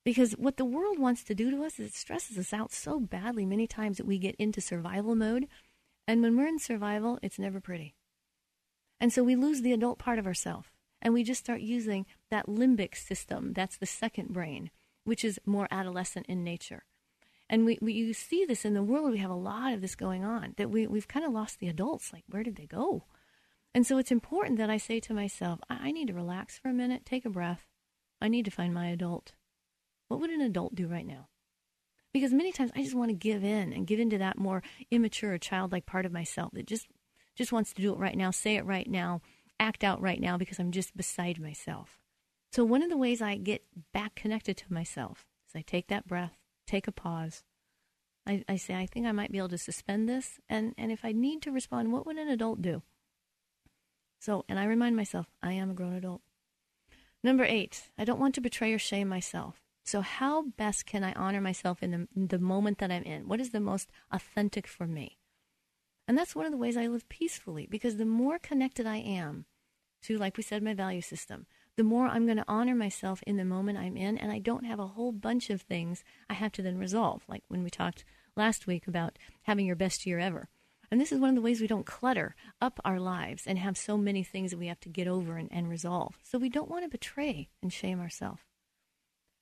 Because 0.04 0.32
what 0.32 0.56
the 0.56 0.64
world 0.64 0.98
wants 0.98 1.24
to 1.24 1.34
do 1.34 1.50
to 1.50 1.64
us 1.64 1.78
is 1.78 1.88
it 1.88 1.94
stresses 1.94 2.36
us 2.36 2.52
out 2.52 2.72
so 2.72 3.00
badly 3.00 3.46
many 3.46 3.66
times 3.66 3.96
that 3.96 4.06
we 4.06 4.18
get 4.18 4.34
into 4.36 4.60
survival 4.60 5.14
mode. 5.14 5.46
And 6.06 6.20
when 6.22 6.36
we're 6.36 6.46
in 6.46 6.58
survival, 6.58 7.18
it's 7.22 7.38
never 7.38 7.60
pretty. 7.60 7.94
And 9.00 9.12
so 9.12 9.22
we 9.22 9.36
lose 9.36 9.62
the 9.62 9.72
adult 9.72 9.98
part 9.98 10.18
of 10.18 10.26
ourselves 10.26 10.68
and 11.00 11.12
we 11.12 11.22
just 11.22 11.40
start 11.40 11.60
using 11.60 12.06
that 12.30 12.46
limbic 12.46 12.96
system. 12.96 13.52
That's 13.52 13.76
the 13.76 13.86
second 13.86 14.32
brain, 14.32 14.70
which 15.04 15.24
is 15.24 15.38
more 15.46 15.68
adolescent 15.70 16.26
in 16.26 16.42
nature. 16.42 16.84
And 17.48 17.66
we, 17.66 17.78
we 17.80 17.92
you 17.92 18.14
see 18.14 18.44
this 18.44 18.64
in 18.64 18.74
the 18.74 18.82
world. 18.82 19.10
We 19.10 19.18
have 19.18 19.30
a 19.30 19.34
lot 19.34 19.72
of 19.72 19.80
this 19.80 19.94
going 19.94 20.24
on 20.24 20.54
that 20.56 20.70
we, 20.70 20.86
we've 20.86 21.08
kind 21.08 21.26
of 21.26 21.32
lost 21.32 21.60
the 21.60 21.68
adults. 21.68 22.12
Like, 22.12 22.24
where 22.28 22.42
did 22.42 22.56
they 22.56 22.66
go? 22.66 23.04
And 23.74 23.86
so 23.86 23.98
it's 23.98 24.12
important 24.12 24.58
that 24.58 24.70
I 24.70 24.76
say 24.76 25.00
to 25.00 25.14
myself, 25.14 25.60
I, 25.68 25.88
I 25.88 25.90
need 25.90 26.08
to 26.08 26.14
relax 26.14 26.58
for 26.58 26.68
a 26.68 26.74
minute, 26.74 27.04
take 27.04 27.24
a 27.24 27.30
breath. 27.30 27.66
I 28.20 28.28
need 28.28 28.44
to 28.46 28.50
find 28.50 28.72
my 28.72 28.88
adult. 28.88 29.32
What 30.08 30.20
would 30.20 30.30
an 30.30 30.40
adult 30.40 30.74
do 30.74 30.86
right 30.86 31.06
now? 31.06 31.28
Because 32.12 32.32
many 32.32 32.52
times 32.52 32.70
I 32.76 32.82
just 32.82 32.94
want 32.94 33.10
to 33.10 33.14
give 33.14 33.42
in 33.42 33.72
and 33.72 33.86
give 33.86 33.98
into 33.98 34.18
that 34.18 34.38
more 34.38 34.62
immature, 34.90 35.36
childlike 35.36 35.84
part 35.84 36.06
of 36.06 36.12
myself 36.12 36.52
that 36.52 36.66
just 36.66 36.86
just 37.36 37.52
wants 37.52 37.72
to 37.72 37.82
do 37.82 37.92
it 37.92 37.98
right 37.98 38.16
now, 38.16 38.30
say 38.30 38.54
it 38.54 38.64
right 38.64 38.88
now, 38.88 39.20
act 39.58 39.82
out 39.82 40.00
right 40.00 40.20
now 40.20 40.36
because 40.38 40.60
I'm 40.60 40.70
just 40.70 40.96
beside 40.96 41.40
myself. 41.40 41.98
So, 42.52 42.64
one 42.64 42.82
of 42.82 42.90
the 42.90 42.96
ways 42.96 43.20
I 43.20 43.36
get 43.36 43.64
back 43.92 44.14
connected 44.14 44.56
to 44.58 44.72
myself 44.72 45.26
is 45.48 45.58
I 45.58 45.62
take 45.62 45.88
that 45.88 46.06
breath, 46.06 46.38
take 46.66 46.86
a 46.88 46.92
pause. 46.92 47.42
I, 48.26 48.44
I 48.48 48.56
say, 48.56 48.74
I 48.74 48.86
think 48.86 49.06
I 49.06 49.12
might 49.12 49.32
be 49.32 49.38
able 49.38 49.48
to 49.50 49.58
suspend 49.58 50.08
this. 50.08 50.40
And, 50.48 50.74
and 50.78 50.90
if 50.90 51.04
I 51.04 51.12
need 51.12 51.42
to 51.42 51.52
respond, 51.52 51.92
what 51.92 52.06
would 52.06 52.16
an 52.16 52.28
adult 52.28 52.62
do? 52.62 52.82
So, 54.20 54.44
and 54.48 54.58
I 54.58 54.64
remind 54.64 54.96
myself, 54.96 55.26
I 55.42 55.52
am 55.52 55.70
a 55.70 55.74
grown 55.74 55.94
adult. 55.94 56.22
Number 57.22 57.44
eight, 57.44 57.90
I 57.98 58.04
don't 58.04 58.20
want 58.20 58.34
to 58.36 58.40
betray 58.40 58.72
or 58.72 58.78
shame 58.78 59.08
myself. 59.08 59.60
So, 59.84 60.00
how 60.00 60.42
best 60.56 60.86
can 60.86 61.04
I 61.04 61.12
honor 61.12 61.42
myself 61.42 61.82
in 61.82 61.90
the, 61.90 62.08
in 62.16 62.28
the 62.28 62.38
moment 62.38 62.78
that 62.78 62.90
I'm 62.90 63.02
in? 63.02 63.28
What 63.28 63.40
is 63.40 63.50
the 63.50 63.60
most 63.60 63.90
authentic 64.10 64.66
for 64.66 64.86
me? 64.86 65.18
And 66.08 66.16
that's 66.16 66.34
one 66.34 66.46
of 66.46 66.52
the 66.52 66.58
ways 66.58 66.76
I 66.76 66.86
live 66.86 67.08
peacefully 67.08 67.66
because 67.70 67.96
the 67.96 68.06
more 68.06 68.38
connected 68.38 68.86
I 68.86 68.96
am 68.96 69.46
to, 70.02 70.16
like 70.16 70.36
we 70.36 70.42
said, 70.42 70.62
my 70.62 70.74
value 70.74 71.00
system, 71.00 71.46
the 71.76 71.84
more 71.84 72.06
I'm 72.06 72.24
going 72.24 72.36
to 72.36 72.44
honor 72.46 72.74
myself 72.74 73.22
in 73.26 73.36
the 73.36 73.44
moment 73.44 73.78
I'm 73.78 73.96
in. 73.96 74.16
And 74.18 74.30
I 74.30 74.38
don't 74.38 74.64
have 74.64 74.78
a 74.78 74.88
whole 74.88 75.12
bunch 75.12 75.50
of 75.50 75.62
things 75.62 76.04
I 76.28 76.34
have 76.34 76.52
to 76.52 76.62
then 76.62 76.78
resolve. 76.78 77.22
Like 77.28 77.42
when 77.48 77.64
we 77.64 77.70
talked 77.70 78.04
last 78.36 78.66
week 78.66 78.86
about 78.86 79.18
having 79.42 79.66
your 79.66 79.76
best 79.76 80.06
year 80.06 80.18
ever. 80.18 80.48
And 80.90 81.00
this 81.00 81.12
is 81.12 81.18
one 81.18 81.30
of 81.30 81.34
the 81.34 81.42
ways 81.42 81.60
we 81.60 81.66
don't 81.66 81.86
clutter 81.86 82.36
up 82.60 82.78
our 82.84 83.00
lives 83.00 83.44
and 83.46 83.58
have 83.58 83.76
so 83.76 83.96
many 83.96 84.22
things 84.22 84.50
that 84.50 84.58
we 84.58 84.68
have 84.68 84.80
to 84.80 84.88
get 84.88 85.08
over 85.08 85.36
and, 85.36 85.48
and 85.50 85.68
resolve. 85.68 86.18
So 86.22 86.38
we 86.38 86.48
don't 86.48 86.70
want 86.70 86.84
to 86.84 86.90
betray 86.90 87.48
and 87.62 87.72
shame 87.72 88.00
ourselves. 88.00 88.42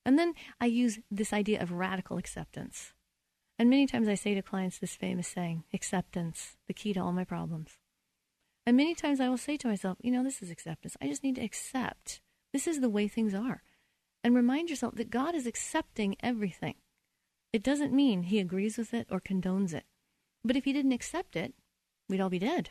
And 0.04 0.18
then 0.18 0.34
I 0.60 0.66
use 0.66 0.98
this 1.10 1.32
idea 1.32 1.60
of 1.60 1.72
radical 1.72 2.16
acceptance. 2.16 2.94
And 3.58 3.68
many 3.68 3.86
times 3.86 4.08
I 4.08 4.14
say 4.14 4.34
to 4.34 4.42
clients 4.42 4.78
this 4.78 4.96
famous 4.96 5.28
saying, 5.28 5.64
acceptance, 5.72 6.56
the 6.66 6.74
key 6.74 6.92
to 6.94 7.00
all 7.00 7.12
my 7.12 7.24
problems. 7.24 7.78
And 8.66 8.76
many 8.76 8.94
times 8.94 9.20
I 9.20 9.28
will 9.28 9.38
say 9.38 9.56
to 9.56 9.68
myself, 9.68 9.98
you 10.00 10.12
know, 10.12 10.22
this 10.22 10.42
is 10.42 10.50
acceptance. 10.50 10.96
I 11.00 11.08
just 11.08 11.24
need 11.24 11.36
to 11.36 11.44
accept. 11.44 12.20
This 12.52 12.66
is 12.66 12.80
the 12.80 12.88
way 12.88 13.08
things 13.08 13.34
are. 13.34 13.62
And 14.22 14.34
remind 14.36 14.70
yourself 14.70 14.94
that 14.96 15.10
God 15.10 15.34
is 15.34 15.46
accepting 15.46 16.16
everything. 16.20 16.76
It 17.52 17.62
doesn't 17.62 17.92
mean 17.92 18.24
he 18.24 18.38
agrees 18.38 18.78
with 18.78 18.94
it 18.94 19.08
or 19.10 19.20
condones 19.20 19.74
it. 19.74 19.84
But 20.44 20.56
if 20.56 20.64
he 20.64 20.72
didn't 20.72 20.92
accept 20.92 21.36
it, 21.36 21.54
we'd 22.08 22.20
all 22.20 22.30
be 22.30 22.38
dead. 22.38 22.70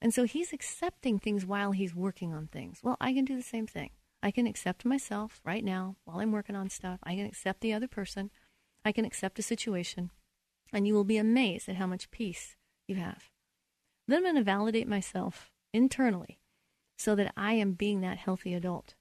And 0.00 0.12
so 0.12 0.24
he's 0.24 0.52
accepting 0.52 1.18
things 1.18 1.44
while 1.44 1.72
he's 1.72 1.94
working 1.94 2.32
on 2.32 2.46
things. 2.46 2.80
Well, 2.82 2.96
I 3.00 3.12
can 3.12 3.24
do 3.24 3.36
the 3.36 3.42
same 3.42 3.66
thing. 3.66 3.90
I 4.22 4.30
can 4.30 4.46
accept 4.46 4.84
myself 4.84 5.40
right 5.44 5.64
now 5.64 5.96
while 6.04 6.20
I'm 6.20 6.32
working 6.32 6.56
on 6.56 6.70
stuff. 6.70 7.00
I 7.02 7.14
can 7.14 7.26
accept 7.26 7.60
the 7.60 7.72
other 7.72 7.88
person. 7.88 8.30
I 8.84 8.92
can 8.92 9.04
accept 9.04 9.38
a 9.38 9.42
situation. 9.42 10.10
And 10.72 10.86
you 10.86 10.94
will 10.94 11.04
be 11.04 11.18
amazed 11.18 11.68
at 11.68 11.76
how 11.76 11.86
much 11.86 12.10
peace 12.10 12.56
you 12.88 12.96
have. 12.96 13.30
Then 14.08 14.18
I'm 14.18 14.24
going 14.24 14.36
to 14.36 14.42
validate 14.42 14.88
myself 14.88 15.50
internally 15.72 16.38
so 16.96 17.14
that 17.14 17.32
I 17.36 17.54
am 17.54 17.72
being 17.72 18.00
that 18.00 18.18
healthy 18.18 18.54
adult. 18.54 18.94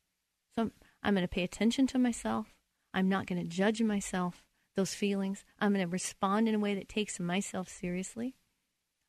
So 0.56 0.64
I'm, 0.64 0.72
I'm 1.04 1.14
going 1.14 1.24
to 1.24 1.28
pay 1.28 1.44
attention 1.44 1.88
to 1.88 2.00
myself. 2.00 2.56
I'm 2.94 3.10
not 3.10 3.28
going 3.28 3.42
to 3.42 3.48
judge 3.48 3.82
myself, 3.82 4.44
those 4.76 4.94
feelings. 4.94 5.44
I'm 5.60 5.74
going 5.74 5.86
to 5.86 5.92
respond 5.92 6.48
in 6.48 6.56
a 6.56 6.60
way 6.60 6.76
that 6.76 6.90
takes 6.90 7.20
myself 7.20 7.70
seriously. 7.70 8.36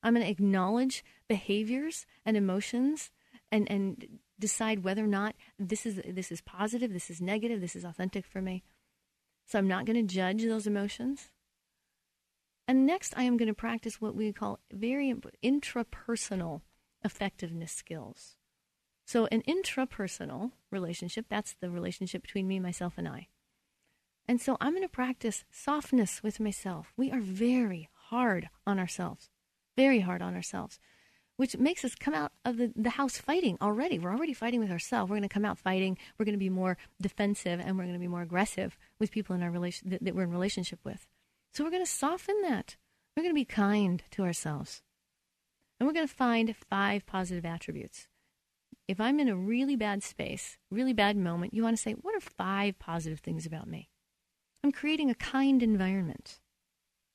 I'm 0.03 0.13
going 0.13 0.25
to 0.25 0.31
acknowledge 0.31 1.03
behaviors 1.27 2.05
and 2.25 2.37
emotions 2.37 3.11
and, 3.51 3.69
and 3.71 4.19
decide 4.39 4.83
whether 4.83 5.03
or 5.03 5.07
not 5.07 5.35
this 5.57 5.85
is 5.85 5.99
this 6.07 6.31
is 6.31 6.41
positive, 6.41 6.93
this 6.93 7.09
is 7.09 7.21
negative, 7.21 7.61
this 7.61 7.75
is 7.75 7.83
authentic 7.83 8.25
for 8.25 8.41
me. 8.41 8.63
So 9.47 9.57
I'm 9.57 9.67
not 9.67 9.85
going 9.85 10.05
to 10.05 10.13
judge 10.13 10.43
those 10.43 10.67
emotions. 10.67 11.29
And 12.67 12.85
next, 12.85 13.13
I 13.15 13.23
am 13.23 13.37
going 13.37 13.47
to 13.47 13.53
practice 13.53 14.01
what 14.01 14.15
we 14.15 14.31
call 14.33 14.59
very 14.71 15.13
intrapersonal 15.43 16.61
effectiveness 17.03 17.71
skills. 17.71 18.35
So, 19.05 19.27
an 19.31 19.41
intrapersonal 19.43 20.51
relationship, 20.69 21.27
that's 21.29 21.55
the 21.61 21.69
relationship 21.69 22.21
between 22.23 22.47
me, 22.47 22.59
myself, 22.59 22.95
and 22.97 23.07
I. 23.07 23.27
And 24.27 24.41
so, 24.41 24.57
I'm 24.59 24.73
going 24.73 24.83
to 24.83 24.89
practice 24.89 25.45
softness 25.49 26.21
with 26.21 26.41
myself. 26.41 26.91
We 26.97 27.09
are 27.11 27.21
very 27.21 27.89
hard 28.09 28.49
on 28.65 28.79
ourselves, 28.79 29.29
very 29.77 30.01
hard 30.01 30.21
on 30.21 30.35
ourselves 30.35 30.79
which 31.37 31.55
makes 31.57 31.85
us 31.85 31.95
come 31.95 32.13
out 32.13 32.31
of 32.43 32.57
the, 32.57 32.73
the 32.75 32.89
house 32.89 33.17
fighting 33.17 33.57
already. 33.61 33.97
We're 33.97 34.11
already 34.11 34.33
fighting 34.33 34.59
with 34.59 34.71
ourselves. 34.71 35.09
We're 35.09 35.17
going 35.17 35.29
to 35.29 35.33
come 35.33 35.45
out 35.45 35.57
fighting. 35.57 35.97
We're 36.17 36.25
going 36.25 36.33
to 36.33 36.39
be 36.39 36.49
more 36.49 36.77
defensive 36.99 37.59
and 37.59 37.77
we're 37.77 37.83
going 37.83 37.93
to 37.93 37.99
be 37.99 38.07
more 38.07 38.23
aggressive 38.23 38.77
with 38.99 39.11
people 39.11 39.35
in 39.35 39.43
our 39.43 39.51
relation 39.51 39.91
that, 39.91 40.03
that 40.03 40.15
we're 40.15 40.23
in 40.23 40.31
relationship 40.31 40.79
with. 40.83 41.05
So 41.57 41.63
we're 41.63 41.71
going 41.71 41.83
to 41.83 41.91
soften 41.91 42.39
that. 42.43 42.75
We're 43.15 43.23
going 43.23 43.33
to 43.33 43.41
be 43.41 43.43
kind 43.43 44.03
to 44.11 44.21
ourselves. 44.21 44.83
And 45.79 45.87
we're 45.87 45.93
going 45.93 46.07
to 46.07 46.13
find 46.13 46.55
five 46.69 47.07
positive 47.07 47.45
attributes. 47.45 48.07
If 48.87 49.01
I'm 49.01 49.19
in 49.19 49.27
a 49.27 49.35
really 49.35 49.75
bad 49.75 50.03
space, 50.03 50.59
really 50.69 50.93
bad 50.93 51.17
moment, 51.17 51.55
you 51.55 51.63
want 51.63 51.75
to 51.75 51.81
say, 51.81 51.93
what 51.93 52.13
are 52.13 52.19
five 52.19 52.77
positive 52.77 53.21
things 53.21 53.47
about 53.47 53.67
me? 53.67 53.89
I'm 54.63 54.71
creating 54.71 55.09
a 55.09 55.15
kind 55.15 55.63
environment. 55.63 56.39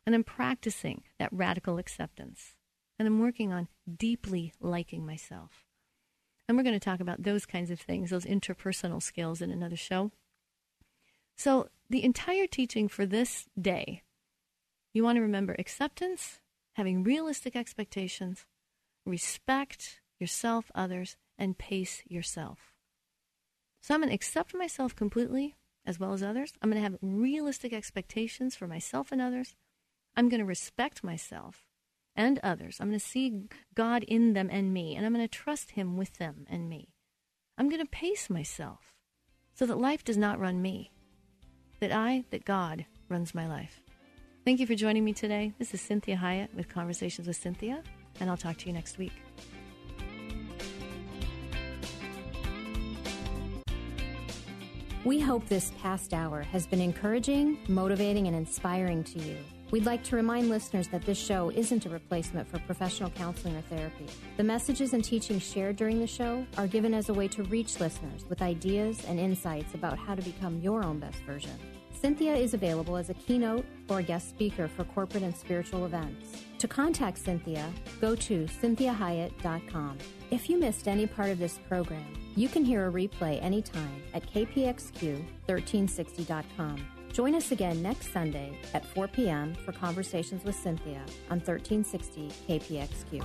And 0.07 0.13
I'm 0.13 0.25
practicing 0.25 1.05
that 1.21 1.33
radical 1.33 1.79
acceptance 1.79 2.57
and 2.99 3.07
I'm 3.07 3.21
working 3.21 3.53
on 3.53 3.69
deeply 3.97 4.55
liking 4.61 5.07
myself. 5.07 5.67
And 6.49 6.59
we're 6.59 6.65
going 6.65 6.75
to 6.75 6.81
talk 6.81 6.99
about 6.99 7.23
those 7.23 7.47
kinds 7.47 7.71
of 7.71 7.79
things, 7.79 8.11
those 8.11 8.25
interpersonal 8.25 9.01
skills, 9.01 9.41
in 9.41 9.53
another 9.53 9.77
show. 9.77 10.11
So, 11.37 11.69
the 11.89 12.03
entire 12.03 12.49
teaching 12.49 12.89
for 12.89 13.07
this 13.07 13.47
day, 13.57 14.03
you 14.93 15.03
want 15.03 15.17
to 15.17 15.23
remember 15.23 15.57
acceptance, 15.59 16.41
having 16.75 17.03
realistic 17.03 17.57
expectations, 17.57 18.47
respect 19.05 20.01
yourself, 20.19 20.71
others, 20.75 21.17
and 21.39 21.59
pace 21.59 22.03
yourself. 22.07 22.73
So, 23.81 23.95
I'm 23.95 24.01
going 24.01 24.11
to 24.11 24.15
accept 24.15 24.55
myself 24.55 24.95
completely 24.95 25.57
as 25.85 25.99
well 25.99 26.13
as 26.13 26.23
others. 26.23 26.53
I'm 26.63 26.71
going 26.71 26.83
to 26.83 26.89
have 26.89 26.99
realistic 27.03 27.73
expectations 27.73 28.55
for 28.55 28.67
myself 28.67 29.11
and 29.11 29.21
others. 29.21 29.55
I'm 30.17 30.29
going 30.29 30.41
to 30.41 30.47
respect 30.47 31.03
myself 31.03 31.65
and 32.15 32.39
others. 32.43 32.79
I'm 32.79 32.89
going 32.89 33.01
to 33.01 33.05
see 33.05 33.43
God 33.75 34.05
in 34.05 34.35
them 34.35 34.49
and 34.51 34.73
me, 34.73 34.95
and 34.95 35.05
I'm 35.05 35.15
going 35.15 35.27
to 35.27 35.29
trust 35.29 35.73
Him 35.73 35.97
with 35.97 36.19
them 36.19 36.47
and 36.49 36.69
me. 36.69 36.95
I'm 37.59 37.69
going 37.69 37.83
to 37.83 37.91
pace 37.91 38.31
myself 38.31 38.95
so 39.55 39.67
that 39.67 39.79
life 39.79 40.05
does 40.05 40.17
not 40.17 40.39
run 40.39 40.63
me, 40.63 40.93
that 41.81 41.93
I, 41.93 42.25
that 42.31 42.45
God 42.45 42.87
runs 43.09 43.35
my 43.35 43.47
life. 43.47 43.82
Thank 44.45 44.59
you 44.59 44.67
for 44.67 44.75
joining 44.75 45.05
me 45.05 45.13
today. 45.13 45.53
This 45.61 45.73
is 45.73 45.81
Cinthia 45.81 46.19
Hiett 46.19 46.53
with 46.57 46.69
Conversations 46.69 47.29
with 47.29 47.41
Cinthia, 47.41 47.81
and 48.19 48.29
I'll 48.29 48.37
talk 48.37 48.57
to 48.59 48.67
you 48.67 48.73
next 48.73 48.99
week. 48.99 49.13
We 55.05 55.21
hope 55.21 55.47
this 55.47 55.71
past 55.81 56.13
hour 56.13 56.43
has 56.43 56.67
been 56.67 56.81
encouraging, 56.81 57.59
motivating, 57.69 58.27
and 58.27 58.35
inspiring 58.35 59.05
to 59.05 59.21
you. 59.21 59.37
We'd 59.71 59.87
like 59.87 60.03
to 60.05 60.17
remind 60.17 60.49
listeners 60.49 60.89
that 60.89 61.03
this 61.03 61.19
show 61.19 61.51
isn't 61.51 61.87
a 61.87 61.89
replacement 61.89 62.49
for 62.49 62.59
professional 62.59 63.11
counseling 63.11 63.55
or 63.55 63.63
therapy. 63.63 64.07
The 64.39 64.45
messages 64.45 64.93
and 64.93 65.05
teachings 65.05 65.45
shared 65.45 65.77
during 65.77 66.01
the 66.01 66.07
show 66.09 66.45
are 66.59 66.67
given 66.67 66.95
as 66.95 67.09
a 67.11 67.15
way 67.15 67.29
to 67.29 67.45
reach 67.45 67.79
listeners 67.79 68.25
with 68.29 68.43
ideas 68.43 69.05
and 69.05 69.21
insights 69.21 69.75
about 69.75 69.99
how 69.99 70.17
to 70.17 70.23
become 70.23 70.61
your 70.61 70.85
own 70.85 70.99
best 70.99 71.19
version. 71.23 71.59
Cinthia 72.03 72.37
is 72.37 72.53
available 72.53 72.97
as 72.97 73.09
a 73.11 73.15
keynote 73.15 73.65
or 73.89 74.01
a 74.01 74.03
guest 74.03 74.31
speaker 74.31 74.67
for 74.67 74.83
corporate 74.83 75.23
and 75.23 75.37
spiritual 75.37 75.87
events. 75.87 76.43
To 76.59 76.67
contact 76.67 77.25
Cinthia, 77.25 77.71
go 78.01 78.17
to 78.17 78.49
cinthiahiett.com. 78.61 79.99
If 80.33 80.51
you 80.51 80.59
missed 80.59 80.89
any 80.89 81.07
part 81.07 81.31
of 81.31 81.39
this 81.39 81.61
program, 81.69 82.05
you 82.35 82.49
can 82.49 82.65
hear 82.65 82.89
a 82.89 82.93
replay 82.93 83.41
anytime 83.41 84.03
at 84.15 84.29
kpxq1360.com. 84.33 86.87
Join 87.13 87.37
us 87.37 87.53
again 87.53 87.81
next 87.83 88.13
Sunday 88.13 88.59
at 88.75 88.85
4 88.85 89.07
p.m. 89.07 89.55
for 89.65 89.71
Conversations 89.71 90.43
with 90.45 90.57
Cinthia 90.57 90.99
on 91.31 91.39
1360 91.39 92.33
KPXQ. 92.49 93.25